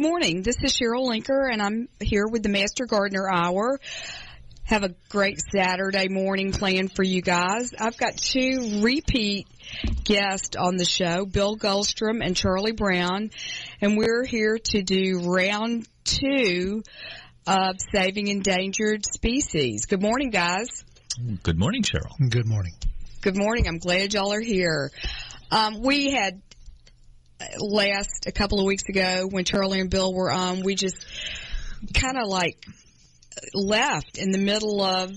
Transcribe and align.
Good 0.00 0.08
morning. 0.08 0.40
This 0.40 0.56
is 0.62 0.72
Cheryl 0.72 1.10
Linker, 1.10 1.52
and 1.52 1.60
I'm 1.60 1.86
here 2.00 2.26
with 2.26 2.42
the 2.42 2.48
Master 2.48 2.86
Gardener 2.86 3.28
Hour. 3.30 3.78
Have 4.62 4.82
a 4.82 4.94
great 5.10 5.42
Saturday 5.52 6.08
morning 6.08 6.52
planned 6.52 6.96
for 6.96 7.02
you 7.02 7.20
guys. 7.20 7.74
I've 7.78 7.98
got 7.98 8.16
two 8.16 8.80
repeat 8.82 9.46
guests 10.02 10.56
on 10.56 10.78
the 10.78 10.86
show, 10.86 11.26
Bill 11.26 11.54
Goldstrom 11.54 12.24
and 12.24 12.34
Charlie 12.34 12.72
Brown, 12.72 13.30
and 13.82 13.98
we're 13.98 14.24
here 14.24 14.56
to 14.56 14.82
do 14.82 15.34
round 15.34 15.86
two 16.04 16.82
of 17.46 17.76
Saving 17.92 18.28
Endangered 18.28 19.04
Species. 19.04 19.84
Good 19.84 20.00
morning, 20.00 20.30
guys. 20.30 20.82
Good 21.42 21.58
morning, 21.58 21.82
Cheryl. 21.82 22.16
Good 22.30 22.48
morning. 22.48 22.72
Good 23.20 23.36
morning. 23.36 23.68
I'm 23.68 23.76
glad 23.76 24.14
y'all 24.14 24.32
are 24.32 24.40
here. 24.40 24.92
Um, 25.50 25.82
we 25.82 26.10
had 26.10 26.40
last 27.58 28.26
a 28.26 28.32
couple 28.32 28.58
of 28.58 28.66
weeks 28.66 28.84
ago 28.88 29.26
when 29.28 29.44
Charlie 29.44 29.80
and 29.80 29.90
Bill 29.90 30.12
were 30.12 30.30
on, 30.30 30.62
we 30.62 30.74
just 30.74 30.96
kind 31.94 32.18
of 32.18 32.28
like 32.28 32.64
left 33.54 34.18
in 34.18 34.30
the 34.30 34.38
middle 34.38 34.82
of 34.82 35.12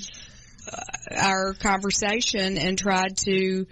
uh, 0.71 0.81
our 1.15 1.53
conversation 1.53 2.57
and 2.57 2.77
tried 2.77 3.17
to 3.17 3.65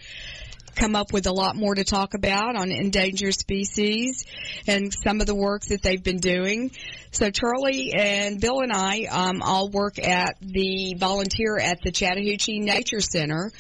come 0.76 0.96
up 0.96 1.12
with 1.12 1.28
a 1.28 1.32
lot 1.32 1.56
more 1.56 1.76
to 1.76 1.84
talk 1.84 2.14
about 2.14 2.56
on 2.56 2.72
endangered 2.72 3.34
species 3.34 4.26
and 4.68 4.94
some 4.94 5.22
of 5.22 5.28
the 5.28 5.36
work 5.36 5.62
that 5.64 5.82
they've 5.82 6.04
been 6.04 6.20
doing. 6.20 6.72
So 7.12 7.30
Charlie 7.30 7.94
and 7.94 8.40
Bill 8.40 8.62
and 8.62 8.72
I 8.72 9.06
um, 9.12 9.42
all 9.42 9.70
work 9.70 10.00
at 10.00 10.38
the 10.42 10.96
volunteer 10.98 11.58
at 11.58 11.82
the 11.84 11.92
Chattahoochee 11.92 12.60
Nature 12.60 13.02
Center, 13.02 13.52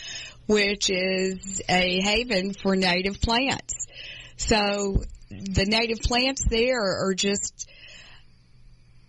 which 0.48 0.90
is 0.90 1.62
a 1.68 2.02
haven 2.02 2.54
for 2.54 2.76
native 2.76 3.22
plants. 3.22 3.88
So 4.48 5.04
the 5.30 5.66
native 5.66 6.00
plants 6.00 6.44
there 6.50 7.06
are 7.06 7.14
just 7.14 7.70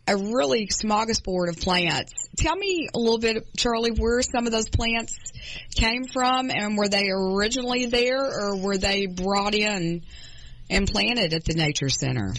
a 0.07 0.17
really 0.17 0.67
smorgasbord 0.67 1.49
of 1.49 1.57
plants. 1.57 2.13
Tell 2.37 2.57
me 2.57 2.89
a 2.93 2.99
little 2.99 3.19
bit, 3.19 3.47
Charlie, 3.57 3.93
where 3.93 4.21
some 4.23 4.47
of 4.47 4.53
those 4.53 4.69
plants 4.69 5.17
came 5.75 6.05
from 6.05 6.51
and 6.51 6.77
were 6.77 6.89
they 6.89 7.09
originally 7.11 7.87
there 7.87 8.25
or 8.25 8.57
were 8.57 8.79
they 8.79 9.07
brought 9.07 9.55
in 9.55 10.03
and 10.69 10.89
planted 10.89 11.33
at 11.35 11.45
the 11.45 11.55
Nature 11.55 11.89
Center? 11.89 12.35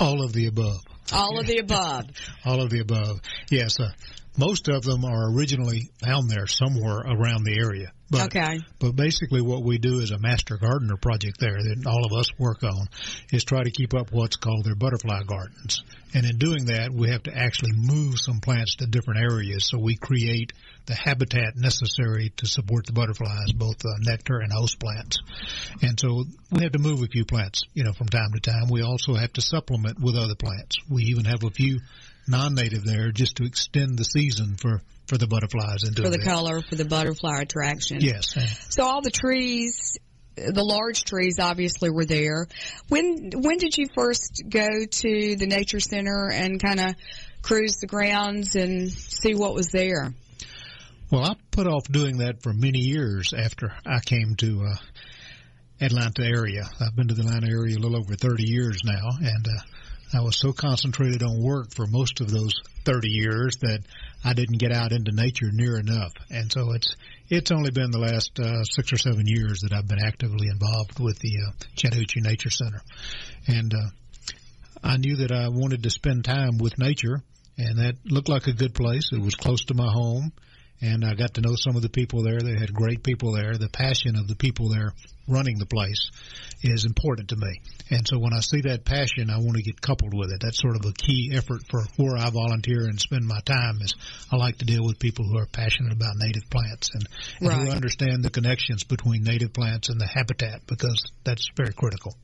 All 0.00 0.24
of 0.24 0.32
the 0.32 0.46
above. 0.46 0.80
All 1.12 1.38
of 1.38 1.46
the 1.46 1.58
above. 1.58 2.06
All 2.44 2.60
of 2.62 2.70
the 2.70 2.80
above. 2.80 3.20
Yes. 3.50 3.78
Uh, 3.78 3.90
most 4.36 4.68
of 4.68 4.82
them 4.82 5.04
are 5.04 5.30
originally 5.30 5.90
found 6.02 6.30
there 6.30 6.46
somewhere 6.46 6.98
around 6.98 7.44
the 7.44 7.58
area. 7.58 7.92
But, 8.10 8.26
okay. 8.26 8.60
But 8.78 8.94
basically, 8.94 9.40
what 9.40 9.62
we 9.62 9.78
do 9.78 10.00
as 10.00 10.10
a 10.10 10.18
master 10.18 10.58
gardener 10.58 10.96
project 10.96 11.40
there 11.40 11.56
that 11.56 11.86
all 11.86 12.04
of 12.04 12.12
us 12.12 12.28
work 12.38 12.62
on 12.62 12.88
is 13.32 13.42
try 13.42 13.62
to 13.62 13.70
keep 13.70 13.94
up 13.94 14.12
what's 14.12 14.36
called 14.36 14.64
their 14.64 14.74
butterfly 14.74 15.22
gardens. 15.22 15.82
And 16.14 16.26
in 16.26 16.36
doing 16.36 16.66
that, 16.66 16.92
we 16.92 17.08
have 17.08 17.22
to 17.22 17.34
actually 17.34 17.72
move 17.74 18.18
some 18.18 18.40
plants 18.40 18.76
to 18.76 18.86
different 18.86 19.20
areas. 19.20 19.66
So 19.66 19.78
we 19.78 19.96
create 19.96 20.52
the 20.84 20.94
habitat 20.94 21.56
necessary 21.56 22.32
to 22.36 22.46
support 22.46 22.84
the 22.84 22.92
butterflies, 22.92 23.52
both 23.54 23.82
uh, 23.82 23.96
nectar 24.00 24.40
and 24.40 24.52
host 24.52 24.78
plants. 24.78 25.18
And 25.80 25.98
so 25.98 26.24
we 26.50 26.64
have 26.64 26.72
to 26.72 26.78
move 26.78 27.02
a 27.02 27.06
few 27.06 27.24
plants, 27.24 27.64
you 27.72 27.84
know, 27.84 27.94
from 27.94 28.08
time 28.08 28.32
to 28.34 28.40
time. 28.40 28.68
We 28.70 28.82
also 28.82 29.14
have 29.14 29.32
to 29.34 29.40
supplement 29.40 30.00
with 30.00 30.16
other 30.16 30.34
plants. 30.34 30.76
We 30.90 31.04
even 31.04 31.24
have 31.24 31.44
a 31.44 31.50
few 31.50 31.80
non-native 32.32 32.84
there 32.84 33.12
just 33.12 33.36
to 33.36 33.44
extend 33.44 33.98
the 33.98 34.04
season 34.04 34.56
for 34.56 34.82
for 35.06 35.18
the 35.18 35.26
butterflies 35.26 35.82
and 35.84 35.96
for 35.96 36.08
the 36.08 36.18
color 36.18 36.62
for 36.62 36.74
the 36.74 36.84
butterfly 36.84 37.40
attraction. 37.40 37.98
Yes. 38.00 38.34
So 38.70 38.84
all 38.84 39.02
the 39.02 39.10
trees, 39.10 39.98
the 40.36 40.64
large 40.64 41.04
trees, 41.04 41.38
obviously 41.38 41.90
were 41.90 42.06
there. 42.06 42.48
When 42.88 43.30
when 43.34 43.58
did 43.58 43.76
you 43.76 43.86
first 43.94 44.42
go 44.48 44.68
to 44.90 45.36
the 45.36 45.46
nature 45.46 45.80
center 45.80 46.30
and 46.32 46.60
kind 46.60 46.80
of 46.80 46.94
cruise 47.42 47.76
the 47.80 47.86
grounds 47.86 48.56
and 48.56 48.90
see 48.90 49.34
what 49.34 49.54
was 49.54 49.68
there? 49.68 50.14
Well, 51.10 51.24
I 51.24 51.36
put 51.50 51.66
off 51.66 51.84
doing 51.84 52.18
that 52.18 52.42
for 52.42 52.54
many 52.54 52.78
years 52.78 53.34
after 53.36 53.74
I 53.84 54.00
came 54.00 54.34
to 54.36 54.64
uh, 54.64 54.76
Atlanta 55.78 56.24
area. 56.24 56.64
I've 56.80 56.96
been 56.96 57.08
to 57.08 57.14
the 57.14 57.22
Atlanta 57.22 57.48
area 57.48 57.76
a 57.76 57.80
little 57.80 57.98
over 57.98 58.14
30 58.14 58.44
years 58.44 58.80
now, 58.82 59.10
and 59.20 59.46
uh, 59.46 59.60
I 60.14 60.20
was 60.20 60.38
so 60.38 60.52
concentrated 60.52 61.22
on 61.22 61.42
work 61.42 61.74
for 61.74 61.86
most 61.86 62.20
of 62.20 62.30
those 62.30 62.52
30 62.84 63.08
years 63.08 63.56
that 63.62 63.80
I 64.24 64.34
didn't 64.34 64.58
get 64.58 64.72
out 64.72 64.92
into 64.92 65.12
nature 65.12 65.50
near 65.52 65.78
enough. 65.78 66.12
And 66.30 66.52
so 66.52 66.72
it's 66.72 66.94
it's 67.28 67.50
only 67.50 67.70
been 67.70 67.90
the 67.90 67.98
last 67.98 68.38
uh, 68.38 68.62
six 68.64 68.92
or 68.92 68.98
seven 68.98 69.26
years 69.26 69.60
that 69.60 69.72
I've 69.72 69.88
been 69.88 70.04
actively 70.04 70.48
involved 70.48 71.00
with 71.00 71.18
the 71.18 71.38
uh, 71.46 71.52
Chattahoochee 71.76 72.20
Nature 72.20 72.50
Center. 72.50 72.82
And 73.46 73.72
uh, 73.72 73.88
I 74.82 74.98
knew 74.98 75.16
that 75.16 75.32
I 75.32 75.48
wanted 75.48 75.84
to 75.84 75.90
spend 75.90 76.24
time 76.24 76.58
with 76.58 76.78
nature, 76.78 77.22
and 77.56 77.78
that 77.78 77.96
looked 78.04 78.28
like 78.28 78.48
a 78.48 78.52
good 78.52 78.74
place. 78.74 79.10
It 79.12 79.20
was 79.20 79.34
close 79.34 79.64
to 79.66 79.74
my 79.74 79.90
home 79.90 80.32
and 80.82 81.04
I 81.04 81.14
got 81.14 81.34
to 81.34 81.40
know 81.40 81.54
some 81.54 81.76
of 81.76 81.82
the 81.82 81.88
people 81.88 82.24
there. 82.24 82.40
They 82.40 82.58
had 82.58 82.74
great 82.74 83.04
people 83.04 83.32
there. 83.32 83.56
The 83.56 83.68
passion 83.68 84.16
of 84.16 84.26
the 84.26 84.34
people 84.34 84.68
there 84.68 84.92
running 85.28 85.56
the 85.58 85.66
place 85.66 86.10
is 86.62 86.84
important 86.84 87.28
to 87.28 87.36
me. 87.36 87.60
And 87.90 88.06
so 88.06 88.18
when 88.18 88.32
I 88.32 88.40
see 88.40 88.62
that 88.62 88.84
passion, 88.84 89.30
I 89.30 89.38
want 89.38 89.56
to 89.56 89.62
get 89.62 89.80
coupled 89.80 90.12
with 90.12 90.32
it. 90.32 90.40
That's 90.40 90.60
sort 90.60 90.74
of 90.74 90.84
a 90.84 90.92
key 90.92 91.32
effort 91.34 91.62
for 91.70 91.84
where 91.96 92.16
I 92.16 92.30
volunteer 92.30 92.82
and 92.82 93.00
spend 93.00 93.26
my 93.26 93.38
time 93.44 93.78
is 93.80 93.94
I 94.32 94.36
like 94.36 94.58
to 94.58 94.64
deal 94.64 94.84
with 94.84 94.98
people 94.98 95.24
who 95.24 95.38
are 95.38 95.46
passionate 95.46 95.92
about 95.92 96.16
native 96.16 96.50
plants 96.50 96.90
and, 96.92 97.06
and 97.40 97.48
right. 97.48 97.68
who 97.68 97.72
understand 97.72 98.24
the 98.24 98.30
connections 98.30 98.82
between 98.82 99.22
native 99.22 99.52
plants 99.52 99.88
and 99.88 100.00
the 100.00 100.06
habitat 100.06 100.66
because 100.66 101.12
that's 101.24 101.48
very 101.56 101.72
critical. 101.72 102.14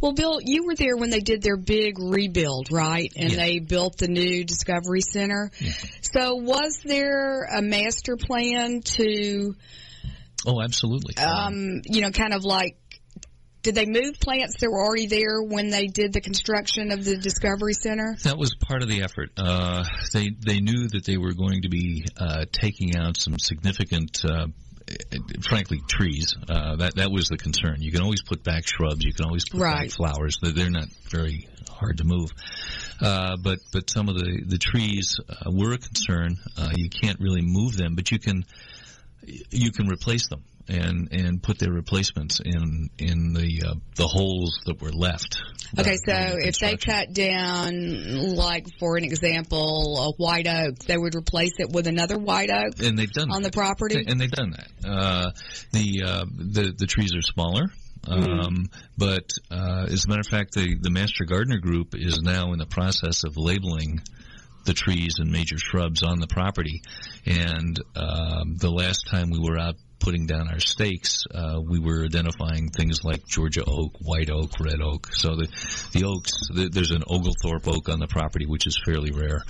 Well, 0.00 0.12
Bill, 0.12 0.38
you 0.42 0.64
were 0.64 0.74
there 0.74 0.96
when 0.96 1.10
they 1.10 1.20
did 1.20 1.42
their 1.42 1.58
big 1.58 1.98
rebuild, 1.98 2.68
right? 2.72 3.12
And 3.16 3.32
yeah. 3.32 3.36
they 3.36 3.58
built 3.58 3.98
the 3.98 4.08
new 4.08 4.44
Discovery 4.44 5.02
Center. 5.02 5.50
Yeah. 5.58 5.72
So, 6.00 6.34
was 6.36 6.80
there 6.84 7.44
a 7.44 7.60
master 7.60 8.16
plan 8.16 8.80
to? 8.80 9.54
Oh, 10.46 10.62
absolutely. 10.62 11.18
Um, 11.18 11.82
you 11.84 12.00
know, 12.00 12.10
kind 12.10 12.32
of 12.32 12.44
like 12.44 12.78
did 13.62 13.74
they 13.74 13.86
move 13.86 14.18
plants 14.20 14.56
that 14.60 14.70
were 14.70 14.82
already 14.82 15.06
there 15.06 15.42
when 15.42 15.68
they 15.68 15.86
did 15.86 16.12
the 16.12 16.20
construction 16.20 16.92
of 16.92 17.04
the 17.04 17.18
Discovery 17.18 17.74
Center? 17.74 18.16
That 18.22 18.38
was 18.38 18.54
part 18.54 18.82
of 18.82 18.88
the 18.88 19.02
effort. 19.02 19.32
Uh, 19.36 19.84
they 20.12 20.30
they 20.30 20.60
knew 20.60 20.88
that 20.88 21.04
they 21.04 21.18
were 21.18 21.34
going 21.34 21.62
to 21.62 21.68
be 21.68 22.06
uh, 22.16 22.46
taking 22.50 22.96
out 22.96 23.18
some 23.18 23.38
significant 23.38 24.24
uh, 24.24 24.46
frankly, 25.42 25.80
trees. 25.88 26.36
Uh, 26.48 26.76
that 26.76 26.96
that 26.96 27.10
was 27.10 27.28
the 27.28 27.36
concern. 27.36 27.76
You 27.80 27.92
can 27.92 28.02
always 28.02 28.22
put 28.22 28.42
back 28.42 28.66
shrubs. 28.66 29.04
You 29.04 29.12
can 29.12 29.26
always 29.26 29.48
put 29.48 29.60
right. 29.60 29.88
back 29.88 29.90
flowers. 29.90 30.38
They're 30.42 30.70
not 30.70 30.88
very 31.10 31.48
hard 31.70 31.98
to 31.98 32.04
move. 32.04 32.30
Uh, 33.00 33.36
but 33.42 33.58
but 33.72 33.88
some 33.90 34.08
of 34.08 34.16
the 34.16 34.42
the 34.46 34.58
trees 34.58 35.18
uh, 35.28 35.50
were 35.50 35.72
a 35.72 35.78
concern. 35.78 36.36
Uh, 36.56 36.70
you 36.74 36.90
can't 36.90 37.20
really 37.20 37.42
move 37.42 37.76
them, 37.76 37.94
but 37.94 38.10
you 38.10 38.18
can 38.18 38.44
you 39.50 39.72
can 39.72 39.88
replace 39.88 40.28
them 40.28 40.44
and 40.70 41.08
and 41.12 41.42
put 41.42 41.58
their 41.58 41.72
replacements 41.72 42.40
in 42.40 42.88
in 42.98 43.32
the 43.32 43.62
uh, 43.66 43.74
the 43.96 44.06
holes 44.06 44.60
that 44.66 44.80
were 44.80 44.92
left. 44.92 45.42
Okay, 45.78 45.96
so 45.96 46.36
if 46.38 46.58
they 46.58 46.76
cut 46.76 47.12
down, 47.12 48.34
like 48.34 48.66
for 48.78 48.96
an 48.96 49.04
example, 49.04 49.98
a 49.98 50.22
white 50.22 50.46
oak, 50.48 50.78
they 50.86 50.96
would 50.96 51.14
replace 51.14 51.52
it 51.58 51.70
with 51.70 51.86
another 51.86 52.18
white 52.18 52.50
oak, 52.50 52.80
and 52.82 52.98
they've 52.98 53.12
done 53.12 53.30
on 53.30 53.42
that. 53.42 53.52
the 53.52 53.56
property, 53.56 54.04
and 54.06 54.20
they've 54.20 54.30
done 54.30 54.52
that. 54.52 54.88
Uh, 54.88 55.30
the 55.72 56.02
uh, 56.04 56.24
the 56.36 56.74
the 56.76 56.86
trees 56.86 57.14
are 57.14 57.22
smaller. 57.22 57.66
Mm-hmm. 58.06 58.40
Um, 58.40 58.70
but 58.96 59.30
uh, 59.50 59.86
as 59.90 60.06
a 60.06 60.08
matter 60.08 60.20
of 60.20 60.26
fact, 60.26 60.54
the 60.54 60.76
the 60.80 60.90
Master 60.90 61.24
Gardener 61.24 61.58
Group 61.58 61.94
is 61.94 62.20
now 62.22 62.52
in 62.52 62.58
the 62.58 62.66
process 62.66 63.24
of 63.24 63.36
labeling 63.36 64.00
the 64.64 64.72
trees 64.74 65.18
and 65.18 65.30
major 65.30 65.58
shrubs 65.58 66.02
on 66.02 66.18
the 66.18 66.26
property. 66.26 66.82
And 67.26 67.78
um, 67.96 68.56
the 68.56 68.70
last 68.70 69.06
time 69.08 69.30
we 69.30 69.38
were 69.38 69.58
out 69.58 69.76
putting 70.00 70.26
down 70.26 70.48
our 70.48 70.60
stakes, 70.60 71.24
uh, 71.32 71.60
we 71.62 71.78
were 71.78 72.04
identifying 72.04 72.70
things 72.70 73.04
like 73.04 73.26
Georgia 73.26 73.62
oak, 73.66 73.92
white 74.00 74.30
oak, 74.30 74.58
red 74.58 74.80
oak. 74.82 75.14
So 75.14 75.36
the 75.36 75.46
the 75.92 76.04
oaks, 76.04 76.32
the, 76.52 76.68
there's 76.68 76.90
an 76.90 77.04
Oglethorpe 77.06 77.68
oak 77.68 77.88
on 77.88 78.00
the 78.00 78.08
property, 78.08 78.46
which 78.46 78.66
is 78.66 78.80
fairly 78.84 79.12
rare. 79.12 79.44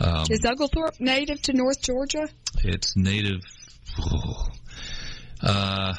Um, 0.00 0.26
is 0.30 0.44
Oglethorpe 0.44 1.00
native 1.00 1.40
to 1.42 1.52
North 1.52 1.80
Georgia? 1.80 2.28
It's 2.62 2.96
native. 2.96 3.40
Oh, 4.00 4.48
uh, 5.42 5.94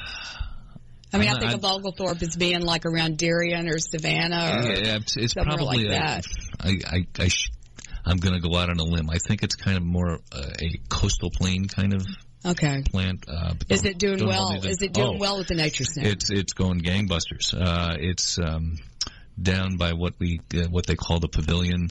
I 1.13 1.17
mean, 1.17 1.29
I 1.29 1.39
think 1.39 1.51
I, 1.51 1.53
of 1.53 1.63
Oglethorpe 1.63 2.21
as 2.21 2.35
being 2.35 2.61
like 2.61 2.85
around 2.85 3.17
Darien 3.17 3.69
or 3.69 3.79
Savannah 3.79 4.61
or 4.63 4.73
yeah, 4.73 4.97
it's, 4.97 5.15
it's 5.15 5.33
probably 5.33 5.85
like 5.85 5.89
that. 5.89 6.25
I, 6.59 6.79
I, 6.85 7.07
I 7.19 7.27
sh- 7.29 7.51
I'm 8.05 8.17
going 8.17 8.39
to 8.39 8.41
go 8.41 8.55
out 8.55 8.69
on 8.69 8.77
a 8.79 8.83
limb. 8.83 9.09
I 9.09 9.17
think 9.25 9.43
it's 9.43 9.55
kind 9.55 9.77
of 9.77 9.83
more 9.83 10.19
uh, 10.31 10.51
a 10.59 10.79
coastal 10.89 11.31
plain 11.31 11.67
kind 11.67 11.93
of 11.93 12.05
Okay. 12.45 12.83
Plant. 12.83 13.25
Uh, 13.27 13.53
is 13.69 13.85
it 13.85 13.97
doing 13.97 14.25
well? 14.25 14.53
Is 14.53 14.81
it 14.81 14.93
doing 14.93 15.15
oh, 15.15 15.19
well 15.19 15.39
at 15.39 15.47
the 15.47 15.55
Nature 15.55 15.83
Center? 15.83 16.09
It's 16.09 16.29
it's 16.29 16.53
going 16.53 16.81
gangbusters. 16.81 17.53
Uh, 17.53 17.95
it's 17.99 18.37
um, 18.37 18.77
down 19.41 19.77
by 19.77 19.93
what 19.93 20.13
we 20.19 20.39
uh, 20.53 20.67
what 20.69 20.85
they 20.85 20.95
call 20.95 21.19
the 21.19 21.27
pavilion, 21.27 21.89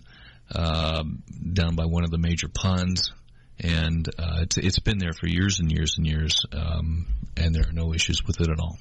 um, 0.55 1.23
down 1.53 1.75
by 1.75 1.87
one 1.87 2.05
of 2.05 2.11
the 2.11 2.19
major 2.19 2.49
ponds, 2.49 3.12
and 3.59 4.09
uh, 4.17 4.43
it's 4.43 4.56
it's 4.56 4.79
been 4.79 4.99
there 4.99 5.12
for 5.12 5.27
years 5.27 5.59
and 5.59 5.73
years 5.73 5.97
and 5.99 6.06
years, 6.06 6.47
um, 6.53 7.06
and 7.37 7.53
there 7.53 7.69
are 7.69 7.73
no 7.73 7.93
issues 7.93 8.25
with 8.25 8.41
it 8.41 8.49
at 8.49 8.61
all. 8.61 8.79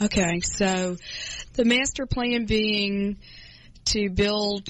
Okay, 0.00 0.40
so 0.40 0.96
the 1.52 1.64
master 1.64 2.06
plan 2.06 2.46
being 2.46 3.18
to 3.84 4.10
build 4.10 4.68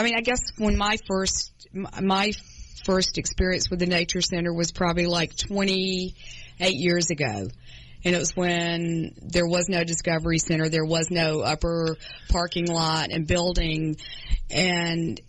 I 0.00 0.02
mean, 0.02 0.14
I 0.16 0.22
guess 0.22 0.40
when 0.56 0.78
my 0.78 0.96
first 1.06 1.52
my 1.74 2.32
first 2.90 3.18
experience 3.18 3.70
with 3.70 3.78
the 3.78 3.86
nature 3.86 4.20
center 4.20 4.52
was 4.52 4.72
probably 4.72 5.06
like 5.06 5.36
28 5.36 6.14
years 6.74 7.10
ago. 7.10 7.46
And 8.04 8.14
it 8.16 8.18
was 8.18 8.34
when 8.34 9.14
there 9.22 9.46
was 9.46 9.68
no 9.68 9.84
Discovery 9.84 10.38
Center, 10.38 10.68
there 10.68 10.84
was 10.84 11.08
no 11.08 11.40
upper 11.40 11.96
parking 12.30 12.66
lot 12.66 13.10
and 13.12 13.28
building, 13.28 13.96
and 14.50 15.20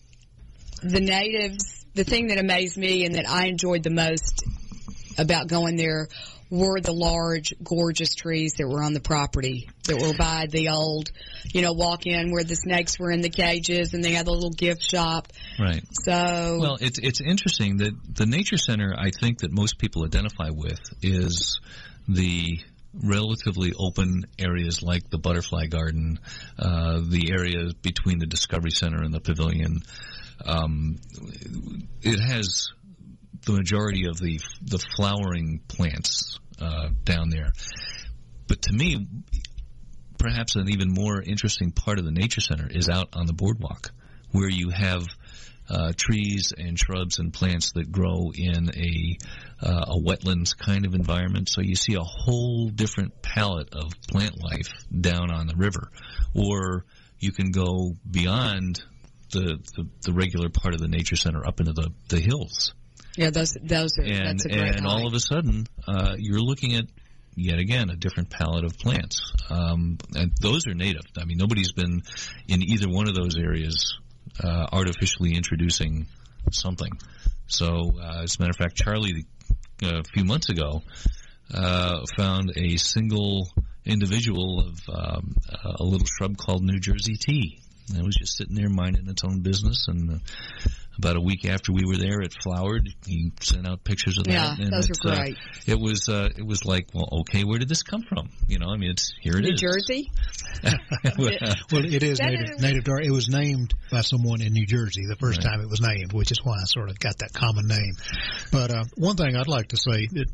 the 0.81 1.01
natives. 1.01 1.85
The 1.93 2.05
thing 2.05 2.27
that 2.27 2.39
amazed 2.39 2.77
me 2.77 3.05
and 3.05 3.15
that 3.15 3.29
I 3.29 3.47
enjoyed 3.47 3.83
the 3.83 3.89
most 3.91 4.43
about 5.17 5.47
going 5.47 5.75
there 5.75 6.07
were 6.51 6.81
the 6.81 6.91
large, 6.91 7.53
gorgeous 7.63 8.13
trees 8.13 8.55
that 8.57 8.67
were 8.67 8.83
on 8.83 8.93
the 8.93 8.99
property 8.99 9.69
that 9.85 9.99
were 9.99 10.13
by 10.13 10.47
the 10.49 10.67
old, 10.69 11.09
you 11.53 11.61
know, 11.61 11.71
walk 11.71 12.05
in 12.05 12.31
where 12.31 12.43
the 12.43 12.55
snakes 12.55 12.99
were 12.99 13.09
in 13.09 13.21
the 13.21 13.29
cages 13.29 13.93
and 13.93 14.03
they 14.03 14.11
had 14.11 14.25
the 14.25 14.31
little 14.31 14.51
gift 14.51 14.83
shop. 14.83 15.29
Right. 15.57 15.81
So, 15.93 16.57
Well, 16.61 16.77
it's 16.81 16.99
it's 16.99 17.21
interesting 17.21 17.77
that 17.77 17.93
the 18.05 18.25
nature 18.25 18.57
center 18.57 18.93
I 18.95 19.11
think 19.11 19.39
that 19.39 19.51
most 19.51 19.79
people 19.79 20.03
identify 20.03 20.49
with 20.49 20.81
is 21.01 21.61
the 22.09 22.59
relatively 22.93 23.71
open 23.79 24.25
areas 24.37 24.83
like 24.83 25.09
the 25.09 25.17
butterfly 25.17 25.67
garden, 25.67 26.19
uh, 26.59 26.99
the 26.99 27.31
area 27.31 27.69
between 27.81 28.19
the 28.19 28.25
Discovery 28.25 28.71
Center 28.71 29.01
and 29.01 29.13
the 29.13 29.21
pavilion. 29.21 29.77
Um, 30.45 30.97
it 32.01 32.19
has 32.19 32.67
the 33.45 33.53
majority 33.53 34.07
of 34.07 34.17
the 34.17 34.39
the 34.61 34.79
flowering 34.95 35.61
plants 35.69 36.39
uh, 36.61 36.89
down 37.03 37.29
there. 37.29 37.51
But 38.47 38.61
to 38.63 38.73
me, 38.73 39.07
perhaps 40.17 40.55
an 40.55 40.69
even 40.69 40.89
more 40.91 41.21
interesting 41.21 41.71
part 41.71 41.99
of 41.99 42.05
the 42.05 42.11
nature 42.11 42.41
center 42.41 42.67
is 42.69 42.89
out 42.89 43.09
on 43.13 43.25
the 43.25 43.33
boardwalk, 43.33 43.91
where 44.31 44.49
you 44.49 44.69
have 44.69 45.07
uh, 45.69 45.93
trees 45.95 46.53
and 46.57 46.77
shrubs 46.77 47.19
and 47.19 47.33
plants 47.33 47.71
that 47.73 47.91
grow 47.91 48.31
in 48.35 48.69
a 48.75 49.17
uh, 49.65 49.85
a 49.87 49.99
wetlands 49.99 50.57
kind 50.57 50.85
of 50.85 50.93
environment. 50.93 51.49
So 51.49 51.61
you 51.61 51.75
see 51.75 51.93
a 51.93 52.03
whole 52.03 52.69
different 52.69 53.21
palette 53.21 53.73
of 53.73 53.93
plant 54.07 54.41
life 54.43 54.69
down 54.99 55.31
on 55.31 55.47
the 55.47 55.55
river, 55.55 55.91
or 56.35 56.85
you 57.19 57.31
can 57.31 57.51
go 57.51 57.95
beyond 58.09 58.83
the 59.31 59.59
the, 59.75 59.87
the 60.01 60.13
regular 60.13 60.49
part 60.49 60.73
of 60.73 60.81
the 60.81 60.89
nature 60.89 61.15
center 61.15 61.45
up 61.47 61.59
into 61.59 61.73
the 61.73 61.89
the 62.09 62.19
hills, 62.19 62.73
yeah, 63.15 63.29
those 63.29 63.57
those 63.61 63.97
are 63.97 64.03
and 64.03 64.27
that's 64.27 64.45
a 64.45 64.49
great 64.49 64.75
and 64.75 64.87
all 64.87 65.07
of 65.07 65.13
a 65.13 65.19
sudden 65.19 65.65
uh, 65.87 66.15
you're 66.17 66.39
looking 66.39 66.75
at 66.75 66.85
yet 67.35 67.59
again 67.59 67.89
a 67.89 67.95
different 67.95 68.29
palette 68.29 68.65
of 68.65 68.77
plants. 68.77 69.33
Um, 69.49 69.97
and 70.15 70.31
those 70.41 70.67
are 70.67 70.73
native. 70.73 71.03
I 71.17 71.25
mean, 71.25 71.37
nobody's 71.37 71.71
been 71.71 72.03
in 72.47 72.61
either 72.61 72.89
one 72.89 73.07
of 73.07 73.15
those 73.15 73.37
areas 73.37 73.97
uh, 74.43 74.67
artificially 74.71 75.35
introducing 75.35 76.07
something. 76.51 76.91
So, 77.47 77.91
uh, 78.01 78.21
as 78.23 78.37
a 78.37 78.41
matter 78.41 78.51
of 78.51 78.57
fact, 78.57 78.75
Charlie 78.75 79.25
uh, 79.83 79.99
a 79.99 80.03
few 80.03 80.23
months 80.23 80.49
ago 80.49 80.83
uh, 81.53 82.05
found 82.15 82.53
a 82.55 82.77
single 82.77 83.49
individual 83.85 84.59
of 84.59 84.79
um, 84.93 85.35
a 85.79 85.83
little 85.83 86.05
shrub 86.05 86.37
called 86.37 86.63
New 86.63 86.79
Jersey 86.79 87.15
tea. 87.15 87.60
And 87.89 87.97
it 87.99 88.03
was 88.05 88.15
just 88.15 88.37
sitting 88.37 88.55
there 88.55 88.69
minding 88.69 89.07
its 89.09 89.23
own 89.23 89.41
business, 89.41 89.87
and 89.87 90.11
uh, 90.11 90.15
about 90.97 91.15
a 91.17 91.21
week 91.21 91.45
after 91.45 91.73
we 91.73 91.85
were 91.85 91.97
there, 91.97 92.21
it 92.21 92.33
flowered. 92.43 92.87
He 93.05 93.31
sent 93.41 93.67
out 93.67 93.83
pictures 93.83 94.17
of 94.17 94.27
Yeah, 94.27 94.55
that. 94.55 94.59
and 94.59 94.71
those 94.73 94.89
it's, 94.89 94.99
are 95.05 95.09
uh, 95.11 95.15
great. 95.15 95.37
it 95.67 95.79
was 95.79 96.07
uh, 96.09 96.29
it 96.37 96.45
was 96.45 96.63
like, 96.65 96.89
well, 96.93 97.09
okay, 97.21 97.43
where 97.43 97.59
did 97.59 97.69
this 97.69 97.83
come 97.83 98.03
from? 98.03 98.29
You 98.47 98.59
know, 98.59 98.67
I 98.67 98.77
mean, 98.77 98.91
it's 98.91 99.13
here 99.21 99.37
it 99.37 99.41
New 99.41 99.53
is. 99.53 99.59
Jersey. 99.61 100.09
Well, 101.17 101.85
it 101.85 102.03
is 102.03 102.17
That 102.19 102.31
native, 102.31 102.59
native 102.59 102.83
to 102.85 102.97
It 103.01 103.11
was 103.11 103.29
named 103.29 103.73
by 103.91 104.01
someone 104.01 104.41
in 104.41 104.53
New 104.53 104.65
Jersey 104.65 105.01
the 105.07 105.15
first 105.15 105.39
Right. 105.43 105.51
time 105.51 105.61
it 105.61 105.69
was 105.69 105.81
named, 105.81 106.13
which 106.13 106.31
is 106.31 106.39
why 106.43 106.57
I 106.61 106.65
sort 106.65 106.89
of 106.89 106.99
got 106.99 107.17
that 107.19 107.33
common 107.33 107.67
name. 107.67 107.93
But 108.51 108.71
uh, 108.71 108.83
one 108.95 109.15
thing 109.15 109.35
I'd 109.35 109.47
like 109.47 109.69
to 109.69 109.77
say 109.77 110.07
that 110.11 110.27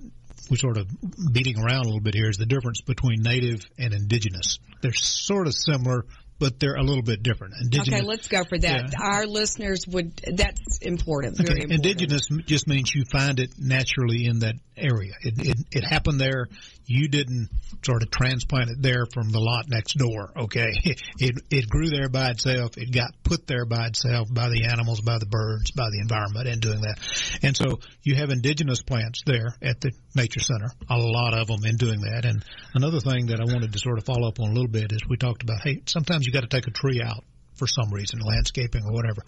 we're 0.49 0.57
sort 0.57 0.77
of 0.77 0.87
beating 1.31 1.59
around 1.59 1.81
a 1.81 1.87
little 1.87 1.99
bit 2.01 2.15
here 2.15 2.29
is 2.29 2.37
the 2.37 2.45
difference 2.45 2.81
between 2.81 3.21
native 3.21 3.61
and 3.77 3.93
indigenous. 3.93 4.59
They're 4.81 4.93
sort 4.93 5.47
of 5.47 5.53
similar, 5.53 6.05
but 6.39 6.59
they're 6.59 6.75
a 6.75 6.83
little 6.83 7.03
bit 7.03 7.23
different. 7.23 7.55
Indigenous, 7.61 7.99
Okay, 7.99 8.07
let's 8.07 8.27
go 8.27 8.43
for 8.43 8.57
that. 8.59 8.91
Yeah. 8.91 9.05
Our 9.05 9.25
listeners 9.25 9.85
would. 9.87 10.15
That's 10.17 10.77
important. 10.81 11.37
Very 11.37 11.49
Okay, 11.49 11.63
important. 11.63 11.85
indigenous 11.85 12.27
just 12.45 12.67
means 12.67 12.93
you 12.93 13.03
find 13.11 13.39
it 13.39 13.51
naturally 13.57 14.25
in 14.25 14.39
that 14.39 14.55
area. 14.75 15.13
It, 15.23 15.33
it 15.47 15.57
it 15.71 15.83
happened 15.83 16.19
there. 16.19 16.47
You 16.85 17.09
didn't 17.09 17.49
sort 17.83 18.01
of 18.03 18.11
transplant 18.11 18.69
it 18.69 18.81
there 18.81 19.05
from 19.13 19.29
the 19.29 19.39
lot 19.39 19.65
next 19.67 19.97
door. 19.97 20.31
Okay, 20.37 20.71
it 21.19 21.35
it 21.49 21.69
grew 21.69 21.89
there 21.89 22.09
by 22.09 22.29
itself. 22.29 22.77
It 22.77 22.91
got 22.91 23.11
put 23.23 23.47
there 23.47 23.65
by 23.65 23.87
itself 23.87 24.27
by 24.33 24.49
the 24.49 24.65
animals, 24.71 25.01
by 25.01 25.17
the 25.17 25.25
birds, 25.25 25.71
by 25.71 25.89
the 25.91 25.99
environment, 25.99 26.47
and 26.47 26.61
doing 26.61 26.81
that. 26.81 26.99
And 27.41 27.57
so 27.57 27.79
you 28.03 28.15
have 28.15 28.29
indigenous 28.29 28.81
plants 28.81 29.23
there 29.25 29.55
at 29.61 29.81
the 29.81 29.91
nature 30.15 30.39
center. 30.39 30.69
A 30.89 30.97
lot 30.97 31.33
of 31.33 31.47
them 31.47 31.65
in 31.65 31.75
doing 31.75 32.01
that. 32.01 32.25
And 32.25 32.43
another 32.73 32.99
thing 32.99 33.27
that 33.27 33.39
I 33.41 33.45
wanted 33.51 33.73
to 33.73 33.79
sort 33.79 33.97
of 33.97 34.05
follow 34.05 34.27
up 34.27 34.39
on 34.39 34.49
a 34.49 34.53
little 34.53 34.69
bit 34.69 34.91
is 34.91 34.99
we 35.09 35.17
talked 35.17 35.43
about 35.43 35.61
hey, 35.63 35.81
sometimes 35.87 36.26
you 36.27 36.33
got 36.33 36.41
to 36.41 36.47
take 36.47 36.67
a 36.67 36.71
tree 36.71 37.01
out 37.01 37.23
for 37.57 37.67
some 37.67 37.91
reason, 37.91 38.19
landscaping 38.19 38.85
or 38.85 38.93
whatever. 38.93 39.23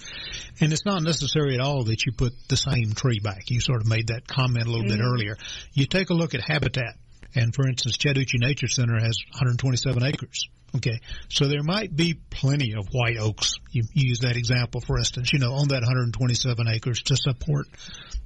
And 0.62 0.72
it's 0.72 0.86
not 0.86 1.02
necessary 1.02 1.56
at 1.56 1.62
all 1.62 1.84
that 1.86 2.06
you 2.06 2.12
put 2.12 2.34
the 2.48 2.58
same 2.58 2.94
tree 2.94 3.20
back. 3.20 3.50
You 3.50 3.60
sort 3.60 3.82
of 3.82 3.88
made 3.88 4.08
that 4.08 4.28
comment 4.28 4.68
a 4.68 4.70
little 4.70 4.88
bit 4.88 5.00
mm-hmm. 5.00 5.14
earlier. 5.14 5.38
You 5.74 5.86
take 5.86 6.10
a 6.10 6.14
look 6.14 6.36
at 6.36 6.42
habitat. 6.42 6.96
And 7.36 7.54
for 7.54 7.68
instance, 7.68 7.98
Chattahoochee 7.98 8.40
Nature 8.40 8.68
Center 8.68 9.00
has 9.00 9.18
127 9.32 10.04
acres. 10.04 10.48
Okay. 10.76 11.00
So 11.30 11.48
there 11.48 11.64
might 11.64 11.96
be 11.96 12.16
plenty 12.30 12.74
of 12.74 12.88
white 12.92 13.18
oaks. 13.18 13.54
You 13.72 13.84
you 13.94 14.10
use 14.10 14.20
that 14.20 14.36
example, 14.36 14.82
for 14.82 14.98
instance, 14.98 15.34
you 15.34 15.40
know, 15.40 15.54
on 15.54 15.70
that 15.70 15.82
127 15.82 16.68
acres 16.68 17.02
to 17.04 17.16
support 17.16 17.68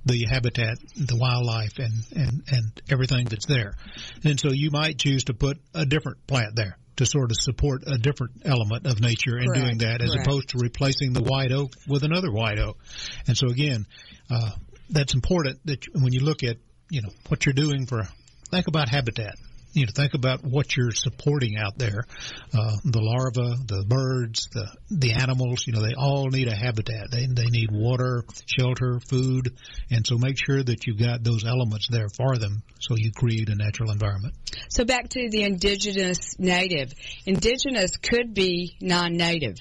the 0.06 0.26
habitat, 0.30 0.78
the 0.96 1.16
wildlife, 1.16 1.80
and, 1.80 1.94
and, 2.16 2.44
and 2.52 2.82
everything 2.90 3.26
that's 3.26 3.46
there. 3.46 3.76
And 4.26 4.40
so 4.40 4.52
you 4.52 4.72
might 4.72 4.98
choose 4.98 5.26
to 5.26 5.34
put 5.34 5.58
a 5.74 5.86
different 5.86 6.28
plant 6.28 6.56
there 6.56 6.78
to 6.98 7.06
sort 7.06 7.32
of 7.32 7.38
support 7.38 7.84
a 7.88 7.98
different 7.98 8.44
element 8.46 8.86
of 8.86 9.00
nature 9.00 9.38
in 9.38 9.52
doing 9.52 9.78
that 9.80 10.02
as 10.02 10.12
correct. 10.12 10.28
opposed 10.28 10.50
to 10.50 10.58
replacing 10.60 11.14
the 11.14 11.24
white 11.24 11.52
oak 11.52 11.74
with 11.88 12.04
another 12.04 12.32
white 12.32 12.60
oak. 12.60 12.78
And 13.28 13.38
so 13.38 13.48
again, 13.48 13.88
uh, 14.30 14.52
that's 14.90 15.14
important 15.14 15.60
that 15.66 15.86
when 15.94 16.14
you 16.14 16.20
look 16.20 16.44
at, 16.44 16.58
you 16.90 17.02
know, 17.02 17.10
what 17.30 17.46
you're 17.46 17.54
doing 17.54 17.86
for, 17.86 18.08
think 18.52 18.68
about 18.68 18.90
habitat. 18.90 19.36
You 19.74 19.86
know, 19.86 19.92
think 19.96 20.14
about 20.14 20.44
what 20.44 20.78
you're 20.78 20.92
supporting 20.92 21.58
out 21.58 21.78
there. 21.78 22.04
Uh, 22.54 22.78
the 22.84 23.02
larvae, 23.02 23.56
the 23.66 23.84
birds, 23.88 24.48
the 24.52 24.68
the 24.92 25.14
animals. 25.14 25.66
You 25.66 25.74
know, 25.74 25.82
they 25.82 25.96
all 25.96 26.30
need 26.30 26.48
a 26.48 26.56
habitat. 26.56 27.10
They 27.12 27.26
they 27.26 27.48
need 27.48 27.72
water, 27.72 28.24
shelter, 28.46 29.00
food, 29.10 29.58
and 29.90 30.06
so 30.06 30.18
make 30.18 30.38
sure 30.38 30.64
that 30.64 30.86
you've 30.86 31.00
got 31.00 31.24
those 31.24 31.44
elements 31.44 31.88
there 31.90 32.10
for 32.10 32.38
them, 32.38 32.62
so 32.80 32.96
you 32.96 33.12
create 33.12 33.50
a 33.50 33.56
natural 33.56 33.92
environment. 33.92 34.36
So 34.70 34.86
back 34.86 35.10
to 35.10 35.30
the 35.30 35.44
indigenous 35.44 36.38
native. 36.38 36.94
Indigenous 37.26 37.98
could 37.98 38.34
be 38.34 38.78
non-native. 38.80 39.58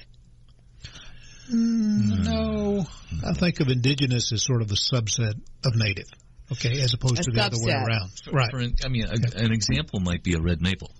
No, 1.48 2.86
I 3.26 3.32
think 3.34 3.60
of 3.60 3.68
indigenous 3.68 4.32
as 4.32 4.42
sort 4.42 4.62
of 4.62 4.70
a 4.70 4.74
subset 4.74 5.34
of 5.64 5.74
native. 5.74 6.06
Okay, 6.52 6.80
as 6.80 6.94
opposed 6.94 7.18
A 7.18 7.22
to 7.24 7.30
the 7.30 7.42
other 7.42 7.56
way 7.60 7.72
subset. 7.72 7.86
around. 7.86 8.10
Right. 8.32 8.50
For 8.50 8.58
an, 8.58 8.74
I 8.84 8.88
mean, 8.88 9.04
a, 9.04 9.38
an 9.38 9.52
example 9.52 10.00
might 10.00 10.22
be 10.22 10.34
a 10.34 10.40
red 10.40 10.60
maple. 10.60 10.90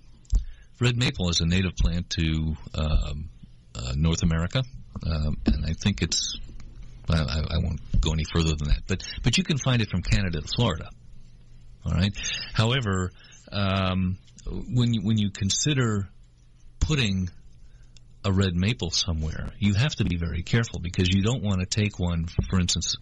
Red 0.79 0.97
maple 0.97 1.29
is 1.29 1.41
a 1.41 1.45
native 1.45 1.75
plant 1.75 2.09
to 2.11 2.55
um, 2.75 3.29
uh, 3.75 3.93
North 3.95 4.23
America, 4.23 4.61
um, 5.05 5.37
and 5.45 5.65
I 5.65 5.73
think 5.73 6.01
it's. 6.01 6.37
I, 7.09 7.17
I 7.17 7.39
I 7.55 7.57
won't 7.57 7.79
go 8.01 8.11
any 8.11 8.23
further 8.33 8.55
than 8.57 8.69
that, 8.69 8.81
but 8.87 9.03
but 9.23 9.37
you 9.37 9.43
can 9.43 9.57
find 9.57 9.81
it 9.81 9.89
from 9.89 10.01
Canada 10.01 10.41
to 10.41 10.47
Florida. 10.55 10.89
All 11.85 11.91
right. 11.93 12.13
However, 12.53 13.11
um, 13.51 14.17
when 14.45 14.93
you, 14.93 15.01
when 15.03 15.17
you 15.17 15.29
consider 15.31 16.07
putting 16.79 17.29
a 18.25 18.31
red 18.31 18.55
maple 18.55 18.89
somewhere, 18.89 19.51
you 19.59 19.73
have 19.73 19.93
to 19.95 20.05
be 20.05 20.17
very 20.17 20.43
careful 20.43 20.79
because 20.79 21.09
you 21.09 21.21
don't 21.21 21.43
want 21.43 21.59
to 21.59 21.65
take 21.65 21.99
one, 21.99 22.27
for 22.49 22.59
instance, 22.59 22.95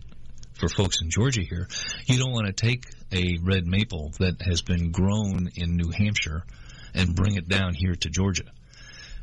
for 0.53 0.69
folks 0.69 1.01
in 1.01 1.09
Georgia 1.09 1.41
here, 1.41 1.67
you 2.05 2.17
don't 2.17 2.31
want 2.31 2.47
to 2.47 2.53
take 2.53 2.83
a 3.11 3.37
red 3.41 3.65
maple 3.65 4.11
that 4.19 4.41
has 4.41 4.61
been 4.61 4.91
grown 4.91 5.49
in 5.55 5.75
New 5.75 5.91
Hampshire 5.91 6.43
and 6.93 7.15
bring 7.15 7.35
it 7.35 7.47
down 7.47 7.73
here 7.73 7.95
to 7.95 8.09
Georgia. 8.09 8.45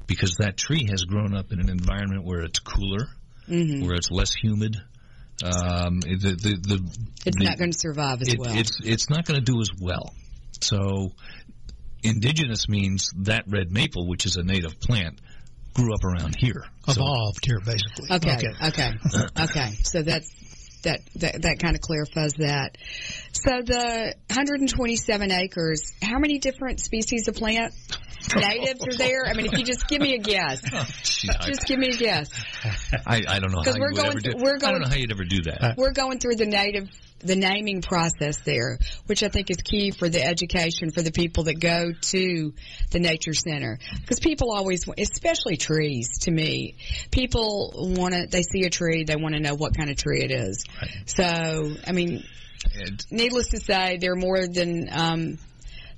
Because 0.06 0.37
that 0.40 0.56
tree 0.56 0.87
has 0.90 1.04
grown 1.04 1.35
up 1.37 1.52
in 1.52 1.61
an 1.61 1.68
environment 1.68 2.25
where 2.25 2.40
it's 2.42 2.58
cooler, 2.61 3.06
hmm 3.47 3.85
where 3.85 3.94
it's 3.94 4.11
less 4.11 4.32
humid. 4.35 4.76
Um, 5.44 6.00
the, 6.00 6.16
the, 6.16 6.58
the, 6.61 6.90
It's 7.26 7.37
the- 7.37 7.44
not 7.44 7.58
going 7.58 7.70
to 7.73 7.78
survive 7.78 8.23
as 8.23 8.28
it, 8.28 8.38
well. 8.38 8.56
It's 8.56 8.78
it's 8.82 9.08
not 9.11 9.25
going 9.25 9.38
to 9.38 9.44
do 9.44 9.61
as 9.61 9.70
well. 9.80 10.14
So, 10.61 11.12
indigenous 12.02 12.68
means 12.68 13.12
that 13.18 13.44
red 13.47 13.70
maple, 13.70 14.08
which 14.08 14.26
is 14.26 14.37
a 14.37 14.42
native 14.42 14.80
plant, 14.80 15.20
grew 15.75 15.94
up 15.94 16.02
around 16.04 16.35
here. 16.37 16.64
So, 16.87 16.92
Evolved 17.02 17.44
here, 17.47 17.61
basically. 17.61 18.08
Okay, 18.11 18.38
okay, 18.66 18.92
okay. 19.38 19.70
So 19.85 20.02
that's 20.02 20.28
that 20.82 21.00
that, 21.16 21.42
that 21.42 21.58
kind 21.58 21.75
of 21.75 21.80
clarifies 21.80 22.35
that. 22.35 22.76
So 23.32 23.62
the 23.62 24.14
127 24.28 25.32
acres, 25.32 25.92
how 26.02 26.18
many 26.18 26.38
different 26.38 26.80
species 26.80 27.28
of 27.28 27.35
plant 27.35 27.75
natives 28.37 28.87
are 28.87 28.96
there? 28.96 29.25
I 29.26 29.34
mean, 29.34 29.46
if 29.46 29.58
you 29.58 29.64
just 29.64 29.87
give 29.88 30.00
me 30.00 30.14
a 30.14 30.18
guess, 30.18 30.60
just 31.02 31.66
give 31.66 31.78
me 31.78 31.88
a 31.90 31.96
guess. 31.96 32.28
I, 33.06 33.22
I 33.28 33.38
don't 33.40 33.52
know 33.52 33.62
how 33.64 33.72
we're 33.78 33.92
going 33.92 34.06
ever 34.10 34.20
do. 34.20 34.30
through- 34.32 34.42
we're 34.42 34.58
going. 34.58 34.68
I 34.68 34.72
don't 34.72 34.80
know 34.82 34.88
how 34.88 34.96
you'd 34.96 35.12
ever 35.12 35.25
do 35.25 35.42
that. 35.42 35.75
We're 35.76 35.92
going 35.92 36.18
through 36.18 36.37
the 36.37 36.46
native, 36.46 36.88
the 37.20 37.37
naming 37.37 37.82
process 37.82 38.38
there, 38.44 38.78
which 39.06 39.22
I 39.22 39.28
think 39.28 39.50
is 39.50 39.56
key 39.58 39.90
for 39.90 40.08
the 40.08 40.22
education 40.25 40.90
for 40.90 41.02
the 41.02 41.12
people 41.12 41.44
that 41.44 41.60
go 41.60 41.92
to 41.92 42.52
the 42.90 42.98
nature 43.00 43.34
center. 43.34 43.78
Because 44.00 44.20
people 44.20 44.52
always, 44.52 44.84
especially 44.98 45.56
trees, 45.56 46.18
to 46.22 46.30
me, 46.30 46.76
people 47.10 47.72
want 47.96 48.14
to. 48.14 48.26
They 48.30 48.42
see 48.42 48.62
a 48.66 48.70
tree, 48.70 49.04
they 49.04 49.16
want 49.16 49.34
to 49.34 49.40
know 49.40 49.54
what 49.54 49.76
kind 49.76 49.90
of 49.90 49.96
tree 49.96 50.22
it 50.22 50.30
is. 50.30 50.64
Right. 50.80 50.90
So, 51.06 51.75
I 51.87 51.92
mean, 51.92 52.25
And- 52.75 53.04
needless 53.10 53.48
to 53.48 53.58
say, 53.60 53.98
there 54.00 54.12
are 54.12 54.16
more 54.16 54.46
than 54.46 54.88
um, 54.90 55.38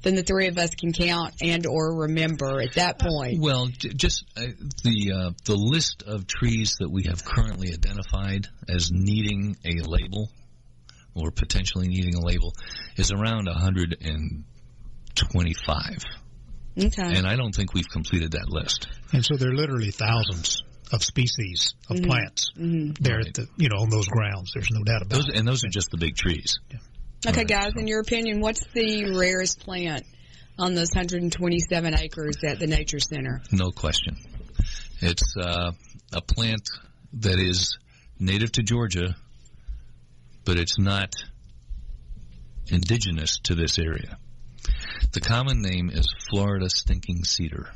than 0.03 0.15
the 0.15 0.23
three 0.23 0.49
of 0.49 0.59
us 0.59 0.75
can 0.75 0.93
count 0.93 1.35
and 1.43 1.65
or 1.67 1.95
remember 1.95 2.61
at 2.61 2.75
that 2.75 2.99
point. 2.99 3.41
Well, 3.41 3.69
j- 3.69 3.91
just 3.95 4.25
uh, 4.37 4.47
the 4.83 5.13
uh, 5.15 5.31
the 5.45 5.57
list 5.57 6.03
of 6.07 6.27
trees 6.27 6.77
that 6.81 6.91
we 6.91 7.05
have 7.05 7.25
currently 7.25 7.73
identified 7.73 8.49
as 8.69 8.91
needing 8.93 9.57
a 9.65 9.81
label 9.87 10.31
or 11.15 11.31
potentially 11.31 11.89
needing 11.89 12.15
a 12.15 12.21
label 12.25 12.55
is 12.97 13.11
around 13.13 13.47
125, 13.47 16.05
Okay. 16.79 17.03
and 17.17 17.27
I 17.27 17.37
don't 17.37 17.55
think 17.55 17.75
we've 17.75 17.89
completed 17.89 18.33
that 18.33 18.49
list. 18.49 18.87
And 19.13 19.25
so 19.25 19.37
there 19.37 19.51
are 19.51 19.55
literally 19.55 19.91
thousands 19.91 20.63
of 20.93 21.03
species 21.05 21.75
of 21.89 21.97
Mm-hmm. 21.97 22.07
plants 22.07 22.51
there 22.57 23.21
at 23.21 23.35
the, 23.35 23.47
you 23.57 23.69
know, 23.69 23.79
on 23.83 23.91
those 23.91 24.07
grounds. 24.09 24.53
There's 24.55 24.71
no 24.71 24.83
doubt 24.85 25.03
about 25.03 25.11
Those 25.17 25.29
it. 25.29 25.37
and 25.37 25.47
those 25.47 25.65
are 25.65 25.69
just 25.69 25.91
the 25.91 25.99
big 25.99 26.17
trees. 26.17 26.59
Okay, 27.27 27.45
guys, 27.45 27.73
in 27.77 27.87
your 27.87 28.01
opinion, 28.01 28.41
what's 28.41 28.65
the 28.73 29.15
rarest 29.15 29.61
plant 29.61 30.07
on 30.59 30.75
those 30.75 30.89
127 30.95 31.99
acres 31.99 32.37
at 32.43 32.59
the 32.59 32.67
Nature 32.67 32.99
Center? 32.99 33.43
No 33.53 33.71
question. 33.71 34.17
It's 35.03 35.37
uh, 35.37 35.73
a 36.15 36.21
plant 36.23 36.69
that 37.15 37.39
is 37.39 37.79
native 38.19 38.53
to 38.53 38.63
Georgia, 38.63 39.15
but 40.47 40.59
it's 40.59 40.79
not 40.79 41.13
indigenous 42.69 43.39
to 43.45 43.55
this 43.55 43.79
area. 43.79 44.17
The 45.13 45.21
common 45.21 45.61
name 45.61 45.91
is 45.91 46.07
Florida 46.31 46.71
stinking 46.71 47.25
cedar. 47.25 47.69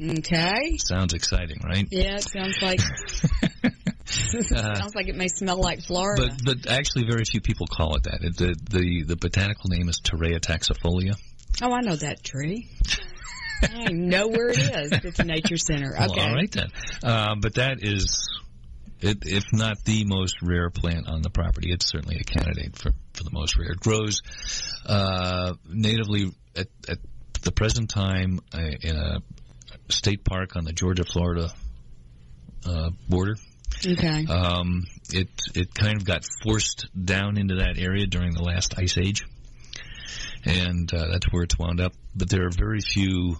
Okay. 0.00 0.76
Sounds 0.78 1.12
exciting, 1.14 1.60
right? 1.64 1.88
Yeah, 1.90 2.16
it 2.16 2.22
sounds 2.22 2.58
like 2.62 2.80
sounds 4.08 4.94
like 4.94 5.08
it 5.08 5.16
may 5.16 5.28
smell 5.28 5.58
like 5.58 5.82
Florida. 5.82 6.28
But 6.44 6.62
but 6.62 6.70
actually, 6.70 7.06
very 7.08 7.24
few 7.24 7.40
people 7.40 7.66
call 7.66 7.96
it 7.96 8.04
that. 8.04 8.22
It, 8.22 8.36
the 8.36 8.54
the 8.70 9.02
the 9.04 9.16
botanical 9.16 9.68
name 9.68 9.88
is 9.88 10.00
Torreya 10.00 10.40
taxifolia. 10.40 11.16
oh, 11.62 11.72
I 11.72 11.80
know 11.80 11.96
that 11.96 12.22
tree. 12.22 12.68
I 13.62 13.90
know 13.92 14.28
where 14.28 14.48
it 14.48 14.58
is 14.58 14.92
It's 15.04 15.18
a 15.18 15.24
Nature 15.24 15.56
Center. 15.56 15.94
Okay. 15.94 16.06
Well, 16.08 16.28
all 16.28 16.34
right 16.34 16.50
then. 16.50 16.68
Uh, 17.02 17.34
but 17.40 17.54
that 17.54 17.78
is, 17.82 18.28
it, 19.00 19.18
if 19.22 19.44
not 19.52 19.82
the 19.84 20.04
most 20.04 20.42
rare 20.42 20.70
plant 20.70 21.08
on 21.08 21.22
the 21.22 21.30
property, 21.30 21.72
it's 21.72 21.86
certainly 21.86 22.18
a 22.18 22.24
candidate 22.24 22.76
for, 22.76 22.92
for 23.14 23.24
the 23.24 23.30
most 23.32 23.58
rare. 23.58 23.72
It 23.72 23.80
grows 23.80 24.20
uh, 24.84 25.54
natively 25.68 26.32
at, 26.54 26.68
at 26.88 26.98
the 27.42 27.52
present 27.52 27.90
time 27.90 28.40
uh, 28.52 28.58
in 28.58 28.96
a 28.96 29.20
state 29.88 30.24
park 30.24 30.56
on 30.56 30.64
the 30.64 30.72
Georgia-Florida 30.72 31.50
uh, 32.66 32.90
border. 33.08 33.36
Okay. 33.84 34.26
Um, 34.26 34.84
it 35.10 35.28
it 35.54 35.74
kind 35.74 35.96
of 35.96 36.04
got 36.04 36.22
forced 36.42 36.86
down 37.04 37.36
into 37.38 37.56
that 37.56 37.78
area 37.78 38.06
during 38.06 38.32
the 38.32 38.42
last 38.42 38.74
ice 38.78 38.96
age, 38.98 39.26
and 40.44 40.92
uh, 40.92 41.08
that's 41.10 41.26
where 41.32 41.42
it's 41.42 41.58
wound 41.58 41.80
up. 41.80 41.92
But 42.14 42.30
there 42.30 42.46
are 42.46 42.50
very 42.50 42.80
few 42.80 43.36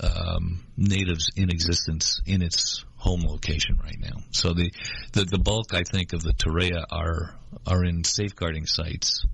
um, 0.00 0.64
natives 0.76 1.30
in 1.36 1.50
existence 1.50 2.20
in 2.26 2.42
its 2.42 2.84
home 2.96 3.22
location 3.22 3.78
right 3.82 3.98
now. 3.98 4.22
So 4.30 4.54
the 4.54 4.70
the, 5.12 5.24
the 5.24 5.38
bulk, 5.38 5.74
I 5.74 5.82
think, 5.82 6.12
of 6.12 6.22
the 6.22 6.32
Torreya 6.32 6.84
are 6.90 7.34
are 7.66 7.84
in 7.84 8.04
safeguarding 8.04 8.66
sites 8.66 9.24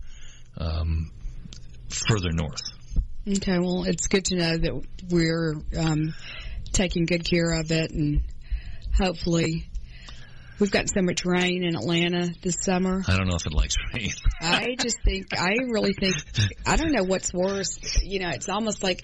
um, 0.59 1.13
further 1.89 2.33
north. 2.33 2.63
Okay. 3.29 3.59
Well, 3.59 3.85
it's 3.85 4.09
good 4.09 4.25
to 4.27 4.37
know 4.37 4.57
that 4.57 4.87
we're 5.11 5.55
um, 5.79 6.15
taking 6.73 7.07
good 7.07 7.25
care 7.25 7.53
of 7.61 7.71
it, 7.71 7.91
and 7.93 8.23
hopefully, 8.97 9.70
we've 10.61 10.71
got 10.71 10.89
so 10.89 11.03
much 11.03 11.25
rain 11.25 11.65
in 11.65 11.75
Atlanta 11.75 12.31
this 12.43 12.57
summer. 12.61 13.03
I 13.09 13.17
don't 13.17 13.27
know 13.27 13.37
if 13.37 13.47
it 13.47 13.55
likes 13.55 13.75
rain. 13.93 14.11
I 14.41 14.77
just 14.79 14.99
think, 15.03 15.37
I 15.37 15.57
really 15.69 15.95
think, 15.95 16.17
I 16.67 16.77
don't 16.77 16.93
know 16.93 17.03
what's 17.03 17.33
worse. 17.33 17.79
You 18.03 18.21
know, 18.21 18.31
it's 18.31 18.49
almost 18.49 18.83
like 18.83 19.03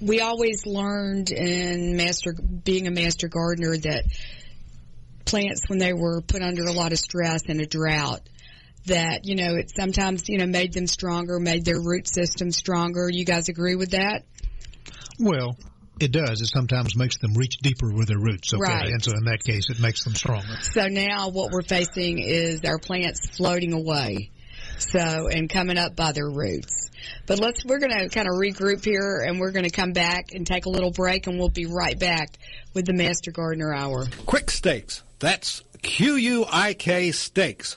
we 0.00 0.20
always 0.20 0.66
learned 0.66 1.30
in 1.30 1.96
master, 1.96 2.34
being 2.34 2.86
a 2.86 2.90
master 2.90 3.28
gardener 3.28 3.76
that 3.76 4.04
plants, 5.24 5.68
when 5.68 5.78
they 5.78 5.92
were 5.92 6.20
put 6.22 6.42
under 6.42 6.64
a 6.64 6.72
lot 6.72 6.92
of 6.92 6.98
stress 6.98 7.42
and 7.48 7.60
a 7.60 7.66
drought, 7.66 8.22
that, 8.86 9.24
you 9.24 9.36
know, 9.36 9.54
it 9.54 9.70
sometimes, 9.74 10.28
you 10.28 10.38
know, 10.38 10.46
made 10.46 10.72
them 10.72 10.86
stronger, 10.88 11.38
made 11.38 11.64
their 11.64 11.80
root 11.80 12.08
system 12.08 12.50
stronger. 12.50 13.08
You 13.08 13.24
guys 13.24 13.48
agree 13.48 13.76
with 13.76 13.90
that? 13.92 14.24
Well, 15.20 15.56
it 16.02 16.12
does. 16.12 16.40
It 16.40 16.48
sometimes 16.48 16.96
makes 16.96 17.18
them 17.18 17.34
reach 17.34 17.58
deeper 17.58 17.92
with 17.92 18.08
their 18.08 18.18
roots. 18.18 18.52
Okay. 18.52 18.62
Right. 18.62 18.92
And 18.92 19.02
so 19.02 19.12
in 19.12 19.24
that 19.24 19.42
case, 19.44 19.70
it 19.70 19.80
makes 19.80 20.04
them 20.04 20.14
stronger. 20.14 20.56
So 20.60 20.86
now 20.88 21.28
what 21.28 21.52
we're 21.52 21.62
facing 21.62 22.18
is 22.18 22.60
our 22.64 22.78
plants 22.78 23.36
floating 23.36 23.72
away. 23.72 24.30
So, 24.78 25.28
and 25.28 25.48
coming 25.48 25.78
up 25.78 25.94
by 25.94 26.12
their 26.12 26.28
roots. 26.28 26.90
But 27.26 27.38
let's, 27.38 27.64
we're 27.64 27.78
going 27.78 27.92
to 27.92 28.08
kind 28.08 28.26
of 28.26 28.34
regroup 28.34 28.84
here 28.84 29.22
and 29.26 29.38
we're 29.38 29.52
going 29.52 29.64
to 29.64 29.70
come 29.70 29.92
back 29.92 30.32
and 30.32 30.46
take 30.46 30.66
a 30.66 30.70
little 30.70 30.90
break 30.90 31.26
and 31.26 31.38
we'll 31.38 31.48
be 31.50 31.66
right 31.66 31.98
back 31.98 32.36
with 32.74 32.86
the 32.86 32.92
Master 32.92 33.30
Gardener 33.30 33.72
Hour. 33.72 34.06
Quik 34.26 34.50
Stakes. 34.50 35.02
that's 35.20 35.62
Q-U-I-K 35.82 37.10
stakes, 37.12 37.76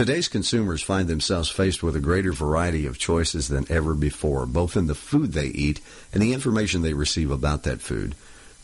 Today's 0.00 0.28
consumers 0.28 0.80
find 0.80 1.08
themselves 1.08 1.50
faced 1.50 1.82
with 1.82 1.94
a 1.94 2.00
greater 2.00 2.32
variety 2.32 2.86
of 2.86 2.96
choices 2.98 3.48
than 3.48 3.70
ever 3.70 3.92
before, 3.92 4.46
both 4.46 4.74
in 4.74 4.86
the 4.86 4.94
food 4.94 5.34
they 5.34 5.48
eat 5.48 5.82
and 6.14 6.22
the 6.22 6.32
information 6.32 6.80
they 6.80 6.94
receive 6.94 7.30
about 7.30 7.64
that 7.64 7.82
food. 7.82 8.14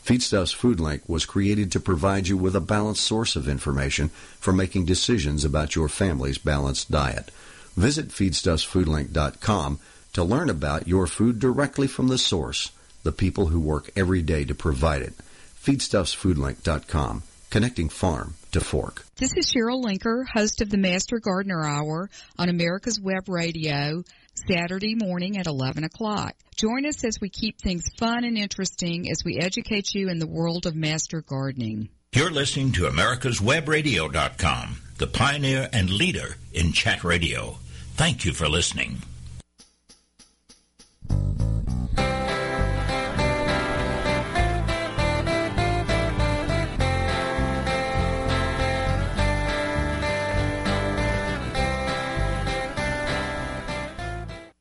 Feedstuffs 0.03 0.51
Food 0.51 0.79
Link 0.79 1.03
was 1.07 1.27
created 1.27 1.71
to 1.71 1.79
provide 1.79 2.27
you 2.27 2.37
with 2.37 2.55
a 2.55 2.59
balanced 2.59 3.03
source 3.03 3.35
of 3.35 3.47
information 3.47 4.09
for 4.39 4.51
making 4.51 4.85
decisions 4.85 5.45
about 5.45 5.75
your 5.75 5.87
family's 5.87 6.39
balanced 6.39 6.89
diet. 6.89 7.29
Visit 7.75 8.07
feedstuffsfoodlink.com 8.07 9.79
to 10.13 10.23
learn 10.23 10.49
about 10.49 10.87
your 10.87 11.05
food 11.05 11.37
directly 11.37 11.85
from 11.85 12.07
the 12.07 12.17
source, 12.17 12.71
the 13.03 13.11
people 13.11 13.49
who 13.49 13.59
work 13.59 13.91
every 13.95 14.23
day 14.23 14.43
to 14.43 14.55
provide 14.55 15.03
it. 15.03 15.13
feedstuffsfoodlink.com, 15.61 17.21
connecting 17.51 17.89
farm 17.89 18.33
to 18.51 18.59
fork. 18.59 19.06
This 19.19 19.35
is 19.35 19.51
Cheryl 19.51 19.83
Linker, 19.83 20.27
host 20.27 20.61
of 20.61 20.69
the 20.69 20.77
Master 20.77 21.17
Gardener 21.17 21.65
Hour 21.65 22.07
on 22.37 22.49
America's 22.49 23.01
Web 23.01 23.27
Radio, 23.27 24.03
Saturday 24.47 24.93
morning 24.93 25.39
at 25.39 25.47
11 25.47 25.83
o'clock. 25.83 26.35
Join 26.55 26.85
us 26.85 27.03
as 27.03 27.19
we 27.19 27.29
keep 27.29 27.59
things 27.59 27.89
fun 27.97 28.23
and 28.25 28.37
interesting 28.37 29.09
as 29.09 29.23
we 29.25 29.39
educate 29.39 29.95
you 29.95 30.09
in 30.09 30.19
the 30.19 30.27
world 30.27 30.67
of 30.67 30.75
master 30.75 31.23
gardening. 31.23 31.89
You're 32.13 32.29
listening 32.29 32.73
to 32.73 32.83
America'sWebRadio.com, 32.83 34.81
the 34.99 35.07
pioneer 35.07 35.67
and 35.73 35.89
leader 35.89 36.35
in 36.53 36.71
chat 36.71 37.03
radio. 37.03 37.57
Thank 37.95 38.23
you 38.23 38.33
for 38.33 38.47
listening. 38.47 39.01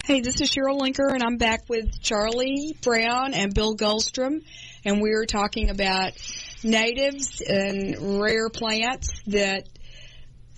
Hey, 0.06 0.20
this 0.20 0.40
is 0.40 0.48
Cheryl 0.52 0.78
Linker, 0.78 1.12
and 1.12 1.20
I'm 1.20 1.36
back 1.36 1.62
with 1.68 2.00
Charlie 2.00 2.76
Brown 2.80 3.34
and 3.34 3.52
Bill 3.52 3.74
Goldstrom, 3.76 4.44
and 4.84 5.02
we're 5.02 5.26
talking 5.26 5.68
about 5.68 6.12
natives 6.62 7.40
and 7.40 8.20
rare 8.20 8.48
plants 8.48 9.10
that 9.26 9.68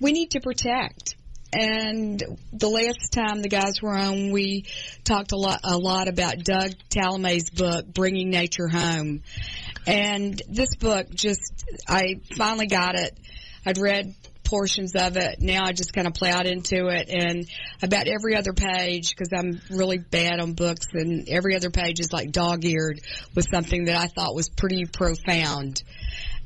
we 0.03 0.13
need 0.13 0.33
to 0.33 0.41
protect. 0.41 1.15
and 1.53 2.23
the 2.53 2.69
last 2.69 3.13
time 3.13 3.41
the 3.41 3.49
guys 3.49 3.81
were 3.81 3.97
on, 3.97 4.31
we 4.33 4.67
talked 5.05 5.33
a 5.33 5.37
lot, 5.37 5.61
a 5.65 5.79
lot 5.79 6.09
about 6.09 6.45
Doug 6.45 6.73
Tallamy's 6.91 7.49
book, 7.49 7.87
Bringing 7.87 8.31
Nature 8.31 8.69
Home. 8.69 9.23
And 9.87 10.43
this 10.49 10.77
book 10.77 11.09
just, 11.11 11.65
I 11.89 12.21
finally 12.37 12.67
got 12.67 12.97
it. 12.97 13.19
I'd 13.65 13.79
read 13.79 14.15
portions 14.49 14.95
of 14.95 15.17
it. 15.17 15.41
Now 15.41 15.65
I 15.65 15.73
just 15.73 15.93
kind 15.93 16.07
of 16.07 16.15
plowed 16.15 16.47
into 16.47 16.89
it 16.89 17.11
and 17.11 17.47
about 17.83 18.09
every 18.09 18.35
other 18.35 18.55
page, 18.55 19.11
because 19.11 19.29
I'm 19.37 19.61
really 19.71 19.99
bad 19.99 20.41
on 20.41 20.55
books 20.55 20.87
and 20.95 21.29
every 21.29 21.55
other 21.55 21.71
page 21.71 22.01
is 22.01 22.13
like 22.13 22.33
dog 22.33 22.65
eared 22.65 23.01
with 23.35 23.47
something 23.53 23.85
that 23.85 23.97
I 23.97 24.07
thought 24.07 24.35
was 24.35 24.49
pretty 24.49 24.87
profound. 24.87 25.83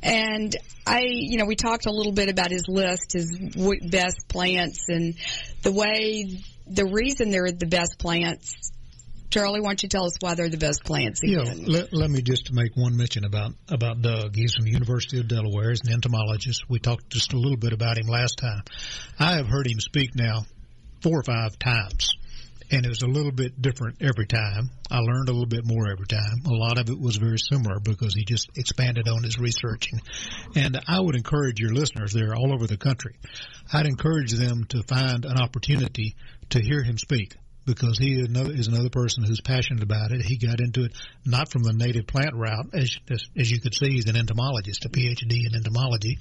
And 0.03 0.55
I, 0.85 1.05
you 1.07 1.39
know, 1.39 1.45
we 1.45 1.55
talked 1.55 1.87
a 1.87 1.93
little 1.93 2.13
bit 2.13 2.29
about 2.29 2.51
his 2.51 2.65
list, 2.67 3.13
his 3.13 3.39
best 3.89 4.27
plants 4.29 4.87
and 4.89 5.15
the 5.63 5.71
way, 5.71 6.41
the 6.67 6.87
reason 6.87 7.31
they're 7.31 7.53
the 7.53 7.67
best 7.67 8.01
plants 8.01 8.73
Charlie, 9.33 9.63
why 9.63 9.71
don't 9.71 9.83
you 9.83 9.89
tell 9.89 10.05
us 10.05 10.17
why 10.21 10.35
they're 10.35 10.51
the 10.51 10.59
best 10.59 10.85
plants? 10.85 11.23
Yeah, 11.25 11.55
let, 11.67 11.91
let 11.95 12.11
me 12.11 12.21
just 12.21 12.53
make 12.53 12.77
one 12.77 12.99
mention 12.99 13.25
about 13.25 13.53
about 13.67 14.03
Doug. 14.03 14.37
He's 14.37 14.53
from 14.55 14.67
the 14.67 14.73
University 14.73 15.21
of 15.21 15.29
Delaware. 15.29 15.71
He's 15.71 15.81
an 15.87 15.93
entomologist. 15.95 16.69
We 16.69 16.79
talked 16.79 17.09
just 17.09 17.33
a 17.33 17.39
little 17.39 17.57
bit 17.57 17.73
about 17.73 17.97
him 17.97 18.09
last 18.09 18.37
time. 18.37 18.63
I 19.19 19.37
have 19.37 19.47
heard 19.47 19.67
him 19.67 19.81
speak 19.81 20.11
now 20.15 20.43
four 21.01 21.19
or 21.19 21.23
five 21.23 21.59
times, 21.59 22.13
and 22.71 22.85
it 22.85 22.91
was 22.91 23.01
a 23.01 23.07
little 23.07 23.33
bit 23.33 23.61
different 23.61 24.03
every 24.03 24.27
time. 24.27 24.69
I 24.91 24.99
learned 24.99 25.31
a 25.31 25.33
little 25.33 25.47
bit 25.47 25.65
more 25.65 25.91
every 25.91 26.07
time. 26.07 26.45
A 26.45 26.53
lot 26.53 26.79
of 26.79 26.91
it 26.91 27.01
was 27.01 27.17
very 27.17 27.39
similar 27.39 27.81
because 27.81 28.15
he 28.15 28.27
just 28.27 28.51
expanded 28.55 29.09
on 29.09 29.23
his 29.23 29.39
researching. 29.39 29.99
And 30.57 30.79
I 30.87 31.01
would 31.01 31.17
encourage 31.17 31.59
your 31.59 31.73
listeners, 31.73 32.13
they're 32.13 32.35
all 32.35 32.53
over 32.53 32.67
the 32.67 32.77
country, 32.77 33.15
I'd 33.73 33.87
encourage 33.87 34.33
them 34.33 34.65
to 34.69 34.83
find 34.83 35.25
an 35.25 35.41
opportunity 35.41 36.17
to 36.51 36.61
hear 36.61 36.83
him 36.83 36.99
speak 36.99 37.35
because 37.65 37.99
he 37.99 38.15
is 38.15 38.29
another, 38.29 38.53
is 38.53 38.69
another 38.69 38.91
person 38.91 39.25
who's 39.25 39.41
passionate 39.41 39.83
about 39.83 40.13
it. 40.13 40.23
He 40.23 40.37
got 40.37 40.61
into 40.61 40.85
it 40.85 40.93
not 41.25 41.51
from 41.51 41.63
the 41.63 41.73
native 41.73 42.07
plant 42.07 42.35
route, 42.35 42.71
as, 42.73 42.97
as, 43.11 43.25
as 43.37 43.51
you 43.51 43.61
could 43.61 43.75
see, 43.75 43.91
he's 43.91 44.09
an 44.09 44.17
entomologist, 44.17 44.85
a 44.85 44.89
PhD 44.89 45.47
in 45.47 45.55
entomology, 45.55 46.19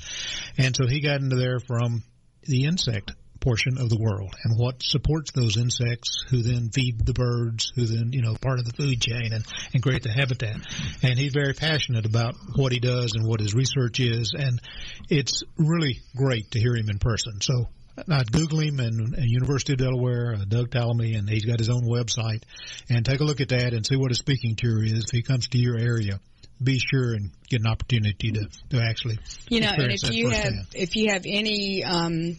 and 0.57 0.75
so 0.75 0.87
he 0.87 1.01
got 1.01 1.21
into 1.21 1.35
there 1.35 1.59
from 1.59 2.03
the 2.43 2.65
insect 2.65 3.11
portion 3.41 3.77
of 3.79 3.89
the 3.89 3.97
world 3.97 4.35
and 4.43 4.57
what 4.57 4.81
supports 4.83 5.31
those 5.31 5.57
insects 5.57 6.23
who 6.29 6.41
then 6.41 6.69
feed 6.69 7.03
the 7.05 7.13
birds 7.13 7.71
who 7.75 7.85
then 7.85 8.13
you 8.13 8.21
know 8.21 8.35
part 8.35 8.59
of 8.59 8.65
the 8.65 8.73
food 8.73 9.01
chain 9.01 9.33
and, 9.33 9.43
and 9.73 9.83
create 9.83 10.03
the 10.03 10.11
habitat. 10.11 10.55
And 11.03 11.17
he's 11.17 11.33
very 11.33 11.53
passionate 11.53 12.05
about 12.05 12.35
what 12.55 12.71
he 12.71 12.79
does 12.79 13.13
and 13.15 13.27
what 13.27 13.41
his 13.41 13.53
research 13.53 13.99
is. 13.99 14.33
And 14.37 14.61
it's 15.09 15.43
really 15.57 15.99
great 16.15 16.51
to 16.51 16.59
hear 16.59 16.75
him 16.75 16.89
in 16.89 16.99
person. 16.99 17.41
So 17.41 17.67
I'd 18.09 18.31
Google 18.31 18.59
him 18.59 18.79
and, 18.79 19.15
and 19.15 19.29
University 19.29 19.73
of 19.73 19.79
Delaware, 19.79 20.35
uh, 20.35 20.45
Doug 20.47 20.69
Tallamy, 20.69 21.17
and 21.17 21.29
he's 21.29 21.45
got 21.45 21.59
his 21.59 21.69
own 21.69 21.83
website. 21.83 22.43
And 22.89 23.05
take 23.05 23.19
a 23.19 23.23
look 23.23 23.41
at 23.41 23.49
that 23.49 23.73
and 23.73 23.85
see 23.85 23.95
what 23.95 24.09
his 24.09 24.19
speaking 24.19 24.55
tour 24.55 24.83
is. 24.83 25.03
If 25.05 25.11
he 25.11 25.21
comes 25.21 25.47
to 25.49 25.57
your 25.57 25.77
area, 25.77 26.19
be 26.63 26.79
sure 26.79 27.13
and 27.13 27.31
get 27.49 27.61
an 27.61 27.67
opportunity 27.67 28.31
to, 28.31 28.47
to 28.69 28.81
actually 28.81 29.17
you 29.49 29.61
know 29.61 29.71
and 29.75 29.91
if 29.91 30.11
you 30.11 30.29
have 30.29 30.53
if 30.73 30.95
you 30.95 31.09
have 31.11 31.23
any 31.25 31.83
um 31.83 32.35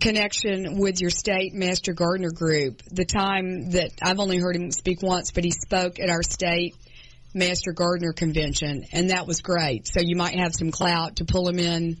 connection 0.00 0.78
with 0.78 1.00
your 1.00 1.10
state 1.10 1.52
master 1.52 1.92
gardener 1.92 2.30
group 2.30 2.82
the 2.90 3.04
time 3.04 3.70
that 3.72 3.90
i've 4.02 4.20
only 4.20 4.38
heard 4.38 4.56
him 4.56 4.70
speak 4.70 5.02
once 5.02 5.32
but 5.32 5.44
he 5.44 5.50
spoke 5.50 5.98
at 5.98 6.08
our 6.08 6.22
state 6.22 6.74
master 7.34 7.72
gardener 7.72 8.12
convention 8.12 8.84
and 8.92 9.10
that 9.10 9.26
was 9.26 9.42
great 9.42 9.86
so 9.86 10.00
you 10.00 10.16
might 10.16 10.38
have 10.38 10.54
some 10.54 10.70
clout 10.70 11.16
to 11.16 11.24
pull 11.24 11.48
him 11.48 11.58
in 11.58 11.98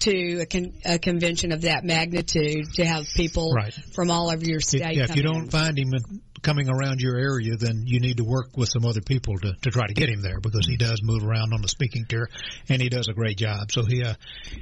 to 0.00 0.40
a, 0.40 0.46
con- 0.46 0.72
a 0.84 0.98
convention 0.98 1.52
of 1.52 1.62
that 1.62 1.84
magnitude 1.84 2.72
to 2.74 2.84
have 2.84 3.06
people 3.14 3.52
right. 3.52 3.72
from 3.94 4.10
all 4.10 4.30
over 4.30 4.44
your 4.44 4.60
state. 4.60 4.96
Yeah, 4.96 5.04
if 5.04 5.16
you 5.16 5.22
don't 5.22 5.44
in. 5.44 5.50
find 5.50 5.78
him 5.78 5.92
coming 6.44 6.68
around 6.68 7.00
your 7.00 7.16
area, 7.16 7.56
then 7.56 7.84
you 7.86 7.98
need 7.98 8.18
to 8.18 8.24
work 8.24 8.56
with 8.56 8.68
some 8.68 8.84
other 8.84 9.00
people 9.00 9.36
to, 9.38 9.54
to 9.62 9.70
try 9.70 9.86
to 9.86 9.94
get 9.94 10.08
him 10.08 10.20
there 10.20 10.40
because 10.40 10.66
he 10.66 10.76
does 10.76 11.00
move 11.02 11.24
around 11.24 11.52
on 11.54 11.62
the 11.62 11.68
speaking 11.68 12.04
tour 12.06 12.28
and 12.68 12.80
he 12.80 12.88
does 12.88 13.08
a 13.08 13.14
great 13.14 13.38
job. 13.38 13.72
So 13.72 13.82
he 13.84 14.04
uh, 14.04 14.14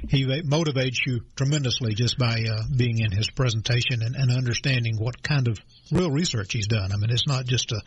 he 0.09 0.25
motivates 0.25 1.05
you 1.05 1.21
tremendously 1.35 1.93
just 1.93 2.17
by 2.17 2.45
uh, 2.49 2.63
being 2.75 2.99
in 2.99 3.11
his 3.11 3.29
presentation 3.29 4.01
and, 4.01 4.15
and 4.15 4.31
understanding 4.31 4.97
what 4.97 5.21
kind 5.21 5.47
of 5.47 5.59
real 5.93 6.11
research 6.11 6.53
he's 6.53 6.67
done. 6.67 6.91
I 6.91 6.97
mean, 6.97 7.09
it's 7.09 7.27
not 7.27 7.45
just 7.45 7.71
a, 7.71 7.81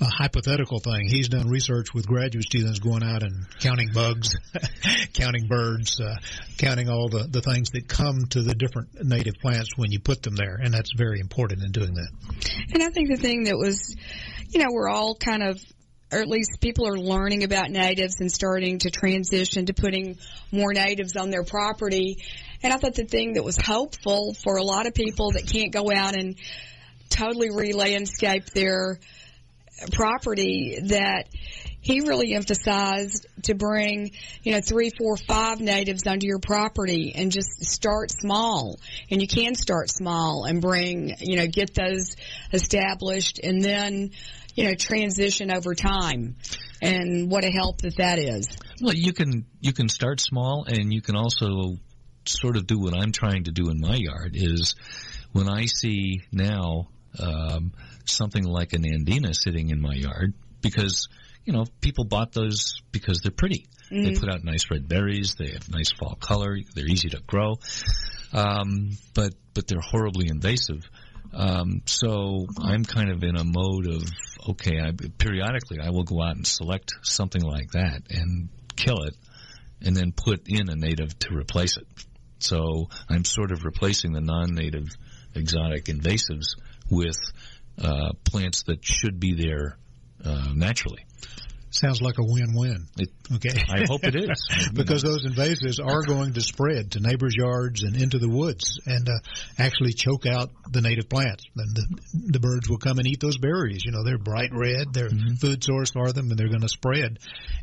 a 0.00 0.04
hypothetical 0.04 0.78
thing. 0.78 1.08
He's 1.08 1.28
done 1.28 1.48
research 1.48 1.94
with 1.94 2.06
graduate 2.06 2.44
students 2.44 2.78
going 2.78 3.02
out 3.02 3.22
and 3.22 3.46
counting 3.60 3.90
bugs, 3.92 4.36
counting 5.12 5.48
birds, 5.48 6.00
uh, 6.00 6.16
counting 6.58 6.88
all 6.88 7.08
the, 7.08 7.26
the 7.30 7.40
things 7.40 7.70
that 7.70 7.88
come 7.88 8.26
to 8.30 8.42
the 8.42 8.54
different 8.54 8.88
native 9.02 9.34
plants 9.40 9.76
when 9.76 9.90
you 9.90 10.00
put 10.00 10.22
them 10.22 10.36
there. 10.36 10.58
And 10.62 10.72
that's 10.72 10.92
very 10.96 11.20
important 11.20 11.62
in 11.64 11.72
doing 11.72 11.94
that. 11.94 12.08
And 12.74 12.82
I 12.82 12.90
think 12.90 13.08
the 13.08 13.16
thing 13.16 13.44
that 13.44 13.56
was, 13.56 13.96
you 14.48 14.60
know, 14.60 14.68
we're 14.70 14.88
all 14.88 15.14
kind 15.14 15.42
of 15.42 15.60
or 16.12 16.20
at 16.20 16.28
least 16.28 16.60
people 16.60 16.86
are 16.86 16.96
learning 16.96 17.42
about 17.42 17.70
natives 17.70 18.20
and 18.20 18.30
starting 18.30 18.78
to 18.78 18.90
transition 18.90 19.66
to 19.66 19.74
putting 19.74 20.16
more 20.52 20.72
natives 20.72 21.16
on 21.16 21.30
their 21.30 21.42
property. 21.42 22.22
And 22.62 22.72
I 22.72 22.76
thought 22.76 22.94
the 22.94 23.04
thing 23.04 23.34
that 23.34 23.44
was 23.44 23.56
hopeful 23.56 24.34
for 24.34 24.56
a 24.56 24.62
lot 24.62 24.86
of 24.86 24.94
people 24.94 25.32
that 25.32 25.48
can't 25.48 25.72
go 25.72 25.90
out 25.92 26.16
and 26.16 26.36
totally 27.08 27.50
re-landscape 27.50 28.46
their 28.50 28.98
property 29.92 30.78
that 30.84 31.28
he 31.80 32.00
really 32.00 32.34
emphasized 32.34 33.26
to 33.42 33.54
bring, 33.54 34.10
you 34.42 34.52
know, 34.52 34.60
three, 34.60 34.90
four, 34.98 35.16
five 35.16 35.60
natives 35.60 36.04
onto 36.06 36.26
your 36.26 36.40
property 36.40 37.12
and 37.14 37.30
just 37.30 37.64
start 37.64 38.10
small. 38.10 38.80
And 39.08 39.20
you 39.20 39.28
can 39.28 39.54
start 39.54 39.90
small 39.90 40.44
and 40.44 40.60
bring, 40.60 41.14
you 41.20 41.36
know, 41.36 41.46
get 41.46 41.74
those 41.74 42.16
established 42.52 43.38
and 43.38 43.62
then, 43.62 44.10
you 44.56 44.64
know, 44.64 44.74
transition 44.74 45.52
over 45.52 45.76
time. 45.76 46.34
And 46.82 47.30
what 47.30 47.44
a 47.44 47.50
help 47.50 47.82
that 47.82 47.98
that 47.98 48.18
is. 48.18 48.48
Well, 48.82 48.94
you 48.94 49.12
can, 49.12 49.46
you 49.60 49.72
can 49.72 49.88
start 49.88 50.20
small 50.20 50.64
and 50.68 50.92
you 50.92 51.00
can 51.00 51.14
also 51.14 51.76
sort 52.24 52.56
of 52.56 52.66
do 52.66 52.80
what 52.80 52.94
I'm 52.94 53.12
trying 53.12 53.44
to 53.44 53.52
do 53.52 53.70
in 53.70 53.80
my 53.80 53.94
yard 53.94 54.32
is 54.34 54.74
when 55.30 55.48
I 55.48 55.66
see 55.66 56.22
now 56.32 56.88
um, 57.20 57.72
something 58.04 58.44
like 58.44 58.72
a 58.72 58.78
nandina 58.78 59.34
sitting 59.34 59.70
in 59.70 59.80
my 59.80 59.94
yard 59.94 60.34
because 60.60 61.08
you 61.44 61.52
know 61.52 61.64
people 61.80 62.04
bought 62.04 62.32
those 62.32 62.82
because 62.92 63.20
they're 63.20 63.30
pretty. 63.30 63.66
Mm-hmm. 63.90 64.02
They 64.02 64.18
put 64.18 64.28
out 64.28 64.42
nice 64.42 64.70
red 64.70 64.88
berries. 64.88 65.36
They 65.36 65.50
have 65.52 65.68
nice 65.70 65.92
fall 65.92 66.16
color. 66.20 66.58
They're 66.74 66.86
easy 66.86 67.10
to 67.10 67.20
grow, 67.26 67.56
um, 68.32 68.90
but 69.14 69.34
but 69.54 69.66
they're 69.66 69.80
horribly 69.80 70.28
invasive. 70.28 70.88
Um, 71.32 71.82
so 71.86 72.46
I'm 72.62 72.84
kind 72.84 73.10
of 73.10 73.22
in 73.22 73.36
a 73.36 73.44
mode 73.44 73.86
of 73.86 74.02
okay. 74.50 74.80
I, 74.80 74.92
periodically, 75.18 75.78
I 75.80 75.90
will 75.90 76.04
go 76.04 76.22
out 76.22 76.36
and 76.36 76.46
select 76.46 76.94
something 77.02 77.42
like 77.42 77.72
that 77.72 78.02
and 78.10 78.48
kill 78.74 79.02
it, 79.02 79.14
and 79.82 79.96
then 79.96 80.12
put 80.12 80.48
in 80.48 80.68
a 80.68 80.76
native 80.76 81.18
to 81.20 81.34
replace 81.36 81.76
it. 81.76 81.86
So 82.38 82.88
I'm 83.08 83.24
sort 83.24 83.52
of 83.52 83.64
replacing 83.64 84.12
the 84.12 84.20
non-native 84.20 84.88
exotic 85.34 85.84
invasives 85.84 86.56
with 86.90 87.18
uh, 87.78 88.12
plants 88.24 88.64
that 88.64 88.84
should 88.84 89.20
be 89.20 89.34
there 89.34 89.76
uh, 90.24 90.52
naturally. 90.54 91.04
Sounds 91.70 92.00
like 92.00 92.16
a 92.18 92.24
win-win. 92.24 92.86
It, 92.96 93.10
okay, 93.34 93.50
I 93.68 93.84
hope 93.86 94.02
it 94.02 94.16
is 94.16 94.70
because 94.72 95.02
those 95.02 95.26
invasives 95.26 95.84
are 95.84 96.02
going 96.02 96.32
to 96.32 96.40
spread 96.40 96.92
to 96.92 97.00
neighbors' 97.00 97.34
yards 97.36 97.82
and 97.82 98.00
into 98.00 98.18
the 98.18 98.28
woods 98.28 98.80
and 98.86 99.06
uh, 99.06 99.18
actually 99.58 99.92
choke 99.92 100.24
out 100.24 100.50
the 100.70 100.80
native 100.80 101.10
plants. 101.10 101.44
And 101.54 101.76
the, 101.76 101.86
the 102.32 102.40
birds 102.40 102.70
will 102.70 102.78
come 102.78 102.98
and 102.98 103.06
eat 103.06 103.20
those 103.20 103.36
berries. 103.36 103.84
You 103.84 103.92
know, 103.92 104.04
they're 104.04 104.16
bright 104.16 104.52
red. 104.52 104.94
They're 104.94 105.10
mm-hmm. 105.10 105.34
food 105.34 105.62
source 105.62 105.90
for 105.90 106.12
them, 106.12 106.30
and 106.30 106.38
they're 106.38 106.48
going 106.48 106.62
to 106.62 106.68
spread 106.68 107.18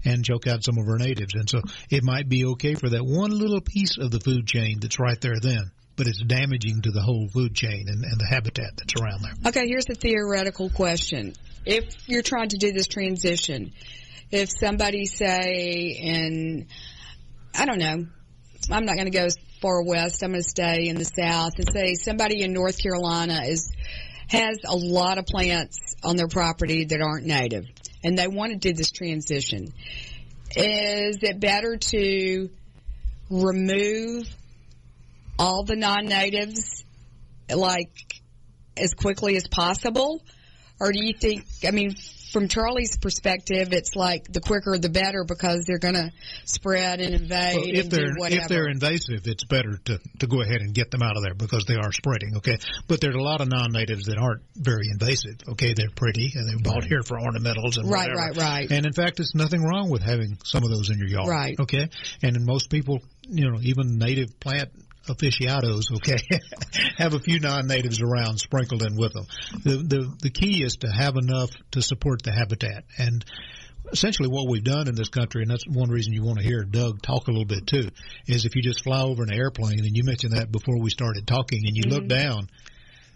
and 0.06 0.24
choke 0.24 0.46
out 0.46 0.64
some 0.64 0.78
of 0.78 0.88
our 0.88 0.98
natives. 0.98 1.34
And 1.34 1.50
so 1.50 1.62
it 1.90 2.04
might 2.04 2.30
be 2.30 2.46
okay 2.46 2.76
for 2.76 2.90
that 2.90 3.06
one 3.06 3.32
little 3.32 3.62
piece 3.62 3.98
of 3.98 4.12
the 4.12 4.20
food 4.20 4.46
chain 4.46 4.80
that's 4.80 5.00
right 5.00 5.20
there 5.22 5.40
then 5.42 5.72
but 5.96 6.08
it's 6.08 6.22
damaging 6.24 6.82
to 6.82 6.92
the 6.92 7.02
whole 7.02 7.28
food 7.28 7.54
chain 7.54 7.86
and, 7.88 8.04
and 8.04 8.20
the 8.20 8.28
habitat 8.28 8.72
that's 8.78 8.94
around 9.00 9.22
there. 9.22 9.34
Okay, 9.48 9.68
here's 9.68 9.90
a 9.90 9.96
theoretical 9.96 10.70
question. 10.70 11.34
If 11.66 11.86
you're 12.08 12.24
trying 12.24 12.50
to 12.50 12.58
do 12.58 12.72
this 12.72 12.88
transition, 12.88 13.74
if 14.32 14.50
somebody 14.50 15.06
say 15.06 15.96
in, 16.00 16.68
I 17.56 17.66
don't 17.66 17.80
know, 17.80 18.06
I'm 18.72 18.86
not 18.86 18.96
going 18.96 19.06
to 19.06 19.18
go 19.18 19.26
as 19.26 19.36
far 19.62 19.84
west, 19.84 20.24
I'm 20.24 20.32
going 20.32 20.44
to 20.44 20.50
stay 20.50 20.88
in 20.88 20.98
the 20.98 21.06
south 21.06 21.54
and 21.58 21.72
say 21.72 21.94
somebody 21.94 22.42
in 22.42 22.54
North 22.54 22.82
Carolina 22.82 23.42
is, 23.46 23.72
has 24.28 24.58
a 24.66 24.76
lot 24.76 25.18
of 25.18 25.26
plants 25.26 25.96
on 26.04 26.16
their 26.16 26.28
property 26.28 26.86
that 26.86 27.02
aren't 27.02 27.26
native 27.26 27.66
and 28.04 28.18
they 28.18 28.28
want 28.28 28.52
to 28.52 28.58
do 28.58 28.74
this 28.74 28.92
transition. 28.92 29.74
Is 30.56 31.20
it 31.22 31.40
better 31.40 31.78
to 31.78 32.50
remove 33.30 34.28
all 35.44 35.64
the 35.64 35.76
non-natives 35.76 36.84
like 37.54 37.92
as 38.78 38.94
quickly 38.94 39.36
as 39.36 39.48
possible? 39.48 40.22
Or 40.80 40.92
do 40.92 41.04
you 41.04 41.14
think, 41.14 41.46
I 41.66 41.72
mean, 41.72 41.96
from 42.32 42.48
Charlie's 42.48 42.98
perspective, 42.98 43.70
it's 43.74 43.96
like 43.96 44.24
the 44.26 44.42
quicker 44.42 44.76
the 44.80 44.90
better 44.90 45.24
because 45.24 45.66
they're 45.68 45.78
going 45.78 45.94
to 45.94 46.12
spread 46.46 47.00
and 47.00 47.14
invade 47.14 47.56
Well, 47.58 47.66
if 47.70 47.84
and 47.84 47.92
they're 47.92 48.14
whatever. 48.18 48.42
if 48.42 48.48
they're 48.48 48.68
invasive, 48.68 49.28
it's 49.28 49.44
better 49.44 49.78
to 49.86 50.00
to 50.20 50.28
go 50.28 50.42
ahead 50.42 50.62
and 50.62 50.74
get 50.74 50.90
them 50.90 51.04
out 51.04 51.16
of 51.16 51.22
there 51.24 51.36
because 51.36 51.66
they 51.66 51.76
are 51.76 51.92
spreading. 51.92 52.38
Okay, 52.38 52.58
but 52.88 53.00
there's 53.02 53.14
a 53.16 53.22
lot 53.22 53.40
of 53.42 53.50
non-natives 53.50 54.08
that 54.08 54.18
aren't 54.18 54.42
very 54.56 54.88
invasive. 54.92 55.36
Okay, 55.50 55.74
they're 55.74 55.92
pretty 55.96 56.32
and 56.34 56.50
they're 56.50 56.74
bought 56.74 56.84
here 56.84 57.04
for 57.04 57.20
ornamentals 57.20 57.78
and 57.78 57.90
Right, 57.90 58.10
whatever. 58.10 58.16
right, 58.16 58.38
right. 58.38 58.72
And 58.72 58.88
in 58.88 58.94
fact, 58.94 59.18
there's 59.18 59.36
nothing 59.36 59.62
wrong 59.64 59.92
with 59.92 60.02
having 60.02 60.40
some 60.44 60.64
of 60.64 60.70
those 60.72 60.90
in 60.90 60.98
your 60.98 61.08
yard. 61.10 61.28
Right. 61.30 61.56
Okay, 61.60 61.88
and 62.24 62.44
most 62.48 62.72
people, 62.72 63.00
you 63.30 63.48
know, 63.52 63.60
even 63.62 64.00
native 64.00 64.40
plant 64.40 64.72
aficionados, 65.08 65.92
okay, 65.96 66.18
have 66.98 67.14
a 67.14 67.20
few 67.20 67.40
non-natives 67.40 68.02
around 68.02 68.40
sprinkled 68.40 68.84
in 68.84 68.96
with 68.96 69.14
them. 69.14 69.26
The 69.64 69.78
the 69.78 70.16
the 70.22 70.30
key 70.30 70.64
is 70.64 70.78
to 70.78 70.88
have 70.88 71.16
enough 71.16 71.50
to 71.72 71.82
support 71.82 72.24
the 72.24 72.32
habitat 72.32 72.86
and 72.98 73.24
essentially 73.92 74.30
what 74.30 74.50
we've 74.50 74.64
done 74.64 74.88
in 74.88 74.96
this 74.96 75.10
country, 75.10 75.42
and 75.42 75.52
that's 75.52 75.66
one 75.68 75.90
reason 75.90 76.14
you 76.14 76.24
want 76.24 76.40
to 76.40 76.44
hear 76.44 76.64
Doug 76.64 77.02
talk 77.02 77.28
a 77.28 77.32
little 77.32 77.46
bit 77.46 77.68
too, 77.68 77.90
is 78.28 78.46
if 78.46 78.56
you 78.56 78.62
just 78.62 78.84
fly 78.84 79.02
over 79.02 79.24
an 79.24 79.34
airplane, 79.34 79.80
and 79.80 79.96
you 79.96 80.04
mentioned 80.04 80.34
that 80.34 80.52
before 80.52 80.80
we 80.80 80.90
started 80.90 81.28
talking, 81.28 81.62
and 81.66 81.76
you 81.76 81.84
look 81.84 82.04
mm-hmm. 82.04 82.30
down, 82.30 82.50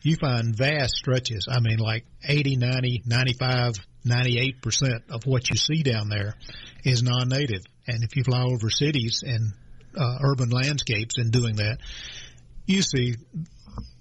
you 0.03 0.15
find 0.15 0.55
vast 0.55 0.95
stretches. 0.95 1.47
I 1.49 1.59
mean, 1.59 1.79
like 1.79 2.05
80, 2.23 2.57
90, 2.57 3.03
95, 3.05 3.73
98% 4.05 5.09
of 5.09 5.23
what 5.25 5.49
you 5.49 5.57
see 5.57 5.83
down 5.83 6.09
there 6.09 6.35
is 6.83 7.03
non-native. 7.03 7.63
And 7.87 8.03
if 8.03 8.15
you 8.15 8.23
fly 8.23 8.43
over 8.43 8.69
cities 8.69 9.23
and 9.25 9.53
uh, 9.97 10.17
urban 10.21 10.49
landscapes 10.49 11.17
and 11.17 11.31
doing 11.31 11.55
that, 11.57 11.79
you 12.65 12.81
see 12.81 13.15